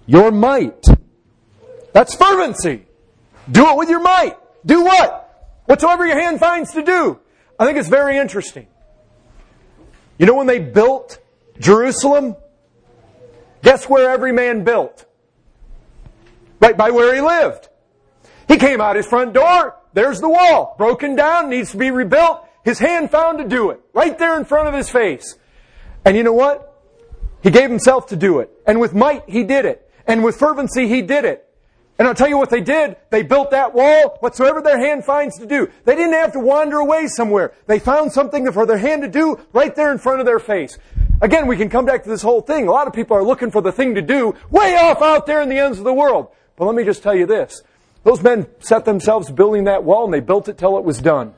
your 0.06 0.30
might. 0.30 0.84
That's 1.92 2.14
fervency. 2.14 2.84
Do 3.50 3.70
it 3.70 3.76
with 3.76 3.88
your 3.88 4.00
might. 4.00 4.36
Do 4.66 4.82
what? 4.82 5.22
Whatsoever 5.66 6.04
your 6.04 6.18
hand 6.20 6.40
finds 6.40 6.72
to 6.72 6.82
do. 6.82 7.20
I 7.58 7.64
think 7.64 7.78
it's 7.78 7.88
very 7.88 8.18
interesting. 8.18 8.66
You 10.18 10.26
know 10.26 10.34
when 10.34 10.46
they 10.46 10.58
built 10.58 11.18
Jerusalem? 11.58 12.36
Guess 13.62 13.88
where 13.88 14.10
every 14.10 14.32
man 14.32 14.64
built? 14.64 15.04
Right 16.60 16.76
by 16.76 16.90
where 16.90 17.14
he 17.14 17.20
lived. 17.20 17.68
He 18.48 18.56
came 18.56 18.80
out 18.80 18.96
his 18.96 19.06
front 19.06 19.32
door. 19.32 19.76
There's 19.92 20.20
the 20.20 20.28
wall. 20.28 20.74
Broken 20.78 21.16
down, 21.16 21.48
needs 21.48 21.70
to 21.70 21.76
be 21.76 21.90
rebuilt. 21.90 22.46
His 22.64 22.78
hand 22.78 23.10
found 23.10 23.38
to 23.38 23.44
do 23.44 23.70
it. 23.70 23.80
Right 23.92 24.18
there 24.18 24.36
in 24.36 24.44
front 24.44 24.68
of 24.68 24.74
his 24.74 24.88
face. 24.88 25.36
And 26.04 26.16
you 26.16 26.22
know 26.22 26.32
what? 26.32 26.72
He 27.42 27.50
gave 27.50 27.70
himself 27.70 28.08
to 28.08 28.16
do 28.16 28.40
it. 28.40 28.50
And 28.66 28.80
with 28.80 28.94
might, 28.94 29.28
he 29.28 29.44
did 29.44 29.64
it. 29.64 29.90
And 30.06 30.24
with 30.24 30.36
fervency, 30.36 30.88
he 30.88 31.02
did 31.02 31.24
it. 31.24 31.45
And 31.98 32.06
I'll 32.06 32.14
tell 32.14 32.28
you 32.28 32.36
what 32.36 32.50
they 32.50 32.60
did. 32.60 32.96
They 33.10 33.22
built 33.22 33.52
that 33.52 33.72
wall, 33.72 34.18
whatsoever 34.20 34.60
their 34.60 34.78
hand 34.78 35.04
finds 35.04 35.38
to 35.38 35.46
do. 35.46 35.70
They 35.84 35.94
didn't 35.94 36.12
have 36.12 36.32
to 36.32 36.40
wander 36.40 36.78
away 36.78 37.06
somewhere. 37.06 37.54
They 37.66 37.78
found 37.78 38.12
something 38.12 38.50
for 38.52 38.66
their 38.66 38.76
hand 38.78 39.02
to 39.02 39.08
do 39.08 39.40
right 39.52 39.74
there 39.74 39.92
in 39.92 39.98
front 39.98 40.20
of 40.20 40.26
their 40.26 40.38
face. 40.38 40.76
Again, 41.22 41.46
we 41.46 41.56
can 41.56 41.70
come 41.70 41.86
back 41.86 42.02
to 42.02 42.10
this 42.10 42.20
whole 42.20 42.42
thing. 42.42 42.68
A 42.68 42.70
lot 42.70 42.86
of 42.86 42.92
people 42.92 43.16
are 43.16 43.24
looking 43.24 43.50
for 43.50 43.62
the 43.62 43.72
thing 43.72 43.94
to 43.94 44.02
do 44.02 44.34
way 44.50 44.76
off 44.76 45.00
out 45.00 45.24
there 45.24 45.40
in 45.40 45.48
the 45.48 45.58
ends 45.58 45.78
of 45.78 45.84
the 45.84 45.94
world. 45.94 46.28
But 46.56 46.66
let 46.66 46.74
me 46.74 46.84
just 46.84 47.02
tell 47.02 47.14
you 47.14 47.24
this. 47.26 47.62
Those 48.04 48.22
men 48.22 48.46
set 48.60 48.84
themselves 48.84 49.30
building 49.30 49.64
that 49.64 49.82
wall 49.82 50.04
and 50.04 50.12
they 50.12 50.20
built 50.20 50.48
it 50.48 50.58
till 50.58 50.76
it 50.78 50.84
was 50.84 50.98
done. 50.98 51.34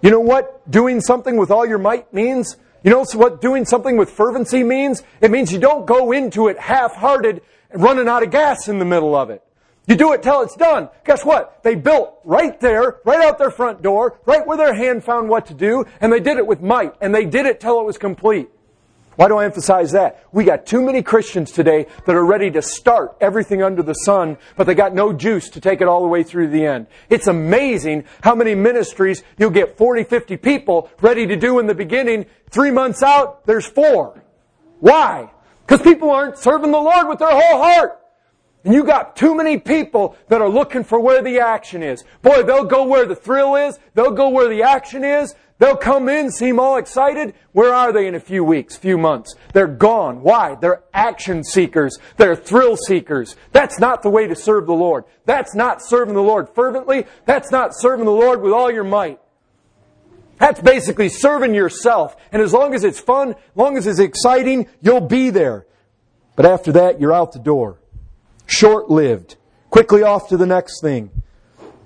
You 0.00 0.10
know 0.10 0.20
what 0.20 0.70
doing 0.70 1.00
something 1.00 1.36
with 1.36 1.50
all 1.50 1.66
your 1.66 1.78
might 1.78 2.12
means? 2.14 2.56
You 2.82 2.90
know 2.90 3.04
what 3.14 3.40
doing 3.40 3.64
something 3.64 3.96
with 3.96 4.10
fervency 4.10 4.62
means? 4.62 5.02
It 5.20 5.30
means 5.30 5.52
you 5.52 5.58
don't 5.58 5.86
go 5.86 6.12
into 6.12 6.48
it 6.48 6.58
half-hearted 6.58 7.42
and 7.70 7.82
running 7.82 8.08
out 8.08 8.22
of 8.22 8.30
gas 8.30 8.68
in 8.68 8.78
the 8.78 8.84
middle 8.84 9.14
of 9.14 9.30
it. 9.30 9.43
You 9.86 9.96
do 9.96 10.12
it 10.12 10.22
till 10.22 10.40
it's 10.40 10.56
done. 10.56 10.88
Guess 11.04 11.24
what? 11.24 11.62
They 11.62 11.74
built 11.74 12.18
right 12.24 12.58
there, 12.60 13.00
right 13.04 13.20
out 13.20 13.38
their 13.38 13.50
front 13.50 13.82
door, 13.82 14.18
right 14.24 14.46
where 14.46 14.56
their 14.56 14.74
hand 14.74 15.04
found 15.04 15.28
what 15.28 15.46
to 15.46 15.54
do, 15.54 15.84
and 16.00 16.12
they 16.12 16.20
did 16.20 16.38
it 16.38 16.46
with 16.46 16.62
might, 16.62 16.94
and 17.00 17.14
they 17.14 17.26
did 17.26 17.44
it 17.44 17.60
till 17.60 17.80
it 17.80 17.84
was 17.84 17.98
complete. 17.98 18.48
Why 19.16 19.28
do 19.28 19.36
I 19.36 19.44
emphasize 19.44 19.92
that? 19.92 20.24
We 20.32 20.44
got 20.44 20.66
too 20.66 20.82
many 20.82 21.02
Christians 21.02 21.52
today 21.52 21.86
that 22.06 22.16
are 22.16 22.24
ready 22.24 22.50
to 22.50 22.62
start 22.62 23.16
everything 23.20 23.62
under 23.62 23.82
the 23.82 23.92
sun, 23.92 24.38
but 24.56 24.66
they 24.66 24.74
got 24.74 24.94
no 24.94 25.12
juice 25.12 25.50
to 25.50 25.60
take 25.60 25.80
it 25.80 25.86
all 25.86 26.02
the 26.02 26.08
way 26.08 26.24
through 26.24 26.48
the 26.48 26.66
end. 26.66 26.86
It's 27.10 27.28
amazing 27.28 28.04
how 28.22 28.34
many 28.34 28.54
ministries 28.54 29.22
you'll 29.38 29.50
get 29.50 29.76
40, 29.76 30.04
50 30.04 30.36
people 30.38 30.90
ready 31.00 31.26
to 31.26 31.36
do 31.36 31.60
in 31.60 31.66
the 31.66 31.74
beginning. 31.74 32.26
Three 32.50 32.72
months 32.72 33.02
out, 33.02 33.46
there's 33.46 33.66
four. 33.66 34.20
Why? 34.80 35.30
Because 35.64 35.82
people 35.82 36.10
aren't 36.10 36.38
serving 36.38 36.72
the 36.72 36.78
Lord 36.78 37.08
with 37.08 37.20
their 37.20 37.30
whole 37.30 37.62
heart. 37.62 38.00
And 38.64 38.72
you 38.72 38.82
got 38.82 39.14
too 39.14 39.34
many 39.34 39.58
people 39.58 40.16
that 40.28 40.40
are 40.40 40.48
looking 40.48 40.84
for 40.84 40.98
where 40.98 41.22
the 41.22 41.40
action 41.40 41.82
is. 41.82 42.02
Boy, 42.22 42.42
they'll 42.42 42.64
go 42.64 42.84
where 42.84 43.04
the 43.04 43.14
thrill 43.14 43.56
is. 43.56 43.78
They'll 43.92 44.10
go 44.10 44.30
where 44.30 44.48
the 44.48 44.62
action 44.62 45.04
is. 45.04 45.34
They'll 45.58 45.76
come 45.76 46.08
in, 46.08 46.32
seem 46.32 46.58
all 46.58 46.78
excited. 46.78 47.34
Where 47.52 47.74
are 47.74 47.92
they 47.92 48.06
in 48.06 48.14
a 48.14 48.20
few 48.20 48.42
weeks, 48.42 48.74
few 48.74 48.96
months? 48.96 49.34
They're 49.52 49.66
gone. 49.66 50.22
Why? 50.22 50.56
They're 50.58 50.82
action 50.94 51.44
seekers. 51.44 51.98
They're 52.16 52.34
thrill 52.34 52.76
seekers. 52.76 53.36
That's 53.52 53.78
not 53.78 54.02
the 54.02 54.10
way 54.10 54.26
to 54.26 54.34
serve 54.34 54.66
the 54.66 54.72
Lord. 54.72 55.04
That's 55.26 55.54
not 55.54 55.82
serving 55.82 56.14
the 56.14 56.22
Lord 56.22 56.48
fervently. 56.48 57.06
That's 57.26 57.50
not 57.50 57.76
serving 57.76 58.06
the 58.06 58.12
Lord 58.12 58.40
with 58.40 58.52
all 58.52 58.70
your 58.70 58.84
might. 58.84 59.20
That's 60.38 60.60
basically 60.60 61.10
serving 61.10 61.54
yourself. 61.54 62.16
And 62.32 62.42
as 62.42 62.52
long 62.52 62.74
as 62.74 62.82
it's 62.82 62.98
fun, 62.98 63.30
as 63.30 63.36
long 63.54 63.76
as 63.76 63.86
it's 63.86 64.00
exciting, 64.00 64.68
you'll 64.80 65.02
be 65.02 65.30
there. 65.30 65.66
But 66.34 66.46
after 66.46 66.72
that, 66.72 66.98
you're 66.98 67.12
out 67.12 67.32
the 67.32 67.38
door 67.38 67.78
short 68.46 68.90
lived, 68.90 69.36
quickly 69.70 70.02
off 70.02 70.28
to 70.28 70.36
the 70.36 70.46
next 70.46 70.80
thing. 70.80 71.10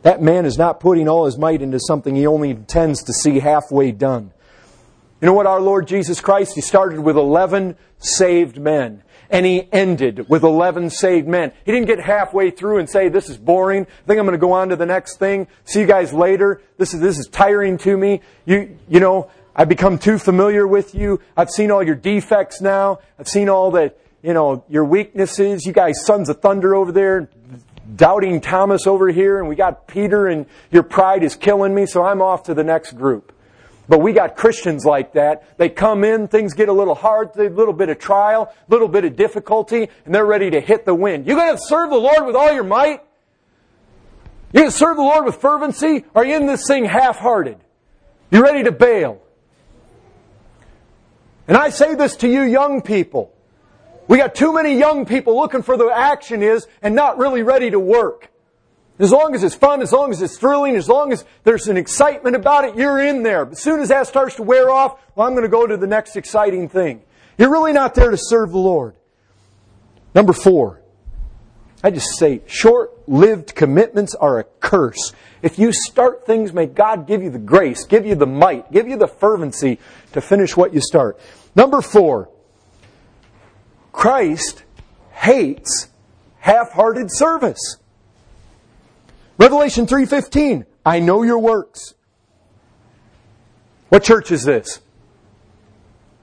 That 0.02 0.22
man 0.22 0.46
is 0.46 0.56
not 0.56 0.80
putting 0.80 1.08
all 1.08 1.24
his 1.24 1.36
might 1.36 1.60
into 1.60 1.80
something 1.80 2.14
he 2.14 2.26
only 2.26 2.50
intends 2.50 3.02
to 3.04 3.12
see 3.12 3.40
halfway 3.40 3.92
done. 3.92 4.32
You 5.20 5.26
know 5.26 5.32
what, 5.32 5.46
our 5.46 5.60
Lord 5.60 5.88
Jesus 5.88 6.20
Christ, 6.20 6.54
He 6.54 6.60
started 6.60 7.00
with 7.00 7.16
11 7.16 7.76
saved 7.98 8.58
men. 8.58 9.02
And 9.30 9.44
He 9.44 9.68
ended 9.72 10.28
with 10.28 10.44
11 10.44 10.90
saved 10.90 11.26
men. 11.26 11.52
He 11.64 11.72
didn't 11.72 11.88
get 11.88 12.00
halfway 12.00 12.50
through 12.50 12.78
and 12.78 12.88
say, 12.88 13.08
this 13.08 13.28
is 13.28 13.36
boring. 13.36 13.82
I 13.82 14.06
think 14.06 14.20
I'm 14.20 14.26
going 14.26 14.32
to 14.32 14.38
go 14.38 14.52
on 14.52 14.68
to 14.68 14.76
the 14.76 14.86
next 14.86 15.16
thing. 15.18 15.48
See 15.64 15.80
you 15.80 15.86
guys 15.86 16.12
later. 16.12 16.62
This 16.76 16.94
is, 16.94 17.00
this 17.00 17.18
is 17.18 17.26
tiring 17.26 17.78
to 17.78 17.96
me. 17.96 18.20
You, 18.46 18.78
you 18.88 19.00
know, 19.00 19.30
I've 19.56 19.68
become 19.68 19.98
too 19.98 20.18
familiar 20.18 20.68
with 20.68 20.94
you. 20.94 21.20
I've 21.36 21.50
seen 21.50 21.72
all 21.72 21.82
your 21.82 21.96
defects 21.96 22.60
now. 22.60 23.00
I've 23.18 23.28
seen 23.28 23.48
all 23.48 23.72
that 23.72 23.98
you 24.22 24.34
know, 24.34 24.64
your 24.68 24.84
weaknesses. 24.84 25.64
You 25.66 25.72
guys, 25.72 26.04
sons 26.04 26.28
of 26.28 26.40
thunder 26.40 26.74
over 26.74 26.92
there, 26.92 27.28
doubting 27.94 28.40
Thomas 28.40 28.86
over 28.86 29.08
here, 29.08 29.38
and 29.38 29.48
we 29.48 29.56
got 29.56 29.86
Peter, 29.86 30.26
and 30.26 30.46
your 30.70 30.82
pride 30.82 31.22
is 31.22 31.36
killing 31.36 31.74
me, 31.74 31.86
so 31.86 32.04
I'm 32.04 32.20
off 32.20 32.44
to 32.44 32.54
the 32.54 32.64
next 32.64 32.92
group. 32.92 33.32
But 33.88 34.00
we 34.00 34.12
got 34.12 34.36
Christians 34.36 34.84
like 34.84 35.14
that. 35.14 35.56
They 35.56 35.70
come 35.70 36.04
in, 36.04 36.28
things 36.28 36.52
get 36.52 36.68
a 36.68 36.72
little 36.72 36.94
hard, 36.94 37.34
a 37.36 37.48
little 37.48 37.72
bit 37.72 37.88
of 37.88 37.98
trial, 37.98 38.52
a 38.68 38.70
little 38.70 38.88
bit 38.88 39.06
of 39.06 39.16
difficulty, 39.16 39.88
and 40.04 40.14
they're 40.14 40.26
ready 40.26 40.50
to 40.50 40.60
hit 40.60 40.84
the 40.84 40.94
wind. 40.94 41.26
You 41.26 41.36
gonna 41.36 41.56
serve 41.56 41.88
the 41.88 41.96
Lord 41.96 42.26
with 42.26 42.36
all 42.36 42.52
your 42.52 42.64
might? 42.64 43.02
You 44.52 44.60
gonna 44.60 44.70
serve 44.70 44.96
the 44.96 45.02
Lord 45.02 45.24
with 45.24 45.36
fervency? 45.36 46.04
Are 46.14 46.24
you 46.24 46.36
in 46.36 46.46
this 46.46 46.66
thing 46.66 46.84
half-hearted? 46.84 47.56
You 48.30 48.42
ready 48.42 48.64
to 48.64 48.72
bail? 48.72 49.22
And 51.46 51.56
I 51.56 51.70
say 51.70 51.94
this 51.94 52.16
to 52.16 52.28
you 52.28 52.42
young 52.42 52.82
people. 52.82 53.32
We 54.08 54.16
got 54.16 54.34
too 54.34 54.54
many 54.54 54.76
young 54.76 55.04
people 55.04 55.36
looking 55.36 55.62
for 55.62 55.76
the 55.76 55.90
action 55.94 56.42
is 56.42 56.66
and 56.82 56.94
not 56.94 57.18
really 57.18 57.42
ready 57.42 57.70
to 57.70 57.78
work. 57.78 58.30
As 58.98 59.12
long 59.12 59.34
as 59.34 59.44
it's 59.44 59.54
fun, 59.54 59.80
as 59.80 59.92
long 59.92 60.10
as 60.10 60.20
it's 60.22 60.38
thrilling, 60.38 60.74
as 60.74 60.88
long 60.88 61.12
as 61.12 61.24
there's 61.44 61.68
an 61.68 61.76
excitement 61.76 62.34
about 62.34 62.64
it, 62.64 62.74
you're 62.74 62.98
in 62.98 63.22
there. 63.22 63.48
As 63.48 63.60
soon 63.60 63.80
as 63.80 63.90
that 63.90 64.08
starts 64.08 64.36
to 64.36 64.42
wear 64.42 64.70
off, 64.70 64.98
well, 65.14 65.26
I'm 65.26 65.34
going 65.34 65.44
to 65.44 65.48
go 65.48 65.66
to 65.66 65.76
the 65.76 65.86
next 65.86 66.16
exciting 66.16 66.68
thing. 66.68 67.02
You're 67.36 67.52
really 67.52 67.72
not 67.72 67.94
there 67.94 68.10
to 68.10 68.16
serve 68.16 68.50
the 68.50 68.58
Lord. 68.58 68.96
Number 70.14 70.32
four, 70.32 70.82
I 71.84 71.90
just 71.90 72.18
say 72.18 72.42
short 72.46 73.08
lived 73.08 73.54
commitments 73.54 74.16
are 74.16 74.40
a 74.40 74.44
curse. 74.44 75.12
If 75.42 75.60
you 75.60 75.70
start 75.72 76.26
things, 76.26 76.52
may 76.52 76.66
God 76.66 77.06
give 77.06 77.22
you 77.22 77.30
the 77.30 77.38
grace, 77.38 77.84
give 77.84 78.04
you 78.04 78.16
the 78.16 78.26
might, 78.26 78.72
give 78.72 78.88
you 78.88 78.96
the 78.96 79.06
fervency 79.06 79.78
to 80.12 80.20
finish 80.20 80.56
what 80.56 80.74
you 80.74 80.80
start. 80.80 81.20
Number 81.54 81.80
four, 81.80 82.30
Christ 83.92 84.64
hates 85.12 85.88
half 86.38 86.72
hearted 86.72 87.10
service. 87.10 87.76
Revelation 89.38 89.86
3:15, 89.86 90.66
I 90.84 91.00
know 91.00 91.22
your 91.22 91.38
works. 91.38 91.94
What 93.88 94.04
church 94.04 94.30
is 94.30 94.44
this? 94.44 94.80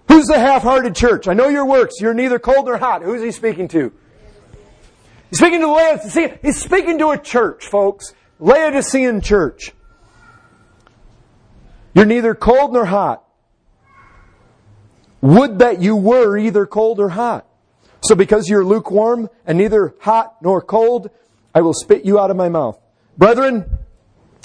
Who's 0.07 0.28
the 0.28 0.39
half-hearted 0.39 0.95
church? 0.95 1.28
I 1.28 1.34
know 1.34 1.49
your 1.49 1.66
works. 1.66 1.95
You're 1.99 2.13
neither 2.13 2.39
cold 2.39 2.68
nor 2.68 2.78
hot. 2.78 3.01
Who's 3.01 3.22
he 3.22 3.32
speaking 3.32 3.68
to? 3.70 3.91
He's 5.30 5.39
speaking 5.39 5.61
to 5.61 5.68
Laodicean. 5.68 6.39
He's 6.41 6.61
speaking 6.61 6.99
to 6.99 7.09
a 7.09 7.18
church, 7.18 7.66
folks. 7.66 8.13
Laodicean 8.39 9.22
church. 9.22 9.74
You're 11.93 12.05
neither 12.05 12.36
cold 12.36 12.74
nor 12.74 12.86
hot. 12.86 13.24
Would 15.22 15.59
that 15.59 15.82
you 15.82 15.95
were 15.95 16.38
either 16.38 16.66
cold 16.66 16.99
or 16.99 17.09
hot. 17.09 17.47
So 18.05 18.13
because 18.15 18.47
you're 18.47 18.63
lukewarm 18.63 19.29
and 19.47 19.57
neither 19.57 19.95
hot 19.99 20.35
nor 20.41 20.61
cold, 20.61 21.09
I 21.55 21.61
will 21.61 21.73
spit 21.73 22.05
you 22.05 22.19
out 22.19 22.29
of 22.29 22.37
my 22.37 22.49
mouth. 22.49 22.79
Brethren, 23.17 23.65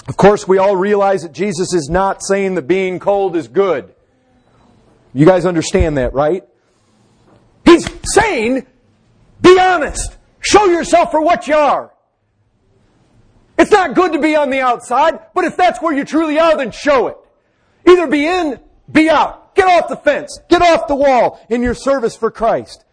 of 0.07 0.17
course, 0.17 0.47
we 0.47 0.57
all 0.57 0.75
realize 0.75 1.21
that 1.21 1.31
Jesus 1.31 1.73
is 1.73 1.87
not 1.87 2.23
saying 2.23 2.55
that 2.55 2.63
being 2.63 2.99
cold 2.99 3.35
is 3.35 3.47
good. 3.47 3.93
You 5.13 5.25
guys 5.27 5.45
understand 5.45 5.97
that, 5.97 6.13
right? 6.13 6.43
He's 7.65 7.87
saying, 8.15 8.65
be 9.41 9.59
honest. 9.59 10.17
Show 10.39 10.65
yourself 10.65 11.11
for 11.11 11.21
what 11.21 11.47
you 11.47 11.55
are. 11.55 11.91
It's 13.59 13.71
not 13.71 13.93
good 13.93 14.13
to 14.13 14.19
be 14.19 14.35
on 14.35 14.49
the 14.49 14.61
outside, 14.61 15.19
but 15.35 15.43
if 15.43 15.55
that's 15.55 15.79
where 15.81 15.93
you 15.93 16.03
truly 16.03 16.39
are, 16.39 16.57
then 16.57 16.71
show 16.71 17.07
it. 17.07 17.17
Either 17.87 18.07
be 18.07 18.25
in, 18.25 18.59
be 18.91 19.07
out. 19.07 19.53
Get 19.53 19.67
off 19.67 19.87
the 19.87 19.97
fence. 19.97 20.39
Get 20.49 20.63
off 20.63 20.87
the 20.87 20.95
wall 20.95 21.39
in 21.49 21.61
your 21.61 21.75
service 21.75 22.15
for 22.15 22.31
Christ. 22.31 22.85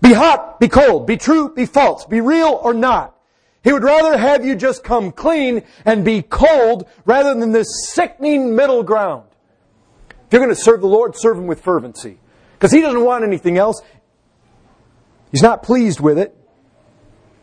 Be 0.00 0.12
hot, 0.12 0.58
be 0.60 0.68
cold, 0.68 1.06
be 1.06 1.16
true, 1.16 1.54
be 1.54 1.66
false, 1.66 2.06
be 2.06 2.20
real 2.20 2.58
or 2.62 2.72
not. 2.72 3.16
He 3.62 3.72
would 3.72 3.84
rather 3.84 4.16
have 4.16 4.44
you 4.44 4.56
just 4.56 4.82
come 4.82 5.12
clean 5.12 5.62
and 5.84 6.04
be 6.04 6.22
cold 6.22 6.88
rather 7.04 7.34
than 7.38 7.52
this 7.52 7.90
sickening 7.92 8.56
middle 8.56 8.82
ground. 8.82 9.24
If 10.08 10.32
you're 10.32 10.42
going 10.42 10.54
to 10.54 10.60
serve 10.60 10.80
the 10.80 10.86
Lord, 10.86 11.16
serve 11.16 11.36
Him 11.36 11.46
with 11.46 11.60
fervency. 11.60 12.18
Because 12.54 12.72
He 12.72 12.80
doesn't 12.80 13.04
want 13.04 13.24
anything 13.24 13.58
else. 13.58 13.82
He's 15.30 15.42
not 15.42 15.62
pleased 15.62 16.00
with 16.00 16.18
it. 16.18 16.34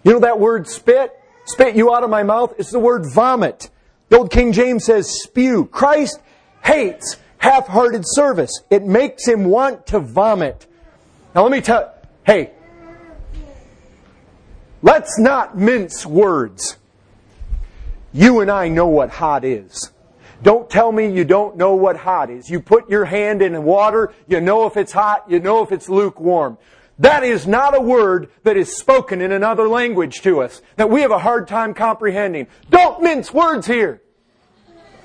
You 0.03 0.13
know 0.13 0.19
that 0.19 0.39
word 0.39 0.67
spit? 0.67 1.13
Spit 1.45 1.75
you 1.75 1.93
out 1.93 2.03
of 2.03 2.09
my 2.09 2.23
mouth? 2.23 2.53
It's 2.57 2.71
the 2.71 2.79
word 2.79 3.05
vomit. 3.13 3.69
The 4.09 4.17
old 4.17 4.31
King 4.31 4.53
James 4.53 4.85
says 4.85 5.21
spew. 5.21 5.65
Christ 5.65 6.19
hates 6.63 7.17
half-hearted 7.37 8.03
service. 8.05 8.51
It 8.69 8.83
makes 8.83 9.27
Him 9.27 9.45
want 9.45 9.85
to 9.87 9.99
vomit. 9.99 10.65
Now 11.35 11.43
let 11.43 11.51
me 11.51 11.61
tell, 11.61 11.93
hey, 12.27 12.51
Let's 14.81 15.17
not 15.17 15.57
mince 15.57 16.05
words. 16.05 16.77
You 18.13 18.41
and 18.41 18.51
I 18.51 18.67
know 18.67 18.87
what 18.87 19.09
hot 19.09 19.43
is. 19.43 19.91
Don't 20.43 20.69
tell 20.69 20.91
me 20.91 21.11
you 21.11 21.25
don't 21.25 21.57
know 21.57 21.75
what 21.75 21.97
hot 21.97 22.29
is. 22.29 22.49
You 22.49 22.61
put 22.61 22.89
your 22.89 23.05
hand 23.05 23.41
in 23.41 23.63
water, 23.63 24.13
you 24.27 24.39
know 24.39 24.67
if 24.67 24.77
it's 24.77 24.91
hot, 24.91 25.25
you 25.29 25.39
know 25.39 25.63
if 25.63 25.71
it's 25.71 25.89
lukewarm. 25.89 26.59
That 26.99 27.23
is 27.23 27.47
not 27.47 27.75
a 27.75 27.81
word 27.81 28.29
that 28.43 28.55
is 28.55 28.77
spoken 28.77 29.19
in 29.21 29.31
another 29.31 29.67
language 29.67 30.21
to 30.21 30.41
us 30.41 30.61
that 30.77 30.89
we 30.89 31.01
have 31.01 31.11
a 31.11 31.19
hard 31.19 31.47
time 31.47 31.73
comprehending. 31.73 32.47
Don't 32.69 33.01
mince 33.01 33.33
words 33.33 33.65
here. 33.65 34.01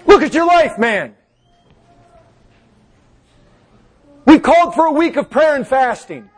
Look 0.07 0.23
at 0.23 0.35
your 0.35 0.47
life, 0.47 0.79
man. 0.79 1.15
We 4.27 4.39
called 4.39 4.75
for 4.75 4.87
a 4.87 4.93
week 4.93 5.17
of 5.17 5.31
prayer 5.31 5.57
and 5.57 5.67
fasting. 5.67 6.29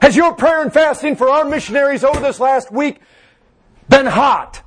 Has 0.00 0.16
your 0.16 0.34
prayer 0.34 0.62
and 0.62 0.72
fasting 0.72 1.16
for 1.16 1.28
our 1.28 1.44
missionaries 1.44 2.04
over 2.04 2.20
this 2.20 2.40
last 2.40 2.72
week 2.72 3.00
been 3.88 4.06
hot? 4.06 4.62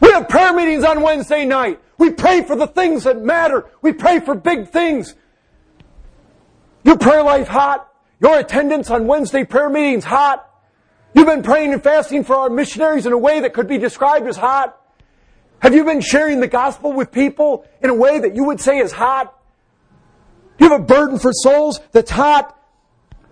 We 0.00 0.10
have 0.10 0.28
prayer 0.28 0.52
meetings 0.52 0.84
on 0.84 1.02
Wednesday 1.02 1.44
night. 1.44 1.80
We 1.96 2.10
pray 2.10 2.42
for 2.42 2.56
the 2.56 2.66
things 2.66 3.04
that 3.04 3.20
matter. 3.20 3.66
We 3.82 3.92
pray 3.92 4.20
for 4.20 4.34
big 4.34 4.68
things. 4.68 5.14
Your 6.84 6.96
prayer 6.96 7.22
life 7.22 7.48
hot. 7.48 7.88
Your 8.20 8.38
attendance 8.38 8.90
on 8.90 9.06
Wednesday 9.06 9.44
prayer 9.44 9.70
meetings 9.70 10.04
hot. 10.04 10.44
You've 11.14 11.26
been 11.26 11.42
praying 11.42 11.72
and 11.72 11.82
fasting 11.82 12.24
for 12.24 12.36
our 12.36 12.50
missionaries 12.50 13.06
in 13.06 13.12
a 13.12 13.18
way 13.18 13.40
that 13.40 13.54
could 13.54 13.68
be 13.68 13.78
described 13.78 14.26
as 14.26 14.36
hot. 14.36 14.80
Have 15.60 15.74
you 15.74 15.84
been 15.84 16.00
sharing 16.00 16.40
the 16.40 16.48
gospel 16.48 16.92
with 16.92 17.10
people 17.12 17.64
in 17.82 17.90
a 17.90 17.94
way 17.94 18.18
that 18.18 18.34
you 18.34 18.44
would 18.44 18.60
say 18.60 18.78
is 18.78 18.92
hot? 18.92 19.37
You 20.58 20.70
have 20.70 20.80
a 20.80 20.84
burden 20.84 21.18
for 21.18 21.32
souls 21.32 21.80
that's 21.92 22.10
hot. 22.10 22.58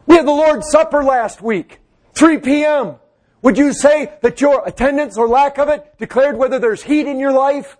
We 0.06 0.16
had 0.16 0.26
the 0.26 0.32
Lord's 0.32 0.70
Supper 0.70 1.02
last 1.02 1.42
week, 1.42 1.80
3 2.14 2.38
p.m. 2.38 2.96
Would 3.42 3.58
you 3.58 3.72
say 3.72 4.12
that 4.22 4.40
your 4.40 4.66
attendance 4.66 5.16
or 5.16 5.28
lack 5.28 5.58
of 5.58 5.68
it 5.68 5.98
declared 5.98 6.36
whether 6.36 6.58
there's 6.58 6.82
heat 6.82 7.06
in 7.06 7.18
your 7.18 7.32
life? 7.32 7.76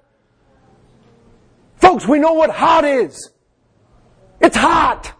Folks, 1.76 2.07
we 2.07 2.18
know 2.18 2.32
what 2.32 2.51
hot 2.51 2.84
is. 2.84 3.30
It's 4.40 4.57
hot. 4.57 5.12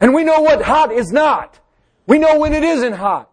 And 0.00 0.14
we 0.14 0.24
know 0.24 0.40
what 0.40 0.62
hot 0.62 0.92
is 0.92 1.12
not. 1.12 1.58
We 2.06 2.18
know 2.18 2.38
when 2.38 2.54
it 2.54 2.62
isn't 2.62 2.94
hot. 2.94 3.30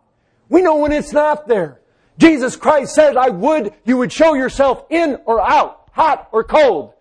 We 0.50 0.62
know 0.62 0.78
when 0.78 0.92
it's 0.92 1.14
not 1.14 1.48
there. 1.48 1.82
Jesus 2.18 2.56
Christ 2.56 2.94
said, 2.96 3.18
I 3.18 3.30
would 3.30 3.74
you 3.84 3.98
would 3.98 4.12
show 4.12 4.34
yourself 4.34 4.86
in 4.90 5.18
or 5.26 5.42
out, 5.42 5.90
hot 5.92 6.30
or 6.32 6.44
cold. 6.44 6.94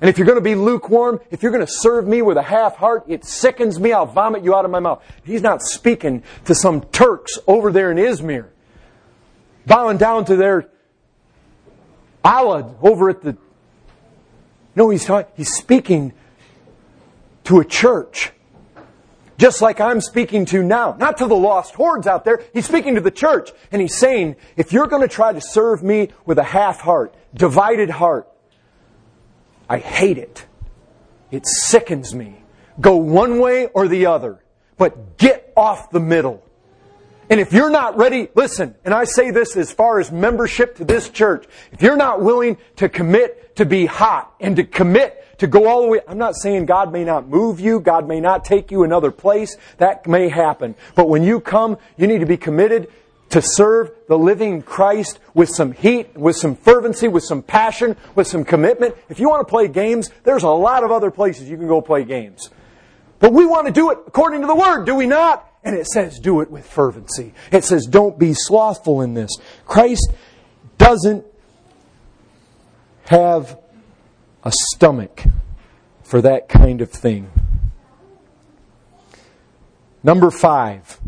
And 0.00 0.10
if 0.10 0.18
you're 0.18 0.26
going 0.26 0.38
to 0.38 0.42
be 0.42 0.54
lukewarm, 0.54 1.20
if 1.30 1.42
you're 1.42 1.52
going 1.52 1.64
to 1.64 1.72
serve 1.72 2.06
me 2.06 2.20
with 2.20 2.36
a 2.36 2.42
half 2.42 2.76
heart, 2.76 3.04
it 3.08 3.24
sickens 3.24 3.78
me. 3.78 3.92
I'll 3.92 4.06
vomit 4.06 4.44
you 4.44 4.54
out 4.54 4.64
of 4.64 4.70
my 4.70 4.80
mouth. 4.80 5.02
He's 5.24 5.42
not 5.42 5.62
speaking 5.62 6.22
to 6.44 6.54
some 6.54 6.82
Turks 6.82 7.38
over 7.46 7.72
there 7.72 7.90
in 7.90 7.96
Izmir, 7.96 8.48
bowing 9.66 9.96
down 9.96 10.24
to 10.26 10.36
their 10.36 10.68
Allah 12.24 12.74
over 12.82 13.10
at 13.10 13.22
the. 13.22 13.36
No, 14.76 14.90
he's 14.90 15.04
talking, 15.04 15.32
he's 15.36 15.54
speaking 15.54 16.12
to 17.44 17.60
a 17.60 17.64
church. 17.64 18.32
Just 19.36 19.60
like 19.60 19.80
I'm 19.80 20.00
speaking 20.00 20.44
to 20.46 20.62
now. 20.62 20.96
Not 20.98 21.18
to 21.18 21.26
the 21.26 21.34
lost 21.34 21.74
hordes 21.74 22.06
out 22.06 22.24
there. 22.24 22.42
He's 22.52 22.66
speaking 22.66 22.94
to 22.94 23.00
the 23.00 23.10
church. 23.10 23.50
And 23.72 23.82
he's 23.82 23.96
saying, 23.96 24.36
if 24.56 24.72
you're 24.72 24.86
going 24.86 25.02
to 25.02 25.08
try 25.08 25.32
to 25.32 25.40
serve 25.40 25.82
me 25.82 26.10
with 26.24 26.38
a 26.38 26.44
half 26.44 26.80
heart, 26.80 27.14
divided 27.34 27.90
heart, 27.90 28.28
I 29.68 29.78
hate 29.78 30.18
it. 30.18 30.46
It 31.30 31.46
sickens 31.46 32.14
me. 32.14 32.42
Go 32.80 32.96
one 32.96 33.38
way 33.38 33.66
or 33.66 33.88
the 33.88 34.06
other, 34.06 34.42
but 34.76 35.16
get 35.18 35.52
off 35.56 35.90
the 35.90 36.00
middle. 36.00 36.42
And 37.30 37.40
if 37.40 37.52
you're 37.52 37.70
not 37.70 37.96
ready, 37.96 38.28
listen, 38.34 38.74
and 38.84 38.92
I 38.92 39.04
say 39.04 39.30
this 39.30 39.56
as 39.56 39.72
far 39.72 39.98
as 39.98 40.12
membership 40.12 40.76
to 40.76 40.84
this 40.84 41.08
church, 41.08 41.46
if 41.72 41.80
you're 41.80 41.96
not 41.96 42.20
willing 42.20 42.58
to 42.76 42.88
commit 42.88 43.56
to 43.56 43.64
be 43.64 43.86
hot 43.86 44.34
and 44.40 44.56
to 44.56 44.64
commit 44.64 45.38
to 45.38 45.46
go 45.46 45.66
all 45.66 45.82
the 45.82 45.88
way, 45.88 46.00
I'm 46.06 46.18
not 46.18 46.36
saying 46.36 46.66
God 46.66 46.92
may 46.92 47.02
not 47.02 47.28
move 47.28 47.60
you, 47.60 47.80
God 47.80 48.06
may 48.06 48.20
not 48.20 48.44
take 48.44 48.70
you 48.70 48.82
another 48.84 49.10
place, 49.10 49.56
that 49.78 50.06
may 50.06 50.28
happen. 50.28 50.74
But 50.94 51.08
when 51.08 51.22
you 51.22 51.40
come, 51.40 51.78
you 51.96 52.06
need 52.06 52.20
to 52.20 52.26
be 52.26 52.36
committed 52.36 52.92
to 53.34 53.42
serve 53.42 53.90
the 54.06 54.16
living 54.16 54.62
Christ 54.62 55.18
with 55.34 55.48
some 55.48 55.72
heat, 55.72 56.16
with 56.16 56.36
some 56.36 56.54
fervency, 56.54 57.08
with 57.08 57.24
some 57.24 57.42
passion, 57.42 57.96
with 58.14 58.28
some 58.28 58.44
commitment. 58.44 58.94
If 59.08 59.18
you 59.18 59.28
want 59.28 59.40
to 59.40 59.50
play 59.50 59.66
games, 59.66 60.08
there's 60.22 60.44
a 60.44 60.50
lot 60.50 60.84
of 60.84 60.92
other 60.92 61.10
places 61.10 61.50
you 61.50 61.56
can 61.56 61.66
go 61.66 61.80
play 61.80 62.04
games. 62.04 62.48
But 63.18 63.32
we 63.32 63.44
want 63.44 63.66
to 63.66 63.72
do 63.72 63.90
it 63.90 63.98
according 64.06 64.42
to 64.42 64.46
the 64.46 64.54
Word, 64.54 64.84
do 64.84 64.94
we 64.94 65.08
not? 65.08 65.50
And 65.64 65.74
it 65.74 65.88
says, 65.88 66.20
do 66.20 66.42
it 66.42 66.50
with 66.52 66.64
fervency. 66.64 67.34
It 67.50 67.64
says, 67.64 67.86
don't 67.86 68.16
be 68.16 68.34
slothful 68.34 69.00
in 69.00 69.14
this. 69.14 69.32
Christ 69.66 70.12
doesn't 70.78 71.26
have 73.06 73.58
a 74.44 74.52
stomach 74.52 75.24
for 76.04 76.22
that 76.22 76.48
kind 76.48 76.80
of 76.82 76.88
thing. 76.88 77.32
Number 80.04 80.30
five. 80.30 81.00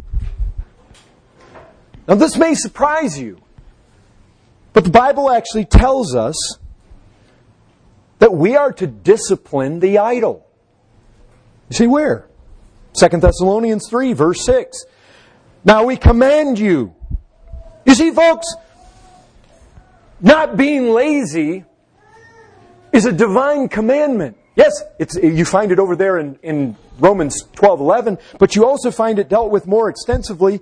Now, 2.08 2.14
this 2.14 2.36
may 2.36 2.54
surprise 2.54 3.18
you, 3.18 3.40
but 4.72 4.84
the 4.84 4.90
Bible 4.90 5.30
actually 5.30 5.64
tells 5.64 6.14
us 6.14 6.58
that 8.18 8.32
we 8.32 8.56
are 8.56 8.72
to 8.72 8.86
discipline 8.86 9.80
the 9.80 9.98
idle. 9.98 10.46
You 11.70 11.76
see 11.76 11.86
where? 11.86 12.26
2 12.98 13.08
Thessalonians 13.18 13.88
3, 13.88 14.12
verse 14.12 14.44
6. 14.44 14.84
Now 15.64 15.84
we 15.84 15.96
command 15.96 16.58
you. 16.58 16.94
You 17.84 17.94
see, 17.94 18.10
folks, 18.12 18.46
not 20.20 20.56
being 20.56 20.90
lazy 20.90 21.64
is 22.92 23.04
a 23.04 23.12
divine 23.12 23.68
commandment. 23.68 24.36
Yes, 24.54 24.82
you 25.22 25.44
find 25.44 25.70
it 25.70 25.78
over 25.78 25.96
there 25.96 26.18
in, 26.18 26.38
in 26.42 26.76
Romans 26.98 27.42
12, 27.52 27.80
11, 27.80 28.18
but 28.38 28.56
you 28.56 28.64
also 28.64 28.90
find 28.90 29.18
it 29.18 29.28
dealt 29.28 29.50
with 29.50 29.66
more 29.66 29.90
extensively, 29.90 30.60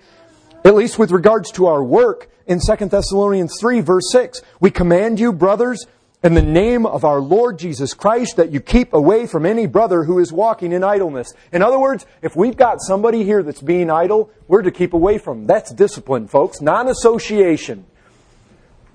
at 0.65 0.75
least 0.75 0.99
with 0.99 1.11
regards 1.11 1.51
to 1.53 1.67
our 1.67 1.85
work, 1.85 2.31
in 2.47 2.59
2 2.59 2.87
Thessalonians 2.87 3.59
3, 3.59 3.81
verse 3.81 4.11
6. 4.11 4.43
We 4.61 4.71
command 4.71 5.19
you, 5.21 5.33
brothers, 5.33 5.87
in 6.23 6.35
the 6.35 6.43
name 6.43 6.87
of 6.87 7.05
our 7.05 7.21
Lord 7.21 7.59
Jesus 7.59 7.93
Christ 7.93 8.37
that 8.37 8.51
you 8.51 8.61
keep 8.61 8.95
away 8.95 9.27
from 9.27 9.45
any 9.45 9.67
brother 9.67 10.05
who 10.05 10.19
is 10.19 10.33
walking 10.33 10.73
in 10.73 10.83
idleness. 10.83 11.33
In 11.53 11.63
other 11.63 11.79
words, 11.79 12.07
if 12.23 12.35
we've 12.35 12.57
got 12.57 12.81
somebody 12.81 13.25
here 13.25 13.43
that's 13.43 13.61
being 13.61 13.91
idle, 13.91 14.31
we're 14.49 14.63
to 14.63 14.71
keep 14.71 14.95
away 14.95 15.19
from 15.19 15.41
them. 15.41 15.47
That's 15.47 15.73
discipline, 15.73 16.29
folks. 16.29 16.61
Non-association. 16.61 17.85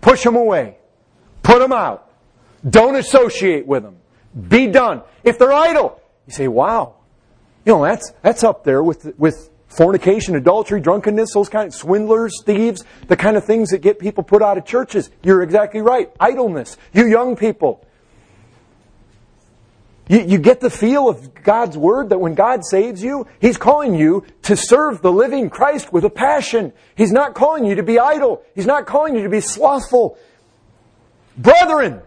Push 0.02 0.24
them 0.24 0.36
away. 0.36 0.78
Put 1.44 1.60
them 1.60 1.74
out. 1.74 2.12
Don't 2.68 2.96
associate 2.96 3.68
with 3.68 3.84
them. 3.84 3.98
Be 4.48 4.68
done. 4.68 5.04
If 5.24 5.38
they're 5.38 5.54
idle, 5.54 6.02
you 6.26 6.34
say, 6.34 6.48
wow, 6.48 6.96
you 7.66 7.74
know, 7.74 7.84
that's, 7.84 8.12
that's 8.22 8.44
up 8.44 8.64
there 8.64 8.84
with, 8.84 9.18
with 9.18 9.50
fornication, 9.70 10.36
adultery, 10.36 10.82
drunkenness, 10.82 11.34
those 11.34 11.48
kind 11.48 11.68
of 11.68 11.74
swindlers, 11.74 12.42
thieves, 12.44 12.84
the 13.08 13.16
kind 13.16 13.38
of 13.38 13.46
things 13.46 13.70
that 13.70 13.80
get 13.80 14.00
people 14.00 14.24
put 14.24 14.42
out 14.42 14.58
of 14.58 14.66
churches. 14.66 15.10
You're 15.24 15.44
exactly 15.44 15.82
right. 15.82 16.12
Idleness. 16.20 16.78
You 16.94 17.08
young 17.08 17.36
people. 17.36 17.86
You, 20.10 20.22
you 20.22 20.38
get 20.40 20.60
the 20.60 20.72
feel 20.72 21.08
of 21.08 21.36
God's 21.36 21.78
Word 21.78 22.10
that 22.10 22.18
when 22.18 22.34
God 22.34 22.66
saves 22.66 23.02
you, 23.02 23.28
He's 23.40 23.58
calling 23.58 23.94
you 23.94 24.26
to 24.44 24.58
serve 24.58 25.02
the 25.02 25.12
living 25.12 25.50
Christ 25.50 25.94
with 25.94 26.04
a 26.04 26.10
passion. 26.10 26.74
He's 26.96 27.12
not 27.12 27.36
calling 27.36 27.64
you 27.64 27.76
to 27.76 27.84
be 27.84 28.00
idle. 28.00 28.42
He's 28.56 28.66
not 28.66 28.88
calling 28.88 29.16
you 29.16 29.24
to 29.24 29.30
be 29.30 29.40
slothful. 29.40 30.18
Brethren, 31.38 32.02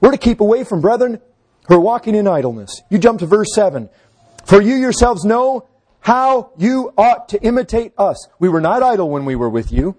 we're 0.00 0.12
to 0.12 0.18
keep 0.18 0.40
away 0.40 0.64
from 0.64 0.82
brethren 0.82 1.20
who 1.66 1.74
are 1.74 1.80
walking 1.80 2.14
in 2.14 2.28
idleness. 2.28 2.82
You 2.90 2.98
jump 2.98 3.20
to 3.20 3.26
verse 3.26 3.54
7. 3.54 3.88
For 4.44 4.60
you 4.60 4.74
yourselves 4.74 5.24
know 5.24 5.68
how 6.00 6.52
you 6.56 6.92
ought 6.96 7.28
to 7.30 7.42
imitate 7.42 7.92
us. 7.98 8.28
We 8.38 8.48
were 8.48 8.60
not 8.60 8.82
idle 8.82 9.10
when 9.10 9.24
we 9.24 9.36
were 9.36 9.50
with 9.50 9.70
you, 9.70 9.96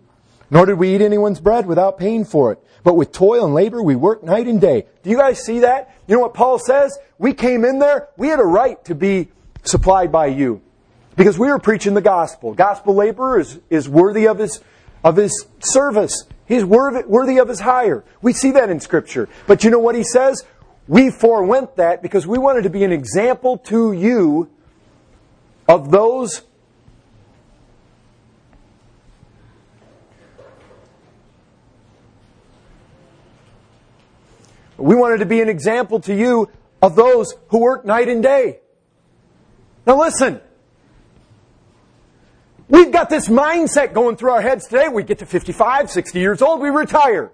nor 0.50 0.66
did 0.66 0.80
we 0.80 0.96
eat 0.96 1.02
anyone's 1.02 1.40
bread 1.40 1.66
without 1.66 1.98
paying 1.98 2.26
for 2.26 2.52
it. 2.52 2.60
But 2.84 2.96
with 2.96 3.12
toil 3.12 3.46
and 3.46 3.54
labor, 3.54 3.84
we 3.84 3.96
worked 3.96 4.24
night 4.24 4.48
and 4.48 4.60
day. 4.60 4.88
Do 5.04 5.10
you 5.10 5.18
guys 5.18 5.44
see 5.44 5.60
that? 5.60 5.96
You 6.08 6.16
know 6.16 6.22
what 6.22 6.34
Paul 6.34 6.58
says? 6.58 6.98
We 7.18 7.34
came 7.34 7.64
in 7.64 7.80
there, 7.80 8.10
we 8.18 8.28
had 8.28 8.40
a 8.40 8.46
right 8.46 8.84
to 8.86 8.96
be 8.96 9.30
supplied 9.64 10.12
by 10.12 10.28
you. 10.28 10.62
Because 11.16 11.38
we 11.38 11.48
were 11.48 11.60
preaching 11.60 11.94
the 11.94 12.02
gospel. 12.02 12.54
Gospel 12.54 12.96
laborer 12.96 13.40
is, 13.40 13.60
is 13.70 13.88
worthy 13.88 14.28
of 14.28 14.40
his, 14.40 14.62
of 15.04 15.18
his 15.18 15.46
service. 15.60 16.24
He's 16.48 16.66
worthy, 16.66 17.04
worthy 17.04 17.38
of 17.38 17.48
his 17.48 17.60
hire. 17.60 18.04
We 18.22 18.34
see 18.34 18.52
that 18.52 18.70
in 18.70 18.80
Scripture. 18.80 19.30
But 19.46 19.64
you 19.64 19.70
know 19.70 19.80
what 19.80 19.96
he 19.96 20.04
says? 20.04 20.44
We 20.88 21.10
forewent 21.10 21.76
that 21.78 22.02
because 22.02 22.28
we 22.28 22.38
wanted 22.38 22.64
to 22.64 22.70
be 22.70 22.84
an 22.84 22.92
example 22.92 23.58
to 23.60 23.94
you 23.94 24.50
of 25.68 25.92
those 25.92 26.42
We 34.82 34.96
wanted 34.96 35.20
to 35.20 35.26
be 35.26 35.42
an 35.42 35.50
example 35.50 36.00
to 36.02 36.16
you 36.16 36.50
of 36.82 36.96
those 36.96 37.36
who 37.50 37.60
work 37.60 37.86
night 37.86 38.10
and 38.10 38.24
day. 38.24 38.60
Now 39.86 40.00
listen. 40.00 40.42
We've 42.68 42.92
got 42.92 43.10
this 43.10 43.28
mindset 43.28 43.94
going 43.94 44.16
through 44.16 44.32
our 44.32 44.42
heads 44.42 44.66
today. 44.66 44.88
We 44.88 45.04
get 45.04 45.20
to 45.20 45.26
55, 45.26 45.92
60 45.92 46.20
years 46.20 46.42
old, 46.42 46.62
we 46.62 46.70
retire. 46.70 47.32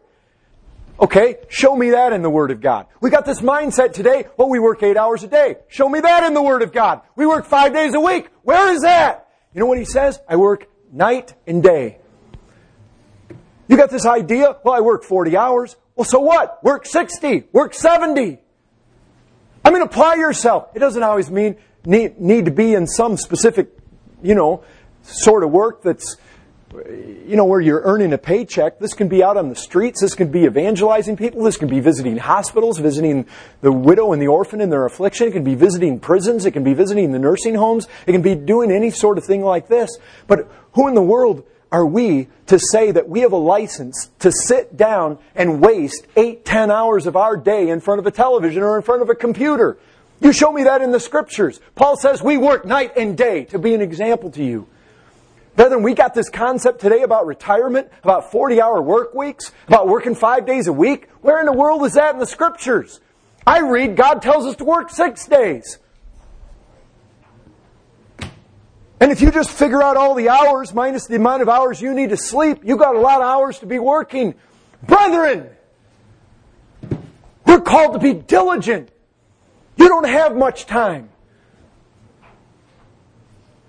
Okay, 1.00 1.38
show 1.48 1.76
me 1.76 1.92
that 1.92 2.12
in 2.12 2.24
the 2.24 2.30
Word 2.30 2.50
of 2.50 2.60
God. 2.60 2.88
We 3.02 3.12
got 3.12 3.24
this 3.24 3.40
mindset 3.40 3.94
today, 3.94 4.26
well, 4.36 4.50
we 4.50 4.60
work 4.60 4.82
eight 4.82 4.98
hours 4.98 5.24
a 5.24 5.28
day. 5.28 5.58
Show 5.68 5.88
me 5.88 6.00
that 6.00 6.24
in 6.24 6.34
the 6.34 6.42
Word 6.42 6.64
of 6.64 6.72
God. 6.72 7.02
We 7.16 7.28
work 7.28 7.46
five 7.46 7.72
days 7.72 7.94
a 7.94 8.00
week. 8.00 8.30
Where 8.42 8.74
is 8.74 8.82
that? 8.82 9.28
You 9.54 9.60
know 9.60 9.68
what 9.68 9.78
he 9.78 9.86
says? 9.86 10.20
I 10.28 10.38
work 10.38 10.68
night 10.92 11.36
and 11.46 11.62
day. 11.62 12.00
You 13.68 13.78
got 13.78 13.92
this 13.92 14.06
idea? 14.06 14.58
Well, 14.64 14.74
I 14.74 14.80
work 14.80 15.04
40 15.04 15.38
hours. 15.38 15.76
Well, 15.96 16.06
so 16.06 16.20
what? 16.20 16.64
Work 16.64 16.86
60. 16.88 17.44
Work 17.52 17.74
70. 17.74 18.40
I 19.64 19.72
mean, 19.72 19.82
apply 19.82 20.16
yourself. 20.16 20.70
It 20.74 20.80
doesn't 20.80 21.04
always 21.04 21.30
mean 21.30 21.58
need, 21.86 22.20
need 22.20 22.46
to 22.46 22.52
be 22.52 22.74
in 22.74 22.88
some 22.88 23.18
specific, 23.18 23.70
you 24.24 24.34
know, 24.34 24.64
sort 25.04 25.44
of 25.44 25.52
work 25.52 25.84
that's 25.84 26.18
you 26.74 27.36
know, 27.36 27.46
where 27.46 27.62
you're 27.62 27.82
earning 27.84 28.12
a 28.12 28.18
paycheck. 28.18 28.80
This 28.80 28.94
can 28.94 29.08
be 29.08 29.24
out 29.24 29.38
on 29.38 29.50
the 29.50 29.56
streets. 29.56 30.02
This 30.02 30.16
can 30.16 30.32
be 30.32 30.44
evangelizing 30.44 31.16
people. 31.16 31.44
This 31.44 31.58
can 31.58 31.70
be 31.70 31.80
visiting 31.80 32.18
hospitals, 32.18 32.78
visiting 32.78 33.26
the 33.62 33.72
widow 33.72 34.12
and 34.12 34.22
the 34.22 34.28
orphan 34.28 34.60
in 34.60 34.70
their 34.70 34.86
affliction. 34.86 35.28
It 35.28 35.32
can 35.32 35.44
be 35.44 35.56
visiting 35.56 36.00
prisons. 36.00 36.46
It 36.46 36.52
can 36.52 36.64
be 36.64 36.74
visiting 36.74 37.12
the 37.12 37.20
nursing 37.20 37.56
homes. 37.56 37.88
It 38.06 38.12
can 38.12 38.22
be 38.22 38.36
doing 38.36 38.72
any 38.72 38.92
sort 38.92 39.18
of 39.18 39.24
thing 39.24 39.44
like 39.44 39.68
this. 39.68 39.98
But 40.28 40.52
who 40.74 40.88
in 40.88 40.94
the 40.94 41.02
world 41.02 41.46
are 41.72 41.86
we 41.86 42.28
to 42.48 42.60
say 42.60 42.92
that 42.92 43.08
we 43.08 43.22
have 43.22 43.32
a 43.32 43.38
license 43.38 44.10
to 44.20 44.32
sit 44.32 44.76
down 44.76 45.20
and 45.36 45.62
waste 45.62 46.06
eight, 46.18 46.44
ten 46.44 46.70
hours 46.70 47.08
of 47.08 47.16
our 47.16 47.38
day 47.38 47.70
in 47.70 47.80
front 47.80 48.00
of 48.00 48.06
a 48.06 48.12
television 48.12 48.64
or 48.64 48.76
in 48.76 48.84
front 48.84 49.02
of 49.02 49.10
a 49.10 49.16
computer? 49.16 49.78
You 50.20 50.34
show 50.34 50.52
me 50.52 50.64
that 50.64 50.82
in 50.82 50.92
the 50.92 51.00
scriptures. 51.00 51.62
Paul 51.76 51.96
says 51.96 52.22
we 52.22 52.38
work 52.38 52.66
night 52.66 52.98
and 52.98 53.18
day 53.18 53.46
to 53.46 53.60
be 53.60 53.74
an 53.74 53.82
example 53.82 54.32
to 54.32 54.44
you. 54.44 54.68
Brethren, 55.58 55.82
we 55.82 55.96
got 55.96 56.14
this 56.14 56.30
concept 56.30 56.82
today 56.82 57.02
about 57.02 57.26
retirement, 57.26 57.90
about 58.04 58.32
40 58.32 58.62
hour 58.62 58.80
work 58.80 59.16
weeks, 59.16 59.52
about 59.68 59.88
working 59.88 60.14
five 60.14 60.46
days 60.46 60.68
a 60.68 60.72
week. 60.72 61.10
Where 61.22 61.40
in 61.40 61.48
the 61.48 61.52
world 61.52 61.84
is 61.84 61.96
that 61.96 62.14
in 62.14 62.20
the 62.20 62.28
scriptures? 62.28 63.02
I 63.46 63.62
read 63.62 63.96
God 63.96 64.22
tells 64.22 64.46
us 64.46 64.56
to 64.58 64.64
work 64.64 64.92
six 64.92 65.26
days. 65.26 65.80
And 69.00 69.12
if 69.12 69.20
you 69.20 69.32
just 69.32 69.50
figure 69.50 69.82
out 69.82 69.98
all 69.98 70.14
the 70.14 70.30
hours 70.30 70.76
minus 70.76 71.08
the 71.08 71.16
amount 71.16 71.42
of 71.42 71.50
hours 71.50 71.82
you 71.82 71.96
need 71.96 72.12
to 72.12 72.18
sleep, 72.18 72.60
you've 72.64 72.80
got 72.80 72.96
a 72.96 73.00
lot 73.00 73.22
of 73.22 73.24
hours 73.24 73.58
to 73.60 73.66
be 73.66 73.80
working. 73.80 74.36
Brethren, 74.84 75.50
we're 77.48 77.62
called 77.62 77.94
to 77.94 78.00
be 78.00 78.14
diligent. 78.14 78.92
You 79.76 79.88
don't 79.88 80.08
have 80.08 80.36
much 80.36 80.68
time. 80.68 81.10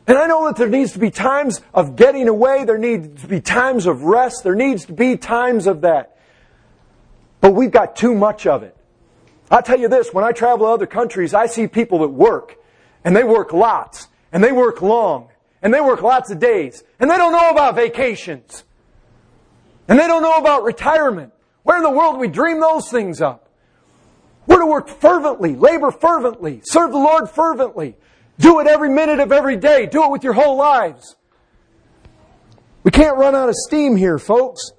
And 0.08 0.16
I 0.16 0.26
know 0.26 0.46
that 0.46 0.56
there 0.56 0.70
needs 0.70 0.92
to 0.92 0.98
be 0.98 1.10
times 1.10 1.60
of 1.74 1.94
getting 1.94 2.28
away, 2.28 2.64
there 2.64 2.78
needs 2.78 3.20
to 3.20 3.28
be 3.28 3.42
times 3.42 3.84
of 3.84 4.04
rest, 4.04 4.42
there 4.42 4.54
needs 4.54 4.86
to 4.86 4.94
be 4.94 5.18
times 5.18 5.66
of 5.66 5.82
that. 5.82 6.16
But 7.42 7.52
we've 7.52 7.70
got 7.70 7.94
too 7.94 8.14
much 8.14 8.46
of 8.46 8.62
it. 8.62 8.74
I'll 9.50 9.62
tell 9.62 9.78
you 9.78 9.88
this, 9.88 10.12
when 10.14 10.24
I 10.24 10.32
travel 10.32 10.66
to 10.66 10.72
other 10.72 10.86
countries, 10.86 11.34
I 11.34 11.44
see 11.44 11.68
people 11.68 11.98
that 12.00 12.08
work, 12.08 12.56
and 13.04 13.14
they 13.14 13.22
work 13.22 13.52
lots, 13.52 14.08
and 14.32 14.42
they 14.42 14.50
work 14.50 14.80
long, 14.80 15.28
and 15.60 15.74
they 15.74 15.80
work 15.80 16.00
lots 16.02 16.30
of 16.30 16.38
days, 16.38 16.82
and 16.98 17.10
they 17.10 17.18
don't 17.18 17.32
know 17.32 17.50
about 17.50 17.74
vacations. 17.74 18.64
And 19.88 19.98
they 19.98 20.06
don't 20.06 20.22
know 20.22 20.38
about 20.38 20.64
retirement. 20.64 21.34
Where 21.64 21.76
in 21.76 21.82
the 21.82 21.90
world 21.90 22.14
do 22.14 22.20
we 22.20 22.28
dream 22.28 22.60
those 22.60 22.90
things 22.90 23.20
up? 23.20 23.50
We're 24.46 24.60
to 24.60 24.66
work 24.66 24.88
fervently, 24.88 25.54
labor 25.54 25.90
fervently, 25.90 26.62
serve 26.64 26.92
the 26.92 26.98
Lord 26.98 27.28
fervently. 27.28 27.96
Do 28.38 28.60
it 28.60 28.66
every 28.66 28.90
minute 28.90 29.20
of 29.20 29.32
every 29.32 29.56
day. 29.56 29.86
Do 29.86 30.04
it 30.04 30.10
with 30.10 30.24
your 30.24 30.32
whole 30.32 30.56
lives. 30.56 31.16
We 32.82 32.90
can't 32.90 33.16
run 33.18 33.34
out 33.34 33.48
of 33.48 33.54
steam 33.54 33.96
here, 33.96 34.18
folks. 34.18 34.72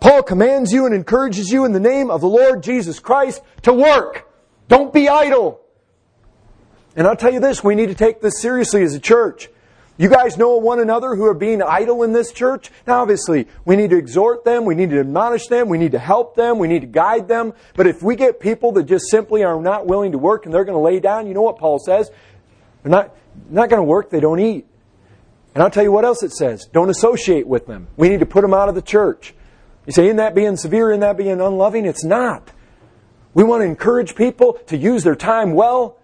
Paul 0.00 0.22
commands 0.22 0.72
you 0.72 0.84
and 0.84 0.94
encourages 0.94 1.50
you 1.50 1.64
in 1.64 1.72
the 1.72 1.80
name 1.80 2.10
of 2.10 2.20
the 2.20 2.28
Lord 2.28 2.62
Jesus 2.62 2.98
Christ 2.98 3.42
to 3.62 3.72
work. 3.72 4.28
Don't 4.68 4.92
be 4.92 5.08
idle. 5.08 5.60
And 6.96 7.06
I'll 7.06 7.16
tell 7.16 7.32
you 7.32 7.40
this, 7.40 7.64
we 7.64 7.74
need 7.74 7.86
to 7.86 7.94
take 7.94 8.20
this 8.20 8.40
seriously 8.40 8.82
as 8.82 8.94
a 8.94 9.00
church. 9.00 9.48
You 9.96 10.08
guys 10.08 10.36
know 10.36 10.56
one 10.56 10.80
another 10.80 11.14
who 11.14 11.24
are 11.24 11.34
being 11.34 11.62
idle 11.62 12.02
in 12.02 12.12
this 12.12 12.32
church? 12.32 12.70
Now, 12.84 13.00
obviously, 13.00 13.46
we 13.64 13.76
need 13.76 13.90
to 13.90 13.96
exhort 13.96 14.44
them, 14.44 14.64
we 14.64 14.74
need 14.74 14.90
to 14.90 14.98
admonish 14.98 15.46
them, 15.46 15.68
we 15.68 15.78
need 15.78 15.92
to 15.92 16.00
help 16.00 16.34
them, 16.34 16.58
we 16.58 16.66
need 16.66 16.80
to 16.80 16.88
guide 16.88 17.28
them. 17.28 17.54
But 17.76 17.86
if 17.86 18.02
we 18.02 18.16
get 18.16 18.40
people 18.40 18.72
that 18.72 18.84
just 18.84 19.08
simply 19.08 19.44
are 19.44 19.60
not 19.60 19.86
willing 19.86 20.10
to 20.12 20.18
work 20.18 20.46
and 20.46 20.54
they're 20.54 20.64
going 20.64 20.76
to 20.76 20.82
lay 20.82 20.98
down, 20.98 21.28
you 21.28 21.34
know 21.34 21.42
what 21.42 21.58
Paul 21.58 21.78
says? 21.78 22.10
They're 22.84 22.90
not, 22.90 23.16
not 23.48 23.70
going 23.70 23.80
to 23.80 23.84
work, 23.84 24.10
they 24.10 24.20
don't 24.20 24.38
eat. 24.38 24.66
And 25.54 25.62
I'll 25.62 25.70
tell 25.70 25.82
you 25.82 25.90
what 25.90 26.04
else 26.04 26.22
it 26.22 26.32
says. 26.32 26.66
Don't 26.72 26.90
associate 26.90 27.46
with 27.46 27.66
them. 27.66 27.88
We 27.96 28.08
need 28.08 28.20
to 28.20 28.26
put 28.26 28.42
them 28.42 28.52
out 28.52 28.68
of 28.68 28.74
the 28.74 28.82
church. 28.82 29.34
You 29.86 29.92
say, 29.92 30.04
isn't 30.06 30.18
that 30.18 30.34
being 30.34 30.56
severe? 30.56 30.90
Isn't 30.90 31.00
that 31.00 31.16
being 31.16 31.40
unloving? 31.40 31.86
It's 31.86 32.04
not. 32.04 32.52
We 33.32 33.42
want 33.42 33.62
to 33.62 33.64
encourage 33.64 34.14
people 34.14 34.54
to 34.66 34.76
use 34.76 35.02
their 35.02 35.16
time 35.16 35.54
well, 35.54 35.98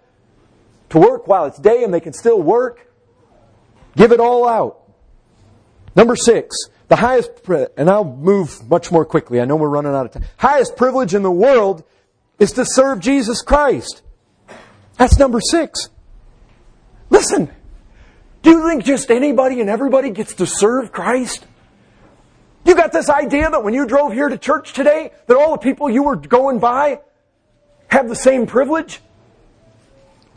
to 0.91 0.99
work 0.99 1.27
while 1.27 1.45
it's 1.45 1.59
day 1.59 1.85
and 1.85 1.93
they 1.93 2.01
can 2.01 2.13
still 2.13 2.41
work. 2.41 2.91
Give 3.97 4.13
it 4.13 4.21
all 4.21 4.49
out. 4.49 4.79
Number 5.95 6.17
six, 6.17 6.57
the 6.89 6.97
highest, 6.97 7.31
and 7.77 7.91
I'll 7.91 8.05
move 8.05 8.69
much 8.71 8.91
more 8.91 9.05
quickly. 9.05 9.41
I 9.41 9.45
know 9.45 9.57
we're 9.57 9.69
running 9.69 9.93
out 9.93 10.07
of 10.07 10.13
time. 10.13 10.25
Highest 10.39 10.77
privilege 10.77 11.15
in 11.15 11.23
the 11.23 11.31
world 11.31 11.85
is 12.39 12.53
to 12.53 12.65
serve 12.65 13.01
Jesus 13.01 13.43
Christ. 13.43 14.03
That's 14.97 15.19
number 15.19 15.41
six. 15.41 15.91
Listen, 17.11 17.51
do 18.43 18.51
you 18.51 18.69
think 18.69 18.85
just 18.85 19.11
anybody 19.11 19.61
and 19.61 19.69
everybody 19.69 20.11
gets 20.11 20.35
to 20.37 20.47
serve 20.47 20.93
Christ? 20.93 21.47
You 22.65 22.75
got 22.75 22.93
this 22.93 23.11
idea 23.11 23.51
that 23.51 23.63
when 23.65 23.75
you 23.75 23.87
drove 23.87 24.13
here 24.13 24.29
to 24.29 24.39
church 24.39 24.73
today, 24.73 25.13
that 25.27 25.37
all 25.37 25.53
the 25.53 25.59
people 25.59 25.91
you 25.91 26.05
were 26.05 26.17
going 26.17 26.59
by 26.59 27.01
have 27.89 28.09
the 28.09 28.17
same 28.17 28.47
privilege? 28.47 29.01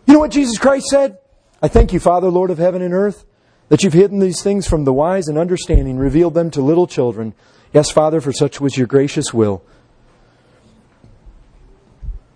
You 0.07 0.13
know 0.13 0.19
what 0.19 0.32
Jesus 0.32 0.57
Christ 0.57 0.88
said? 0.88 1.19
I 1.61 1.67
thank 1.67 1.93
you, 1.93 1.99
Father, 1.99 2.30
Lord 2.30 2.49
of 2.49 2.57
heaven 2.57 2.82
and 2.82 2.93
earth, 2.93 3.26
that 3.69 3.84
you've 3.84 3.93
hidden 3.93 4.19
these 4.19 4.41
things 4.41 4.67
from 4.67 4.84
the 4.84 4.93
wise 4.93 5.28
and 5.28 5.38
understanding, 5.38 5.97
revealed 5.97 6.34
them 6.34 6.51
to 6.51 6.61
little 6.61 6.88
children. 6.88 7.34
Yes, 7.71 7.89
Father, 7.89 8.19
for 8.19 8.34
such 8.34 8.59
was 8.59 8.78
your 8.78 8.88
gracious 8.88 9.34
will. 9.34 9.63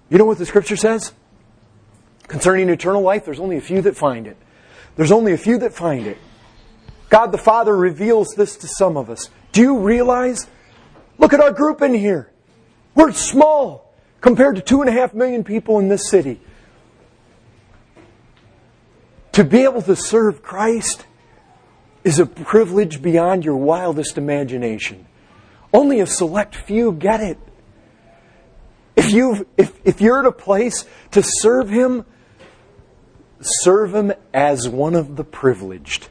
You 0.09 0.17
know 0.17 0.25
what 0.25 0.37
the 0.37 0.45
scripture 0.45 0.77
says? 0.77 1.11
Concerning 2.27 2.69
eternal 2.69 3.01
life, 3.01 3.25
there's 3.25 3.39
only 3.39 3.57
a 3.57 3.61
few 3.61 3.81
that 3.81 3.95
find 3.95 4.27
it. 4.27 4.37
There's 4.95 5.11
only 5.11 5.33
a 5.33 5.37
few 5.37 5.59
that 5.59 5.73
find 5.73 6.07
it. 6.07 6.17
God 7.09 7.31
the 7.31 7.37
Father 7.37 7.75
reveals 7.75 8.33
this 8.35 8.57
to 8.57 8.67
some 8.67 8.97
of 8.97 9.09
us. 9.09 9.29
Do 9.53 9.61
you 9.61 9.79
realize? 9.79 10.47
Look 11.17 11.33
at 11.33 11.39
our 11.39 11.51
group 11.51 11.81
in 11.81 11.93
here. 11.93 12.31
We're 12.95 13.11
small 13.13 13.93
compared 14.21 14.55
to 14.57 14.61
two 14.61 14.81
and 14.81 14.89
a 14.89 14.93
half 14.93 15.13
million 15.13 15.43
people 15.43 15.79
in 15.79 15.87
this 15.87 16.09
city. 16.09 16.41
To 19.33 19.43
be 19.43 19.63
able 19.63 19.83
to 19.83 19.95
serve 19.95 20.41
Christ 20.41 21.05
is 22.03 22.19
a 22.19 22.25
privilege 22.25 23.01
beyond 23.01 23.45
your 23.45 23.55
wildest 23.55 24.17
imagination. 24.17 25.05
Only 25.73 25.99
a 25.99 26.07
select 26.07 26.55
few 26.55 26.91
get 26.91 27.21
it. 27.21 27.37
If, 28.95 29.11
you 29.11 29.47
if, 29.57 29.79
if 29.85 30.01
you're 30.01 30.19
at 30.19 30.25
a 30.25 30.31
place 30.31 30.85
to 31.11 31.21
serve 31.21 31.69
Him, 31.69 32.05
serve 33.41 33.93
Him 33.93 34.13
as 34.33 34.67
one 34.67 34.95
of 34.95 35.15
the 35.15 35.23
privileged. 35.23 36.09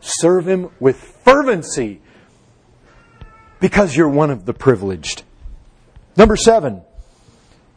Serve 0.00 0.46
Him 0.46 0.70
with 0.80 0.96
fervency 1.24 2.00
because 3.60 3.96
you're 3.96 4.08
one 4.08 4.30
of 4.30 4.44
the 4.44 4.54
privileged. 4.54 5.22
Number 6.16 6.36
seven, 6.36 6.82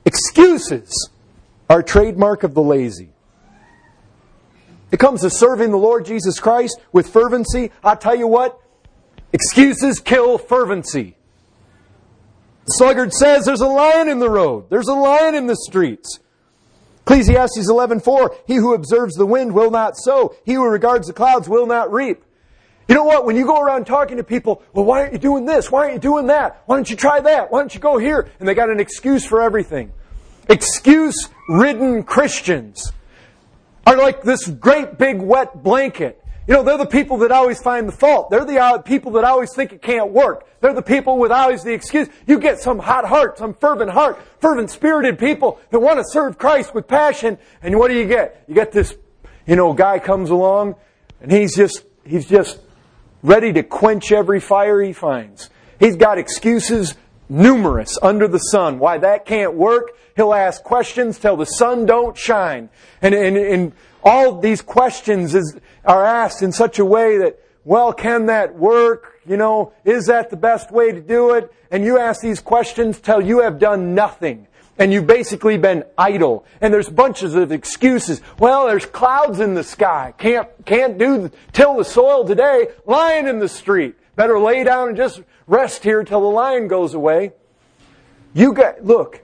excuses 0.05 1.09
are 1.69 1.83
trademark 1.83 2.43
of 2.43 2.53
the 2.53 2.61
lazy. 2.61 3.09
It 4.91 4.99
comes 4.99 5.21
to 5.21 5.29
serving 5.29 5.71
the 5.71 5.77
Lord 5.77 6.05
Jesus 6.05 6.39
Christ 6.39 6.79
with 6.91 7.09
fervency. 7.09 7.71
I 7.83 7.95
tell 7.95 8.15
you 8.15 8.27
what, 8.27 8.59
excuses 9.31 9.99
kill 9.99 10.37
fervency. 10.37 11.15
Sluggard 12.67 13.13
says 13.13 13.45
there's 13.45 13.61
a 13.61 13.67
lion 13.67 14.09
in 14.09 14.19
the 14.19 14.29
road. 14.29 14.69
There's 14.69 14.87
a 14.87 14.93
lion 14.93 15.35
in 15.35 15.47
the 15.47 15.55
streets. 15.55 16.19
Ecclesiastes 17.09 17.67
11:4 17.67 18.35
He 18.45 18.55
who 18.55 18.75
observes 18.75 19.15
the 19.15 19.25
wind 19.25 19.53
will 19.53 19.71
not 19.71 19.97
sow. 19.97 20.35
He 20.45 20.53
who 20.53 20.67
regards 20.67 21.07
the 21.07 21.13
clouds 21.13 21.49
will 21.49 21.65
not 21.65 21.91
reap. 21.91 22.23
You 22.87 22.93
know 22.93 23.03
what? 23.03 23.25
When 23.25 23.35
you 23.35 23.47
go 23.47 23.59
around 23.59 23.85
talking 23.85 24.17
to 24.17 24.23
people, 24.23 24.61
well, 24.73 24.85
why 24.85 25.01
aren't 25.01 25.13
you 25.13 25.19
doing 25.19 25.45
this? 25.45 25.71
Why 25.71 25.81
aren't 25.81 25.93
you 25.93 25.99
doing 25.99 26.27
that? 26.27 26.61
Why 26.67 26.75
don't 26.75 26.89
you 26.89 26.95
try 26.95 27.19
that? 27.19 27.51
Why 27.51 27.61
don't 27.61 27.73
you 27.73 27.79
go 27.79 27.97
here? 27.97 28.29
And 28.39 28.47
they 28.47 28.53
got 28.53 28.69
an 28.69 28.79
excuse 28.79 29.25
for 29.25 29.41
everything. 29.41 29.91
Excuse 30.47 31.29
ridden 31.49 32.03
Christians 32.03 32.91
are 33.87 33.97
like 33.97 34.21
this 34.21 34.47
great 34.47 34.99
big 34.99 35.19
wet 35.19 35.63
blanket. 35.63 36.18
You 36.49 36.55
know, 36.55 36.63
they're 36.63 36.79
the 36.79 36.87
people 36.87 37.17
that 37.19 37.31
always 37.31 37.61
find 37.61 37.87
the 37.87 37.91
fault. 37.91 38.31
They're 38.31 38.43
the 38.43 38.57
uh, 38.57 38.79
people 38.79 39.11
that 39.11 39.23
always 39.23 39.53
think 39.53 39.71
it 39.71 39.83
can't 39.83 40.09
work. 40.09 40.47
They're 40.61 40.73
the 40.73 40.81
people 40.81 41.19
with 41.19 41.31
always 41.31 41.63
the 41.63 41.73
excuse. 41.73 42.07
You 42.25 42.39
get 42.39 42.59
some 42.59 42.79
hot 42.79 43.05
heart, 43.05 43.37
some 43.37 43.53
fervent 43.53 43.91
heart, 43.91 44.19
fervent 44.41 44.71
spirited 44.71 45.19
people 45.19 45.59
that 45.69 45.79
want 45.79 45.99
to 45.99 46.03
serve 46.03 46.39
Christ 46.39 46.73
with 46.73 46.87
passion. 46.87 47.37
And 47.61 47.77
what 47.77 47.89
do 47.89 47.93
you 47.95 48.07
get? 48.07 48.45
You 48.47 48.55
get 48.55 48.71
this, 48.71 48.97
you 49.45 49.55
know, 49.55 49.73
guy 49.73 49.99
comes 49.99 50.31
along 50.31 50.75
and 51.21 51.31
he's 51.31 51.55
just, 51.55 51.83
he's 52.03 52.25
just 52.25 52.59
ready 53.21 53.53
to 53.53 53.61
quench 53.61 54.11
every 54.11 54.39
fire 54.39 54.81
he 54.81 54.91
finds. 54.91 55.51
He's 55.79 55.97
got 55.97 56.17
excuses 56.17 56.95
numerous 57.29 57.99
under 58.01 58.27
the 58.27 58.39
sun 58.39 58.79
why 58.79 58.97
that 58.97 59.27
can't 59.27 59.53
work. 59.53 59.91
He'll 60.15 60.33
ask 60.33 60.63
questions 60.63 61.19
till 61.19 61.37
the 61.37 61.45
sun 61.45 61.85
don't 61.85 62.17
shine. 62.17 62.69
And, 63.03 63.13
and, 63.13 63.37
and 63.37 63.71
all 64.03 64.39
these 64.39 64.61
questions 64.61 65.35
is, 65.35 65.57
are 65.89 66.05
asked 66.05 66.43
in 66.43 66.51
such 66.51 66.77
a 66.77 66.85
way 66.85 67.17
that, 67.17 67.39
well, 67.65 67.91
can 67.91 68.27
that 68.27 68.55
work? 68.55 69.19
You 69.25 69.37
know, 69.37 69.73
is 69.83 70.05
that 70.05 70.29
the 70.29 70.37
best 70.37 70.71
way 70.71 70.91
to 70.91 71.01
do 71.01 71.33
it? 71.33 71.51
And 71.71 71.83
you 71.83 71.97
ask 71.97 72.21
these 72.21 72.39
questions 72.39 72.99
till 72.99 73.19
you 73.19 73.41
have 73.41 73.57
done 73.57 73.95
nothing. 73.95 74.47
And 74.77 74.93
you've 74.93 75.07
basically 75.07 75.57
been 75.57 75.83
idle. 75.97 76.45
And 76.61 76.71
there's 76.71 76.87
bunches 76.87 77.33
of 77.33 77.51
excuses. 77.51 78.21
Well, 78.37 78.67
there's 78.67 78.85
clouds 78.85 79.39
in 79.39 79.55
the 79.55 79.63
sky. 79.63 80.13
Can't, 80.17 80.47
can't 80.63 80.99
do, 80.99 81.31
till 81.53 81.75
the 81.75 81.83
soil 81.83 82.23
today. 82.23 82.67
Lion 82.85 83.27
in 83.27 83.39
the 83.39 83.49
street. 83.49 83.95
Better 84.15 84.39
lay 84.39 84.63
down 84.63 84.89
and 84.89 84.97
just 84.97 85.21
rest 85.47 85.83
here 85.83 86.03
till 86.03 86.21
the 86.21 86.27
lion 86.27 86.67
goes 86.67 86.93
away. 86.93 87.33
You 88.35 88.53
got, 88.53 88.85
look, 88.85 89.21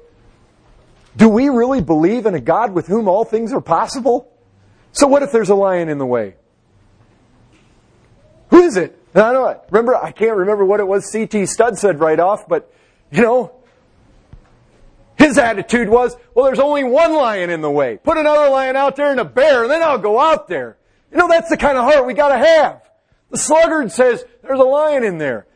do 1.15 1.29
we 1.29 1.47
really 1.47 1.81
believe 1.81 2.25
in 2.25 2.33
a 2.33 2.41
God 2.41 2.73
with 2.73 2.87
whom 2.87 3.07
all 3.07 3.23
things 3.23 3.53
are 3.53 3.61
possible? 3.61 4.31
So 4.93 5.05
what 5.05 5.21
if 5.21 5.31
there's 5.31 5.49
a 5.49 5.55
lion 5.55 5.89
in 5.89 5.99
the 5.99 6.05
way? 6.07 6.35
Who 8.49 8.61
is 8.61 8.77
it? 8.77 8.99
And 9.13 9.23
I 9.23 9.31
don't 9.31 9.35
know 9.35 9.41
what 9.47 9.67
remember. 9.71 9.95
I 9.95 10.11
can't 10.11 10.35
remember 10.35 10.65
what 10.65 10.79
it 10.79 10.87
was. 10.87 11.09
C.T. 11.11 11.45
Studd 11.45 11.77
said 11.77 11.99
right 11.99 12.19
off, 12.19 12.47
but 12.47 12.71
you 13.11 13.21
know, 13.21 13.53
his 15.15 15.37
attitude 15.37 15.89
was, 15.89 16.17
"Well, 16.33 16.45
there's 16.45 16.59
only 16.59 16.83
one 16.83 17.13
lion 17.13 17.49
in 17.49 17.61
the 17.61 17.71
way. 17.71 17.97
Put 17.97 18.17
another 18.17 18.49
lion 18.49 18.75
out 18.75 18.95
there 18.95 19.11
and 19.11 19.19
a 19.19 19.25
bear, 19.25 19.63
and 19.63 19.71
then 19.71 19.81
I'll 19.81 19.97
go 19.97 20.19
out 20.19 20.47
there." 20.47 20.77
You 21.11 21.17
know, 21.17 21.27
that's 21.27 21.49
the 21.49 21.57
kind 21.57 21.77
of 21.77 21.85
heart 21.85 22.05
we 22.05 22.13
got 22.13 22.29
to 22.29 22.37
have. 22.37 22.81
The 23.31 23.37
sluggard 23.37 23.91
says, 23.91 24.25
"There's 24.41 24.59
a 24.59 24.63
lion 24.63 25.03
in 25.03 25.17
there." 25.17 25.47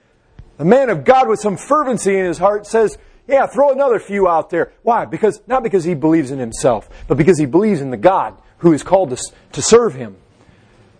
The 0.58 0.66
man 0.66 0.90
of 0.90 1.04
God 1.04 1.28
with 1.28 1.40
some 1.40 1.58
fervency 1.58 2.18
in 2.18 2.26
his 2.26 2.38
heart 2.38 2.66
says, 2.66 2.98
"Yeah, 3.28 3.46
throw 3.48 3.72
another 3.72 4.00
few 4.00 4.28
out 4.28 4.50
there." 4.50 4.72
Why? 4.84 5.06
Because 5.06 5.42
not 5.48 5.64
because 5.64 5.84
he 5.84 5.96
believes 5.96 6.32
in 6.32 6.40
himself, 6.40 6.90
but 7.08 7.18
because 7.18 7.38
he 7.38 7.46
believes 7.46 7.82
in 7.82 7.92
the 7.92 7.98
God 7.98 8.36
who 8.60 8.72
is 8.72 8.84
called 8.84 9.10
to, 9.10 9.18
to 9.52 9.62
serve 9.62 9.96
him. 9.96 10.18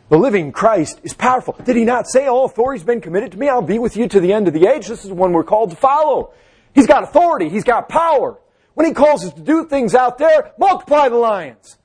The 0.10 0.18
living 0.18 0.52
Christ 0.52 1.00
is 1.04 1.14
powerful. 1.14 1.56
Did 1.64 1.76
he 1.76 1.86
not 1.86 2.08
say, 2.08 2.26
All 2.26 2.46
authority 2.46 2.80
has 2.80 2.86
been 2.86 3.00
committed 3.00 3.32
to 3.34 3.40
me? 3.40 3.48
I'll 3.48 3.62
be 3.62 3.78
with 3.80 3.96
you 3.96 4.08
to 4.08 4.20
the 4.20 4.34
end 4.34 4.48
of 4.48 4.54
the 4.54 4.66
age. 4.68 4.88
This 4.88 5.04
is 5.04 5.10
the 5.10 5.16
one 5.16 5.32
we're 5.32 5.44
called 5.44 5.70
to 5.70 5.76
follow. 5.76 6.34
He's 6.74 6.88
got 6.88 7.04
authority. 7.04 7.50
He's 7.50 7.64
got 7.64 7.90
power. 7.90 8.40
When 8.74 8.88
he 8.88 8.94
calls 8.94 9.26
us 9.26 9.34
to 9.34 9.42
do 9.42 9.66
things 9.66 9.94
out 9.94 10.18
there, 10.18 10.52
multiply 10.58 11.10
the 11.10 11.18
lions. 11.18 11.78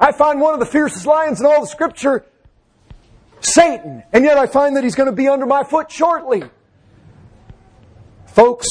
I 0.00 0.12
find 0.12 0.40
one 0.40 0.54
of 0.54 0.60
the 0.60 0.66
fiercest 0.66 1.06
lions 1.06 1.40
in 1.40 1.46
all 1.46 1.60
the 1.60 1.66
scripture, 1.66 2.24
Satan. 3.40 4.02
And 4.12 4.24
yet 4.24 4.38
I 4.38 4.46
find 4.46 4.76
that 4.76 4.84
he's 4.84 4.94
going 4.94 5.10
to 5.10 5.14
be 5.14 5.28
under 5.28 5.46
my 5.46 5.62
foot 5.62 5.90
shortly. 5.90 6.42
Folks, 8.26 8.66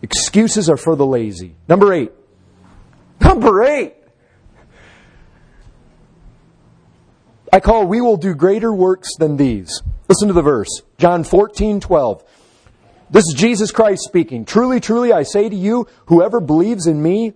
excuses 0.00 0.70
are 0.70 0.76
for 0.76 0.94
the 0.94 1.04
lazy. 1.04 1.56
Number 1.68 1.92
eight. 1.92 2.12
Number 3.20 3.64
eight. 3.64 3.96
I 7.54 7.60
call, 7.60 7.86
we 7.86 8.00
will 8.00 8.16
do 8.16 8.34
greater 8.34 8.72
works 8.72 9.10
than 9.16 9.36
these. 9.36 9.80
Listen 10.08 10.26
to 10.26 10.34
the 10.34 10.42
verse. 10.42 10.82
John 10.98 11.22
14, 11.22 11.78
12. 11.78 12.24
This 13.10 13.22
is 13.28 13.34
Jesus 13.34 13.70
Christ 13.70 14.02
speaking. 14.02 14.44
Truly, 14.44 14.80
truly, 14.80 15.12
I 15.12 15.22
say 15.22 15.48
to 15.48 15.54
you, 15.54 15.86
whoever 16.06 16.40
believes 16.40 16.88
in 16.88 17.00
me 17.00 17.32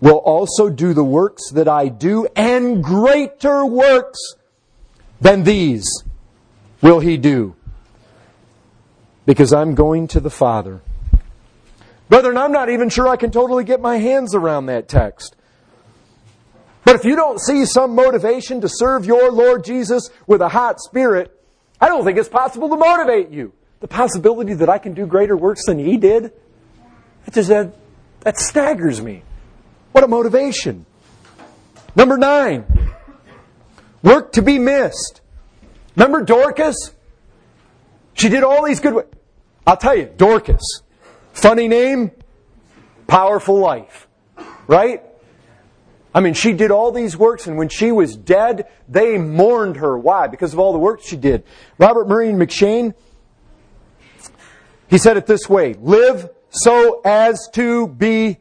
will 0.00 0.16
also 0.16 0.68
do 0.68 0.94
the 0.94 1.04
works 1.04 1.48
that 1.52 1.68
I 1.68 1.86
do, 1.86 2.26
and 2.34 2.82
greater 2.82 3.64
works 3.64 4.18
than 5.20 5.44
these 5.44 5.86
will 6.82 6.98
he 6.98 7.16
do. 7.16 7.54
Because 9.26 9.52
I'm 9.52 9.76
going 9.76 10.08
to 10.08 10.18
the 10.18 10.28
Father. 10.28 10.80
Brethren, 12.08 12.36
I'm 12.36 12.50
not 12.50 12.68
even 12.68 12.88
sure 12.88 13.06
I 13.06 13.16
can 13.16 13.30
totally 13.30 13.62
get 13.62 13.80
my 13.80 13.98
hands 13.98 14.34
around 14.34 14.66
that 14.66 14.88
text. 14.88 15.36
But 16.88 16.96
if 16.96 17.04
you 17.04 17.16
don't 17.16 17.38
see 17.38 17.66
some 17.66 17.94
motivation 17.94 18.62
to 18.62 18.68
serve 18.70 19.04
your 19.04 19.30
Lord 19.30 19.62
Jesus 19.62 20.08
with 20.26 20.40
a 20.40 20.48
hot 20.48 20.80
spirit, 20.80 21.38
I 21.78 21.86
don't 21.86 22.02
think 22.02 22.16
it's 22.16 22.30
possible 22.30 22.70
to 22.70 22.76
motivate 22.78 23.28
you. 23.28 23.52
The 23.80 23.88
possibility 23.88 24.54
that 24.54 24.70
I 24.70 24.78
can 24.78 24.94
do 24.94 25.04
greater 25.04 25.36
works 25.36 25.66
than 25.66 25.78
He 25.78 25.98
did, 25.98 26.32
that, 27.26 27.34
just, 27.34 27.50
that, 27.50 27.74
that 28.20 28.38
staggers 28.38 29.02
me. 29.02 29.22
What 29.92 30.02
a 30.02 30.08
motivation. 30.08 30.86
Number 31.94 32.16
nine, 32.16 32.64
work 34.02 34.32
to 34.32 34.40
be 34.40 34.58
missed. 34.58 35.20
Remember 35.94 36.22
Dorcas? 36.24 36.94
She 38.14 38.30
did 38.30 38.44
all 38.44 38.64
these 38.64 38.80
good. 38.80 39.06
I'll 39.66 39.76
tell 39.76 39.94
you, 39.94 40.06
Dorcas. 40.06 40.80
Funny 41.34 41.68
name, 41.68 42.12
powerful 43.06 43.58
life. 43.58 44.08
Right? 44.66 45.02
I 46.14 46.20
mean, 46.20 46.34
she 46.34 46.52
did 46.52 46.70
all 46.70 46.90
these 46.90 47.16
works, 47.16 47.46
and 47.46 47.58
when 47.58 47.68
she 47.68 47.92
was 47.92 48.16
dead, 48.16 48.68
they 48.88 49.18
mourned 49.18 49.76
her. 49.76 49.96
Why? 49.98 50.26
Because 50.26 50.52
of 50.52 50.58
all 50.58 50.72
the 50.72 50.78
work 50.78 51.00
she 51.02 51.16
did. 51.16 51.44
Robert 51.76 52.08
Murray 52.08 52.32
M'Cheyne, 52.32 52.94
he 54.88 54.98
said 54.98 55.16
it 55.16 55.26
this 55.26 55.48
way 55.48 55.74
Live 55.74 56.30
so 56.50 57.00
as 57.04 57.48
to 57.54 57.88
be 57.88 58.38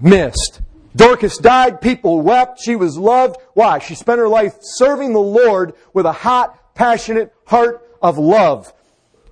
missed. 0.00 0.62
Dorcas 0.94 1.38
died, 1.38 1.80
people 1.80 2.20
wept, 2.20 2.60
she 2.62 2.76
was 2.76 2.98
loved. 2.98 3.36
Why? 3.54 3.78
She 3.78 3.94
spent 3.94 4.18
her 4.18 4.28
life 4.28 4.58
serving 4.60 5.12
the 5.12 5.20
Lord 5.20 5.74
with 5.94 6.04
a 6.04 6.12
hot, 6.12 6.74
passionate 6.74 7.32
heart 7.46 7.88
of 8.02 8.18
love. 8.18 8.72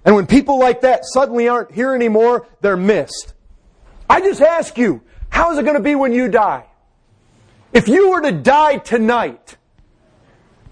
And 0.05 0.14
when 0.14 0.27
people 0.27 0.59
like 0.59 0.81
that 0.81 1.05
suddenly 1.05 1.49
aren't 1.49 1.73
here 1.73 1.95
anymore, 1.95 2.49
they're 2.62 2.79
missed. 2.79 3.35
I 4.09 4.21
just 4.23 4.41
ask 4.41 4.79
you, 4.79 5.03
how 5.29 5.53
is 5.53 5.59
it 5.59 5.64
going 5.64 5.77
to 5.77 5.83
be 5.83 5.95
when 5.95 6.12
you 6.12 6.29
die? 6.29 6.64
If 7.73 7.89
you 7.89 8.11
were 8.11 8.21
to 8.23 8.33
die 8.33 8.79
tonight, 8.79 9.57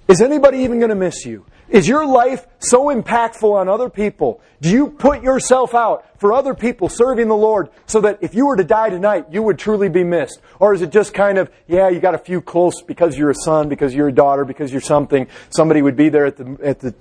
is 0.08 0.20
anybody 0.20 0.58
even 0.58 0.78
going 0.78 0.90
to 0.90 0.96
miss 0.96 1.24
you? 1.24 1.46
Is 1.68 1.86
your 1.86 2.06
life 2.06 2.46
so 2.60 2.86
impactful 2.86 3.52
on 3.52 3.68
other 3.68 3.90
people? 3.90 4.40
Do 4.62 4.70
you 4.70 4.88
put 4.88 5.22
yourself 5.22 5.74
out 5.74 6.18
for 6.18 6.32
other 6.32 6.54
people 6.54 6.88
serving 6.88 7.28
the 7.28 7.36
Lord 7.36 7.68
so 7.86 8.00
that 8.00 8.18
if 8.22 8.34
you 8.34 8.46
were 8.46 8.56
to 8.56 8.64
die 8.64 8.88
tonight, 8.88 9.26
you 9.30 9.42
would 9.42 9.58
truly 9.58 9.90
be 9.90 10.02
missed? 10.02 10.40
Or 10.58 10.72
is 10.72 10.80
it 10.80 10.90
just 10.90 11.12
kind 11.12 11.36
of, 11.36 11.50
yeah, 11.66 11.90
you 11.90 12.00
got 12.00 12.14
a 12.14 12.18
few 12.18 12.40
close 12.40 12.80
because 12.80 13.18
you're 13.18 13.30
a 13.30 13.34
son, 13.34 13.68
because 13.68 13.94
you're 13.94 14.08
a 14.08 14.12
daughter, 14.12 14.46
because 14.46 14.72
you're 14.72 14.80
something. 14.80 15.28
Somebody 15.50 15.82
would 15.82 15.96
be 15.96 16.08
there 16.08 16.24
at 16.24 16.38
the, 16.38 16.58
at 16.64 16.80
the 16.80 16.94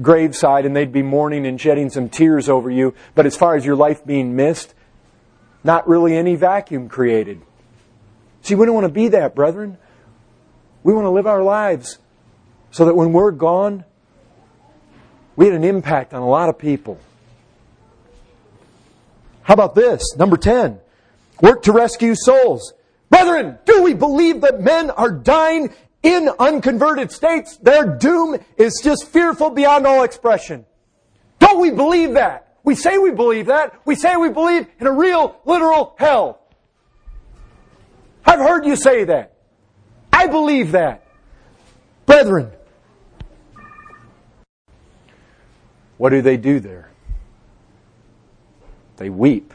graveside 0.00 0.64
and 0.64 0.74
they'd 0.74 0.92
be 0.92 1.02
mourning 1.02 1.46
and 1.46 1.60
shedding 1.60 1.90
some 1.90 2.08
tears 2.08 2.48
over 2.48 2.70
you. 2.70 2.94
But 3.14 3.26
as 3.26 3.36
far 3.36 3.56
as 3.56 3.66
your 3.66 3.76
life 3.76 4.06
being 4.06 4.34
missed, 4.34 4.72
not 5.62 5.86
really 5.86 6.16
any 6.16 6.34
vacuum 6.34 6.88
created. 6.88 7.42
See, 8.42 8.54
we 8.54 8.66
don't 8.66 8.74
want 8.74 8.86
to 8.86 8.92
be 8.92 9.08
that, 9.08 9.34
brethren. 9.34 9.78
We 10.82 10.94
want 10.94 11.04
to 11.04 11.10
live 11.10 11.26
our 11.26 11.42
lives 11.42 11.98
so 12.70 12.84
that 12.84 12.94
when 12.94 13.12
we're 13.12 13.30
gone, 13.30 13.84
we 15.36 15.46
had 15.46 15.54
an 15.54 15.64
impact 15.64 16.14
on 16.14 16.22
a 16.22 16.28
lot 16.28 16.48
of 16.48 16.58
people. 16.58 16.98
How 19.42 19.54
about 19.54 19.74
this? 19.74 20.02
Number 20.16 20.36
10. 20.36 20.78
Work 21.40 21.62
to 21.62 21.72
rescue 21.72 22.14
souls. 22.14 22.74
Brethren, 23.08 23.58
do 23.64 23.82
we 23.82 23.94
believe 23.94 24.42
that 24.42 24.60
men 24.60 24.90
are 24.90 25.10
dying 25.10 25.72
in 26.02 26.28
unconverted 26.38 27.10
states? 27.12 27.56
Their 27.56 27.96
doom 27.96 28.38
is 28.56 28.80
just 28.82 29.08
fearful 29.08 29.50
beyond 29.50 29.86
all 29.86 30.02
expression. 30.02 30.66
Don't 31.38 31.60
we 31.60 31.70
believe 31.70 32.14
that? 32.14 32.56
We 32.64 32.74
say 32.74 32.98
we 32.98 33.10
believe 33.10 33.46
that. 33.46 33.80
We 33.86 33.94
say 33.94 34.16
we 34.16 34.28
believe 34.28 34.66
in 34.78 34.86
a 34.86 34.92
real, 34.92 35.40
literal 35.44 35.94
hell. 35.98 36.37
I've 38.24 38.40
heard 38.40 38.66
you 38.66 38.76
say 38.76 39.04
that. 39.04 39.34
I 40.12 40.26
believe 40.26 40.72
that. 40.72 41.06
Brethren, 42.06 42.50
what 45.96 46.10
do 46.10 46.22
they 46.22 46.36
do 46.36 46.60
there? 46.60 46.90
They 48.96 49.10
weep. 49.10 49.54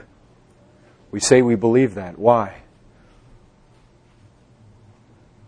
We 1.11 1.19
say 1.19 1.41
we 1.41 1.55
believe 1.55 1.95
that. 1.95 2.17
Why? 2.17 2.61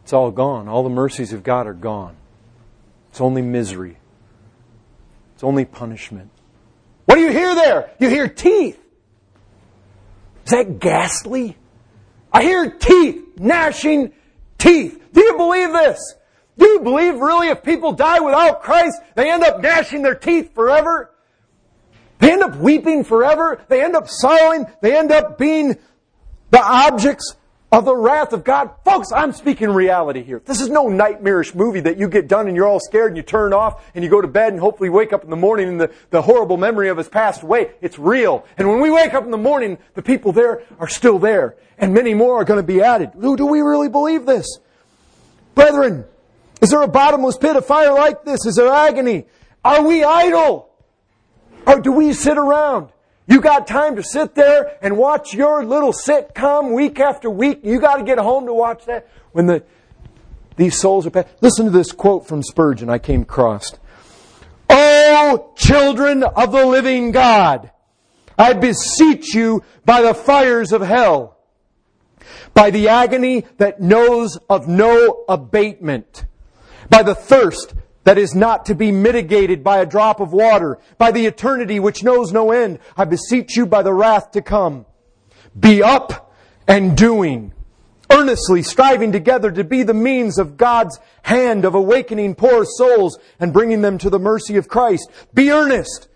It's 0.03 0.13
all 0.13 0.31
gone. 0.31 0.67
All 0.67 0.83
the 0.83 0.89
mercies 0.89 1.33
of 1.33 1.43
God 1.43 1.65
are 1.65 1.73
gone. 1.73 2.15
It's 3.09 3.21
only 3.21 3.41
misery. 3.41 3.97
It's 5.33 5.43
only 5.43 5.65
punishment. 5.65 6.29
What 7.05 7.15
do 7.15 7.21
you 7.21 7.31
hear 7.31 7.55
there? 7.55 7.91
You 7.99 8.09
hear 8.09 8.27
teeth. 8.27 8.79
Is 10.45 10.51
that 10.51 10.79
ghastly? 10.79 11.57
I 12.35 12.43
hear 12.43 12.69
teeth, 12.69 13.39
gnashing 13.39 14.11
teeth. 14.57 15.01
Do 15.13 15.21
you 15.21 15.37
believe 15.37 15.71
this? 15.71 16.15
Do 16.57 16.67
you 16.67 16.81
believe 16.81 17.15
really 17.15 17.47
if 17.47 17.63
people 17.63 17.93
die 17.93 18.19
without 18.19 18.61
Christ, 18.61 19.01
they 19.15 19.31
end 19.31 19.41
up 19.45 19.61
gnashing 19.61 20.01
their 20.01 20.15
teeth 20.15 20.53
forever? 20.53 21.15
They 22.19 22.33
end 22.33 22.43
up 22.43 22.57
weeping 22.57 23.05
forever. 23.05 23.63
They 23.69 23.81
end 23.81 23.95
up 23.95 24.09
sorrowing. 24.09 24.65
They 24.81 24.97
end 24.97 25.13
up 25.13 25.37
being 25.37 25.77
the 26.49 26.61
objects 26.61 27.37
of 27.75 27.83
the 27.83 27.95
wrath 27.95 28.31
of 28.31 28.45
God. 28.45 28.71
Folks, 28.85 29.11
I'm 29.11 29.33
speaking 29.33 29.69
reality 29.69 30.23
here. 30.23 30.41
This 30.45 30.61
is 30.61 30.69
no 30.69 30.87
nightmarish 30.87 31.53
movie 31.53 31.81
that 31.81 31.97
you 31.97 32.07
get 32.07 32.29
done 32.29 32.47
and 32.47 32.55
you're 32.55 32.67
all 32.67 32.79
scared 32.79 33.09
and 33.09 33.17
you 33.17 33.23
turn 33.23 33.51
off 33.51 33.83
and 33.93 34.01
you 34.01 34.09
go 34.09 34.21
to 34.21 34.29
bed 34.29 34.53
and 34.53 34.61
hopefully 34.61 34.89
wake 34.89 35.11
up 35.11 35.25
in 35.25 35.29
the 35.29 35.35
morning 35.35 35.67
and 35.67 35.81
the, 35.81 35.91
the 36.09 36.21
horrible 36.21 36.55
memory 36.55 36.87
of 36.87 36.95
has 36.95 37.09
passed 37.09 37.43
away. 37.43 37.71
It's 37.81 37.99
real. 37.99 38.45
And 38.57 38.69
when 38.69 38.79
we 38.79 38.89
wake 38.89 39.13
up 39.13 39.25
in 39.25 39.31
the 39.31 39.37
morning, 39.37 39.77
the 39.93 40.01
people 40.01 40.31
there 40.31 40.63
are 40.79 40.87
still 40.87 41.19
there 41.19 41.57
and 41.77 41.93
many 41.93 42.13
more 42.13 42.39
are 42.39 42.45
going 42.45 42.61
to 42.61 42.65
be 42.65 42.81
added. 42.81 43.11
Do, 43.19 43.35
do 43.35 43.45
we 43.45 43.59
really 43.59 43.89
believe 43.89 44.25
this? 44.25 44.47
Brethren, 45.53 46.05
is 46.61 46.69
there 46.69 46.81
a 46.81 46.87
bottomless 46.87 47.37
pit 47.37 47.57
of 47.57 47.65
fire 47.65 47.93
like 47.93 48.23
this? 48.23 48.45
Is 48.45 48.55
there 48.55 48.71
agony? 48.71 49.25
Are 49.65 49.85
we 49.85 50.01
idle? 50.01 50.69
Or 51.67 51.81
do 51.81 51.91
we 51.91 52.13
sit 52.13 52.37
around? 52.37 52.87
You 53.27 53.41
got 53.41 53.65
time 53.65 53.95
to 53.95 54.03
sit 54.03 54.35
there 54.35 54.77
and 54.81 54.97
watch 54.97 55.33
your 55.33 55.65
little 55.65 55.91
sitcom 55.91 56.73
week 56.75 56.99
after 56.99 57.29
week. 57.29 57.61
You 57.63 57.79
got 57.79 57.97
to 57.97 58.03
get 58.03 58.19
home 58.19 58.45
to 58.45 58.53
watch 58.53 58.85
that 58.85 59.07
when 59.31 59.47
the 59.47 59.63
these 60.57 60.79
souls 60.79 61.05
are 61.05 61.09
passed. 61.09 61.27
Listen 61.41 61.65
to 61.65 61.71
this 61.71 61.91
quote 61.91 62.27
from 62.27 62.43
Spurgeon 62.43 62.89
I 62.89 62.97
came 62.99 63.23
across. 63.23 63.73
Oh, 64.69 65.51
children 65.55 66.23
of 66.23 66.51
the 66.51 66.65
living 66.65 67.11
God, 67.11 67.71
I 68.37 68.53
beseech 68.53 69.33
you 69.33 69.63
by 69.85 70.01
the 70.01 70.13
fires 70.13 70.71
of 70.71 70.81
hell, 70.81 71.37
by 72.53 72.69
the 72.69 72.89
agony 72.89 73.45
that 73.57 73.81
knows 73.81 74.37
of 74.49 74.67
no 74.67 75.25
abatement, 75.27 76.25
by 76.89 77.03
the 77.03 77.15
thirst 77.15 77.73
that 78.05 78.17
is 78.17 78.33
not 78.33 78.65
to 78.67 78.75
be 78.75 78.91
mitigated 78.91 79.63
by 79.63 79.79
a 79.79 79.85
drop 79.85 80.19
of 80.19 80.31
water, 80.31 80.79
by 80.97 81.11
the 81.11 81.25
eternity 81.25 81.79
which 81.79 82.03
knows 82.03 82.31
no 82.31 82.51
end. 82.51 82.79
I 82.95 83.03
beseech 83.05 83.57
you 83.57 83.65
by 83.65 83.81
the 83.81 83.93
wrath 83.93 84.31
to 84.31 84.41
come. 84.41 84.85
Be 85.59 85.83
up 85.83 86.33
and 86.67 86.95
doing, 86.95 87.51
earnestly 88.11 88.61
striving 88.61 89.11
together 89.11 89.51
to 89.51 89.63
be 89.63 89.83
the 89.83 89.93
means 89.93 90.37
of 90.37 90.55
God's 90.55 90.99
hand 91.23 91.65
of 91.65 91.73
awakening 91.73 92.35
poor 92.35 92.63
souls 92.63 93.17
and 93.39 93.51
bringing 93.51 93.81
them 93.81 93.97
to 93.97 94.09
the 94.09 94.19
mercy 94.19 94.55
of 94.57 94.67
Christ. 94.67 95.09
Be 95.33 95.49
earnest. 95.49 96.07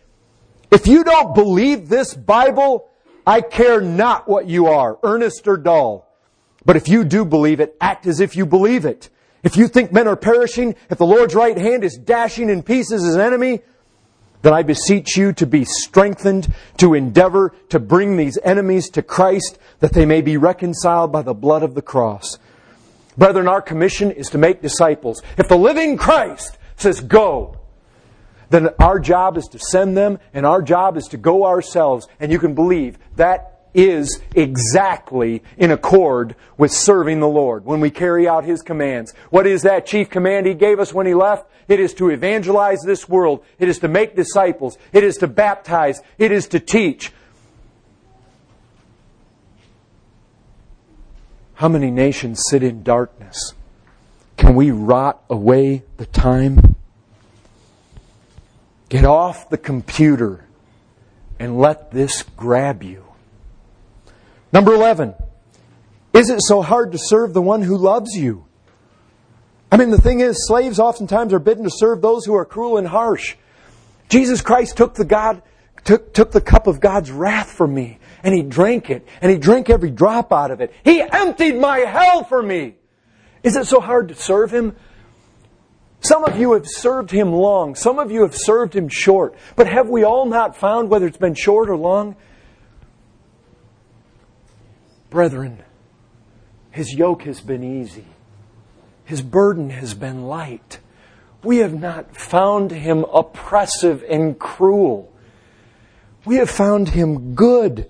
If 0.71 0.85
you 0.85 1.03
don't 1.03 1.33
believe 1.33 1.89
this 1.89 2.13
Bible, 2.13 2.87
I 3.25 3.41
care 3.41 3.81
not 3.81 4.29
what 4.29 4.47
you 4.47 4.67
are, 4.67 4.99
earnest 5.01 5.47
or 5.47 5.57
dull. 5.57 6.07
But 6.65 6.75
if 6.75 6.87
you 6.87 7.03
do 7.03 7.25
believe 7.25 7.59
it, 7.59 7.75
act 7.81 8.05
as 8.05 8.19
if 8.19 8.35
you 8.35 8.45
believe 8.45 8.85
it. 8.85 9.09
If 9.43 9.55
you 9.55 9.67
think 9.67 9.91
men 9.91 10.07
are 10.07 10.15
perishing, 10.15 10.75
if 10.89 10.97
the 10.97 11.05
Lord's 11.05 11.35
right 11.35 11.57
hand 11.57 11.83
is 11.83 11.97
dashing 11.97 12.49
in 12.49 12.63
pieces 12.63 13.03
his 13.03 13.17
enemy, 13.17 13.61
then 14.41 14.53
I 14.53 14.63
beseech 14.63 15.17
you 15.17 15.33
to 15.33 15.45
be 15.45 15.65
strengthened, 15.65 16.53
to 16.77 16.93
endeavor 16.93 17.53
to 17.69 17.79
bring 17.79 18.17
these 18.17 18.37
enemies 18.43 18.89
to 18.91 19.01
Christ, 19.01 19.57
that 19.79 19.93
they 19.93 20.05
may 20.05 20.21
be 20.21 20.37
reconciled 20.37 21.11
by 21.11 21.21
the 21.21 21.33
blood 21.33 21.63
of 21.63 21.75
the 21.75 21.81
cross. 21.81 22.37
Brethren, 23.17 23.47
our 23.47 23.61
commission 23.61 24.11
is 24.11 24.29
to 24.29 24.37
make 24.37 24.61
disciples. 24.61 25.21
If 25.37 25.49
the 25.49 25.57
living 25.57 25.97
Christ 25.97 26.57
says 26.77 27.01
go, 27.01 27.57
then 28.49 28.69
our 28.79 28.99
job 28.99 29.37
is 29.37 29.45
to 29.49 29.59
send 29.59 29.97
them, 29.97 30.19
and 30.33 30.45
our 30.45 30.61
job 30.61 30.95
is 30.95 31.05
to 31.07 31.17
go 31.17 31.45
ourselves. 31.45 32.07
And 32.19 32.31
you 32.31 32.39
can 32.39 32.55
believe 32.55 32.97
that 33.17 33.58
is 33.73 34.19
exactly 34.35 35.43
in 35.57 35.71
accord 35.71 36.35
with 36.57 36.71
serving 36.71 37.19
the 37.19 37.27
Lord 37.27 37.65
when 37.65 37.79
we 37.79 37.89
carry 37.89 38.27
out 38.27 38.43
His 38.43 38.61
commands. 38.61 39.13
What 39.29 39.45
is 39.45 39.61
that 39.63 39.85
chief 39.85 40.09
command 40.09 40.45
He 40.45 40.53
gave 40.53 40.79
us 40.79 40.93
when 40.93 41.05
He 41.05 41.13
left? 41.13 41.49
It 41.67 41.79
is 41.79 41.93
to 41.95 42.09
evangelize 42.09 42.79
this 42.81 43.07
world. 43.07 43.43
It 43.59 43.69
is 43.69 43.79
to 43.79 43.87
make 43.87 44.15
disciples. 44.15 44.77
It 44.91 45.03
is 45.03 45.17
to 45.17 45.27
baptize. 45.27 46.01
It 46.17 46.31
is 46.31 46.47
to 46.49 46.59
teach. 46.59 47.11
How 51.53 51.67
many 51.67 51.91
nations 51.91 52.41
sit 52.49 52.63
in 52.63 52.83
darkness? 52.83 53.53
Can 54.37 54.55
we 54.55 54.71
rot 54.71 55.21
away 55.29 55.83
the 55.97 56.05
time? 56.05 56.75
Get 58.87 59.05
off 59.05 59.49
the 59.49 59.57
computer 59.57 60.45
and 61.37 61.59
let 61.59 61.91
this 61.91 62.23
grab 62.23 62.81
you. 62.81 63.08
Number 64.51 64.73
11. 64.73 65.13
Is 66.13 66.29
it 66.29 66.41
so 66.41 66.61
hard 66.61 66.91
to 66.93 66.97
serve 66.97 67.33
the 67.33 67.41
one 67.41 67.61
who 67.61 67.77
loves 67.77 68.15
you? 68.15 68.45
I 69.71 69.77
mean, 69.77 69.91
the 69.91 70.01
thing 70.01 70.21
is, 70.21 70.47
slaves 70.47 70.79
oftentimes 70.79 71.33
are 71.33 71.39
bidden 71.39 71.63
to 71.63 71.69
serve 71.69 72.01
those 72.01 72.25
who 72.25 72.33
are 72.33 72.45
cruel 72.45 72.77
and 72.77 72.87
harsh. 72.87 73.35
Jesus 74.09 74.41
Christ 74.41 74.75
took 74.75 74.95
the 74.95 75.05
God, 75.05 75.43
took, 75.83 76.13
took 76.13 76.31
the 76.31 76.41
cup 76.41 76.65
of 76.65 76.79
God's 76.79 77.11
wrath 77.11 77.51
for 77.51 77.67
me, 77.67 77.99
and 78.23 78.33
he 78.33 78.41
drank 78.41 78.89
it, 78.89 79.07
and 79.21 79.31
he 79.31 79.37
drank 79.37 79.69
every 79.69 79.91
drop 79.91 80.33
out 80.33 80.49
of 80.49 80.61
it. 80.61 80.73
He 80.83 81.01
emptied 81.01 81.57
my 81.57 81.79
hell 81.79 82.23
for 82.23 82.41
me. 82.41 82.75
Is 83.43 83.55
it 83.55 83.67
so 83.67 83.79
hard 83.79 84.09
to 84.09 84.15
serve 84.15 84.51
Him? 84.51 84.75
Some 86.01 86.23
of 86.23 86.39
you 86.39 86.53
have 86.53 86.67
served 86.67 87.11
Him 87.11 87.31
long. 87.31 87.75
Some 87.75 87.99
of 87.99 88.11
you 88.11 88.21
have 88.23 88.35
served 88.35 88.75
Him 88.75 88.89
short. 88.89 89.35
But 89.55 89.67
have 89.67 89.89
we 89.89 90.03
all 90.03 90.25
not 90.25 90.57
found, 90.57 90.89
whether 90.89 91.07
it's 91.07 91.17
been 91.17 91.35
short 91.35 91.69
or 91.69 91.77
long? 91.77 92.15
Brethren, 95.09 95.63
His 96.71 96.93
yoke 96.93 97.23
has 97.23 97.41
been 97.41 97.63
easy. 97.63 98.05
His 99.05 99.21
burden 99.21 99.71
has 99.71 99.93
been 99.93 100.27
light. 100.27 100.79
We 101.43 101.57
have 101.57 101.73
not 101.73 102.15
found 102.15 102.71
Him 102.71 103.05
oppressive 103.11 104.03
and 104.07 104.37
cruel. 104.37 105.11
We 106.25 106.35
have 106.35 106.49
found 106.49 106.89
Him 106.89 107.33
good. 107.33 107.89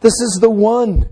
This 0.00 0.14
is 0.20 0.38
the 0.40 0.50
one 0.50 1.10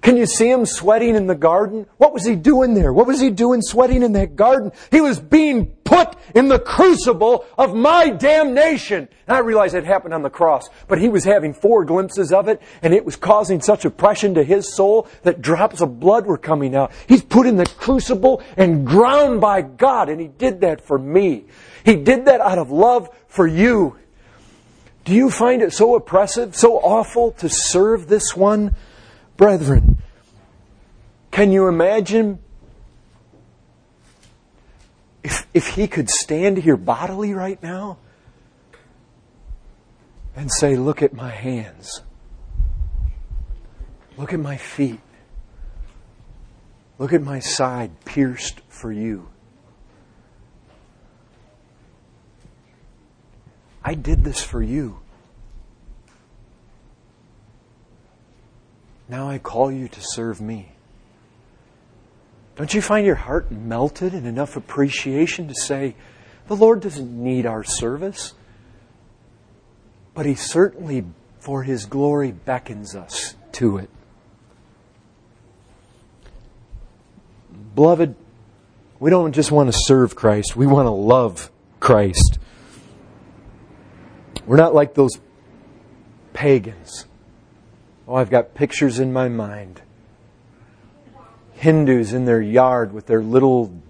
can 0.00 0.16
you 0.16 0.26
see 0.26 0.48
him 0.48 0.64
sweating 0.64 1.16
in 1.16 1.26
the 1.26 1.34
garden? 1.34 1.86
What 1.96 2.12
was 2.12 2.24
he 2.24 2.36
doing 2.36 2.74
there? 2.74 2.92
What 2.92 3.06
was 3.06 3.20
he 3.20 3.30
doing 3.30 3.62
sweating 3.62 4.02
in 4.02 4.12
that 4.12 4.36
garden? 4.36 4.70
He 4.90 5.00
was 5.00 5.18
being 5.18 5.66
put 5.66 6.14
in 6.34 6.48
the 6.48 6.58
crucible 6.58 7.44
of 7.56 7.74
my 7.74 8.10
damnation. 8.10 9.08
And 9.26 9.36
I 9.36 9.40
realize 9.40 9.74
it 9.74 9.84
happened 9.84 10.14
on 10.14 10.22
the 10.22 10.30
cross, 10.30 10.68
but 10.86 11.00
he 11.00 11.08
was 11.08 11.24
having 11.24 11.52
fore 11.52 11.84
glimpses 11.84 12.32
of 12.32 12.46
it, 12.46 12.62
and 12.80 12.94
it 12.94 13.04
was 13.04 13.16
causing 13.16 13.60
such 13.60 13.84
oppression 13.84 14.34
to 14.34 14.44
his 14.44 14.72
soul 14.72 15.08
that 15.22 15.42
drops 15.42 15.80
of 15.80 15.98
blood 15.98 16.26
were 16.26 16.38
coming 16.38 16.76
out. 16.76 16.92
He's 17.08 17.22
put 17.22 17.46
in 17.46 17.56
the 17.56 17.66
crucible 17.66 18.42
and 18.56 18.86
ground 18.86 19.40
by 19.40 19.62
God, 19.62 20.08
and 20.08 20.20
he 20.20 20.28
did 20.28 20.60
that 20.60 20.80
for 20.80 20.98
me. 20.98 21.46
He 21.84 21.96
did 21.96 22.26
that 22.26 22.40
out 22.40 22.58
of 22.58 22.70
love 22.70 23.08
for 23.26 23.46
you. 23.46 23.96
Do 25.04 25.14
you 25.14 25.30
find 25.30 25.62
it 25.62 25.72
so 25.72 25.94
oppressive, 25.96 26.54
so 26.54 26.76
awful 26.76 27.32
to 27.32 27.48
serve 27.48 28.08
this 28.08 28.36
one? 28.36 28.74
Brethren, 29.38 30.02
can 31.30 31.52
you 31.52 31.68
imagine 31.68 32.40
if, 35.22 35.46
if 35.54 35.68
he 35.68 35.86
could 35.86 36.10
stand 36.10 36.58
here 36.58 36.76
bodily 36.76 37.32
right 37.34 37.62
now 37.62 37.98
and 40.34 40.50
say, 40.50 40.74
Look 40.74 41.02
at 41.02 41.14
my 41.14 41.30
hands, 41.30 42.02
look 44.16 44.32
at 44.32 44.40
my 44.40 44.56
feet, 44.56 44.98
look 46.98 47.12
at 47.12 47.22
my 47.22 47.38
side 47.38 48.04
pierced 48.04 48.60
for 48.68 48.90
you. 48.90 49.28
I 53.84 53.94
did 53.94 54.24
this 54.24 54.42
for 54.42 54.60
you. 54.60 54.98
Now 59.08 59.28
I 59.28 59.38
call 59.38 59.72
you 59.72 59.88
to 59.88 60.00
serve 60.00 60.40
me. 60.40 60.72
Don't 62.56 62.74
you 62.74 62.82
find 62.82 63.06
your 63.06 63.14
heart 63.14 63.50
melted 63.50 64.12
in 64.12 64.26
enough 64.26 64.56
appreciation 64.56 65.48
to 65.48 65.54
say, 65.54 65.94
the 66.48 66.56
Lord 66.56 66.80
doesn't 66.80 67.10
need 67.10 67.46
our 67.46 67.62
service, 67.62 68.34
but 70.12 70.26
He 70.26 70.34
certainly, 70.34 71.04
for 71.38 71.62
His 71.62 71.86
glory, 71.86 72.32
beckons 72.32 72.94
us 72.94 73.36
to 73.52 73.78
it. 73.78 73.88
Beloved, 77.74 78.14
we 78.98 79.10
don't 79.10 79.32
just 79.32 79.52
want 79.52 79.72
to 79.72 79.78
serve 79.84 80.16
Christ, 80.16 80.56
we 80.56 80.66
want 80.66 80.86
to 80.86 80.90
love 80.90 81.50
Christ. 81.80 82.38
We're 84.46 84.56
not 84.56 84.74
like 84.74 84.94
those 84.94 85.12
pagans 86.32 87.07
Oh, 88.08 88.14
I've 88.14 88.30
got 88.30 88.54
pictures 88.54 88.98
in 88.98 89.12
my 89.12 89.28
mind. 89.28 89.82
Hindus 91.52 92.14
in 92.14 92.24
their 92.24 92.40
yard 92.40 92.94
with 92.94 93.06
their 93.06 93.22
little 93.22 93.82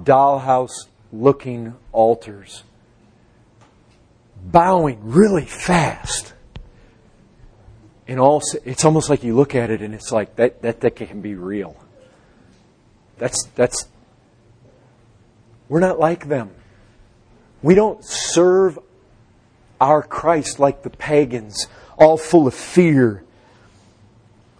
dollhouse 0.00 0.86
looking 1.12 1.74
altars, 1.92 2.62
bowing 4.42 4.98
really 5.02 5.44
fast. 5.44 6.32
And 8.06 8.18
all, 8.18 8.40
it's 8.64 8.86
almost 8.86 9.10
like 9.10 9.22
you 9.22 9.36
look 9.36 9.54
at 9.54 9.68
it 9.68 9.82
and 9.82 9.94
it's 9.94 10.10
like 10.10 10.36
that, 10.36 10.62
that, 10.62 10.80
that 10.80 10.96
can 10.96 11.20
be 11.20 11.34
real. 11.34 11.76
That's, 13.18 13.44
that's, 13.54 13.88
we're 15.68 15.80
not 15.80 15.98
like 15.98 16.28
them. 16.28 16.50
We 17.60 17.74
don't 17.74 18.02
serve 18.02 18.78
our 19.78 20.02
Christ 20.02 20.58
like 20.58 20.82
the 20.82 20.90
pagans 20.90 21.66
all 21.98 22.16
full 22.16 22.46
of 22.46 22.54
fear, 22.54 23.24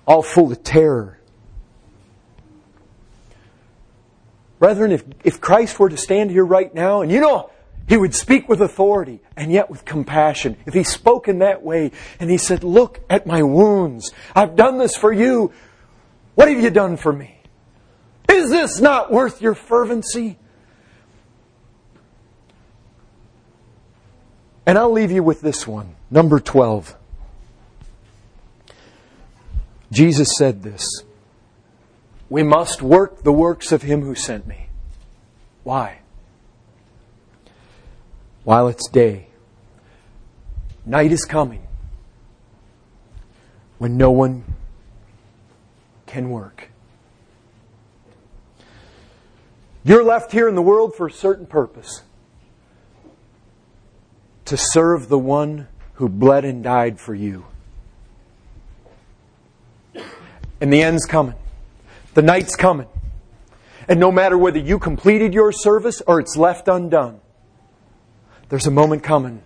all 0.07 0.23
full 0.23 0.53
of 0.53 0.63
terror. 0.63 1.19
Brethren, 4.59 4.91
if, 4.91 5.05
if 5.23 5.41
Christ 5.41 5.79
were 5.79 5.89
to 5.89 5.97
stand 5.97 6.31
here 6.31 6.45
right 6.45 6.75
now, 6.75 7.03
and 7.03 7.13
you 7.13 7.21
know, 7.21 7.51
he 7.89 7.97
would 7.97 8.15
speak 8.15 8.49
with 8.49 8.61
authority 8.61 9.21
and 9.37 9.51
yet 9.51 9.71
with 9.71 9.85
compassion. 9.85 10.57
If 10.67 10.75
he 10.75 10.83
spoke 10.83 11.27
in 11.29 11.39
that 11.39 11.63
way 11.63 11.93
and 12.21 12.29
he 12.31 12.37
said, 12.37 12.63
Look 12.63 13.01
at 13.09 13.27
my 13.27 13.43
wounds. 13.43 14.13
I've 14.35 14.57
done 14.57 14.79
this 14.79 14.95
for 14.95 15.13
you. 15.13 15.53
What 16.35 16.49
have 16.49 16.61
you 16.61 16.71
done 16.71 16.97
for 16.97 17.13
me? 17.13 17.41
Is 18.29 18.51
this 18.51 18.79
not 18.79 19.11
worth 19.11 19.41
your 19.41 19.55
fervency? 19.55 20.39
And 24.67 24.77
I'll 24.77 24.93
leave 24.93 25.11
you 25.11 25.23
with 25.23 25.41
this 25.41 25.67
one, 25.67 25.97
number 26.11 26.41
12. 26.41 26.95
Jesus 29.91 30.29
said 30.37 30.63
this 30.63 30.87
We 32.29 32.43
must 32.43 32.83
work 32.83 33.23
the 33.23 33.33
works 33.33 33.73
of 33.73 33.83
him 33.83 34.03
who 34.03 34.15
sent 34.15 34.47
me. 34.47 34.69
Why? 35.65 36.01
While 38.45 38.69
it's 38.69 38.89
day, 38.89 39.29
night 40.87 41.13
is 41.13 41.25
coming 41.25 41.67
when 43.79 43.97
no 43.97 44.11
one 44.11 44.45
can 46.07 46.31
work. 46.31 46.71
You're 49.85 50.05
left 50.05 50.33
here 50.33 50.49
in 50.49 50.55
the 50.55 50.63
world 50.63 50.95
for 50.95 51.07
a 51.07 51.13
certain 51.13 51.47
purpose 51.47 52.03
to 54.47 54.57
serve 54.57 55.09
the 55.09 55.19
one 55.19 55.69
who 55.95 56.09
bled 56.09 56.45
and 56.45 56.63
died 56.63 56.99
for 56.99 57.15
you. 57.15 57.47
And 60.61 60.73
the 60.73 60.83
end's 60.83 61.05
coming. 61.05 61.35
The 62.15 62.23
night's 62.23 62.57
coming. 62.57 62.89
And 63.89 63.99
no 63.99 64.13
matter 64.13 64.37
whether 64.37 64.59
you 64.59 64.79
completed 64.79 65.33
your 65.33 65.53
service 65.53 66.03
or 66.07 66.21
it's 66.21 66.37
left 66.37 66.69
undone, 66.69 67.21
there's 68.49 68.67
a 68.67 68.71
moment 68.71 69.03
coming 69.03 69.43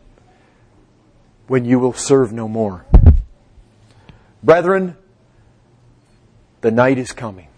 when 1.46 1.64
you 1.64 1.78
will 1.78 1.92
serve 1.92 2.32
no 2.32 2.48
more. 2.48 2.84
Brethren, 4.42 4.96
the 6.60 6.70
night 6.70 6.98
is 6.98 7.12
coming. 7.12 7.48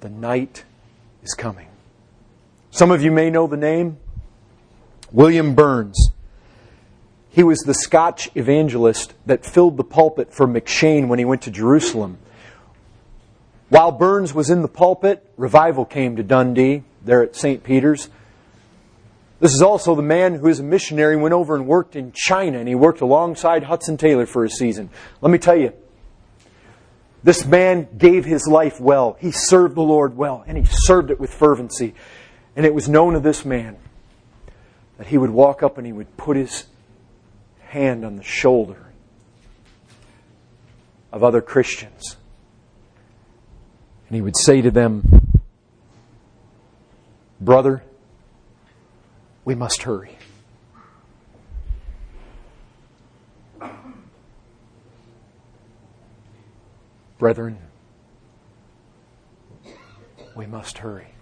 The 0.00 0.08
night 0.08 0.64
is 1.22 1.34
coming. 1.34 1.68
Some 2.70 2.90
of 2.90 3.02
you 3.02 3.10
may 3.10 3.30
know 3.30 3.46
the 3.46 3.56
name 3.56 3.98
William 5.12 5.54
Burns. 5.54 6.10
He 7.34 7.42
was 7.42 7.58
the 7.62 7.74
Scotch 7.74 8.30
evangelist 8.36 9.12
that 9.26 9.44
filled 9.44 9.76
the 9.76 9.82
pulpit 9.82 10.32
for 10.32 10.46
M'Cheyne 10.46 11.08
when 11.08 11.18
he 11.18 11.24
went 11.24 11.42
to 11.42 11.50
Jerusalem. 11.50 12.18
While 13.70 13.90
Burns 13.90 14.32
was 14.32 14.50
in 14.50 14.62
the 14.62 14.68
pulpit, 14.68 15.28
revival 15.36 15.84
came 15.84 16.14
to 16.14 16.22
Dundee, 16.22 16.84
there 17.04 17.24
at 17.24 17.34
St. 17.34 17.64
Peter's. 17.64 18.08
This 19.40 19.52
is 19.52 19.62
also 19.62 19.96
the 19.96 20.02
man 20.02 20.34
who, 20.34 20.48
as 20.48 20.60
a 20.60 20.62
missionary, 20.62 21.16
went 21.16 21.34
over 21.34 21.56
and 21.56 21.66
worked 21.66 21.96
in 21.96 22.12
China, 22.12 22.60
and 22.60 22.68
he 22.68 22.76
worked 22.76 23.00
alongside 23.00 23.64
Hudson 23.64 23.96
Taylor 23.96 24.26
for 24.26 24.44
a 24.44 24.48
season. 24.48 24.88
Let 25.20 25.32
me 25.32 25.38
tell 25.38 25.56
you, 25.56 25.72
this 27.24 27.44
man 27.44 27.88
gave 27.98 28.24
his 28.24 28.46
life 28.46 28.80
well. 28.80 29.16
He 29.18 29.32
served 29.32 29.74
the 29.74 29.82
Lord 29.82 30.16
well, 30.16 30.44
and 30.46 30.56
he 30.56 30.66
served 30.68 31.10
it 31.10 31.18
with 31.18 31.34
fervency. 31.34 31.94
And 32.54 32.64
it 32.64 32.72
was 32.72 32.88
known 32.88 33.16
of 33.16 33.24
this 33.24 33.44
man 33.44 33.76
that 34.98 35.08
he 35.08 35.18
would 35.18 35.30
walk 35.30 35.64
up 35.64 35.78
and 35.78 35.84
he 35.84 35.92
would 35.92 36.16
put 36.16 36.36
his 36.36 36.66
hand 37.74 38.04
on 38.04 38.14
the 38.14 38.22
shoulder 38.22 38.92
of 41.12 41.24
other 41.24 41.42
Christians. 41.42 42.16
And 44.06 44.14
he 44.14 44.22
would 44.22 44.36
say 44.36 44.62
to 44.62 44.70
them, 44.70 45.42
Brother, 47.40 47.82
we 49.44 49.56
must 49.56 49.82
hurry. 49.82 50.16
Brethren, 57.18 57.58
we 60.36 60.46
must 60.46 60.78
hurry. 60.78 61.13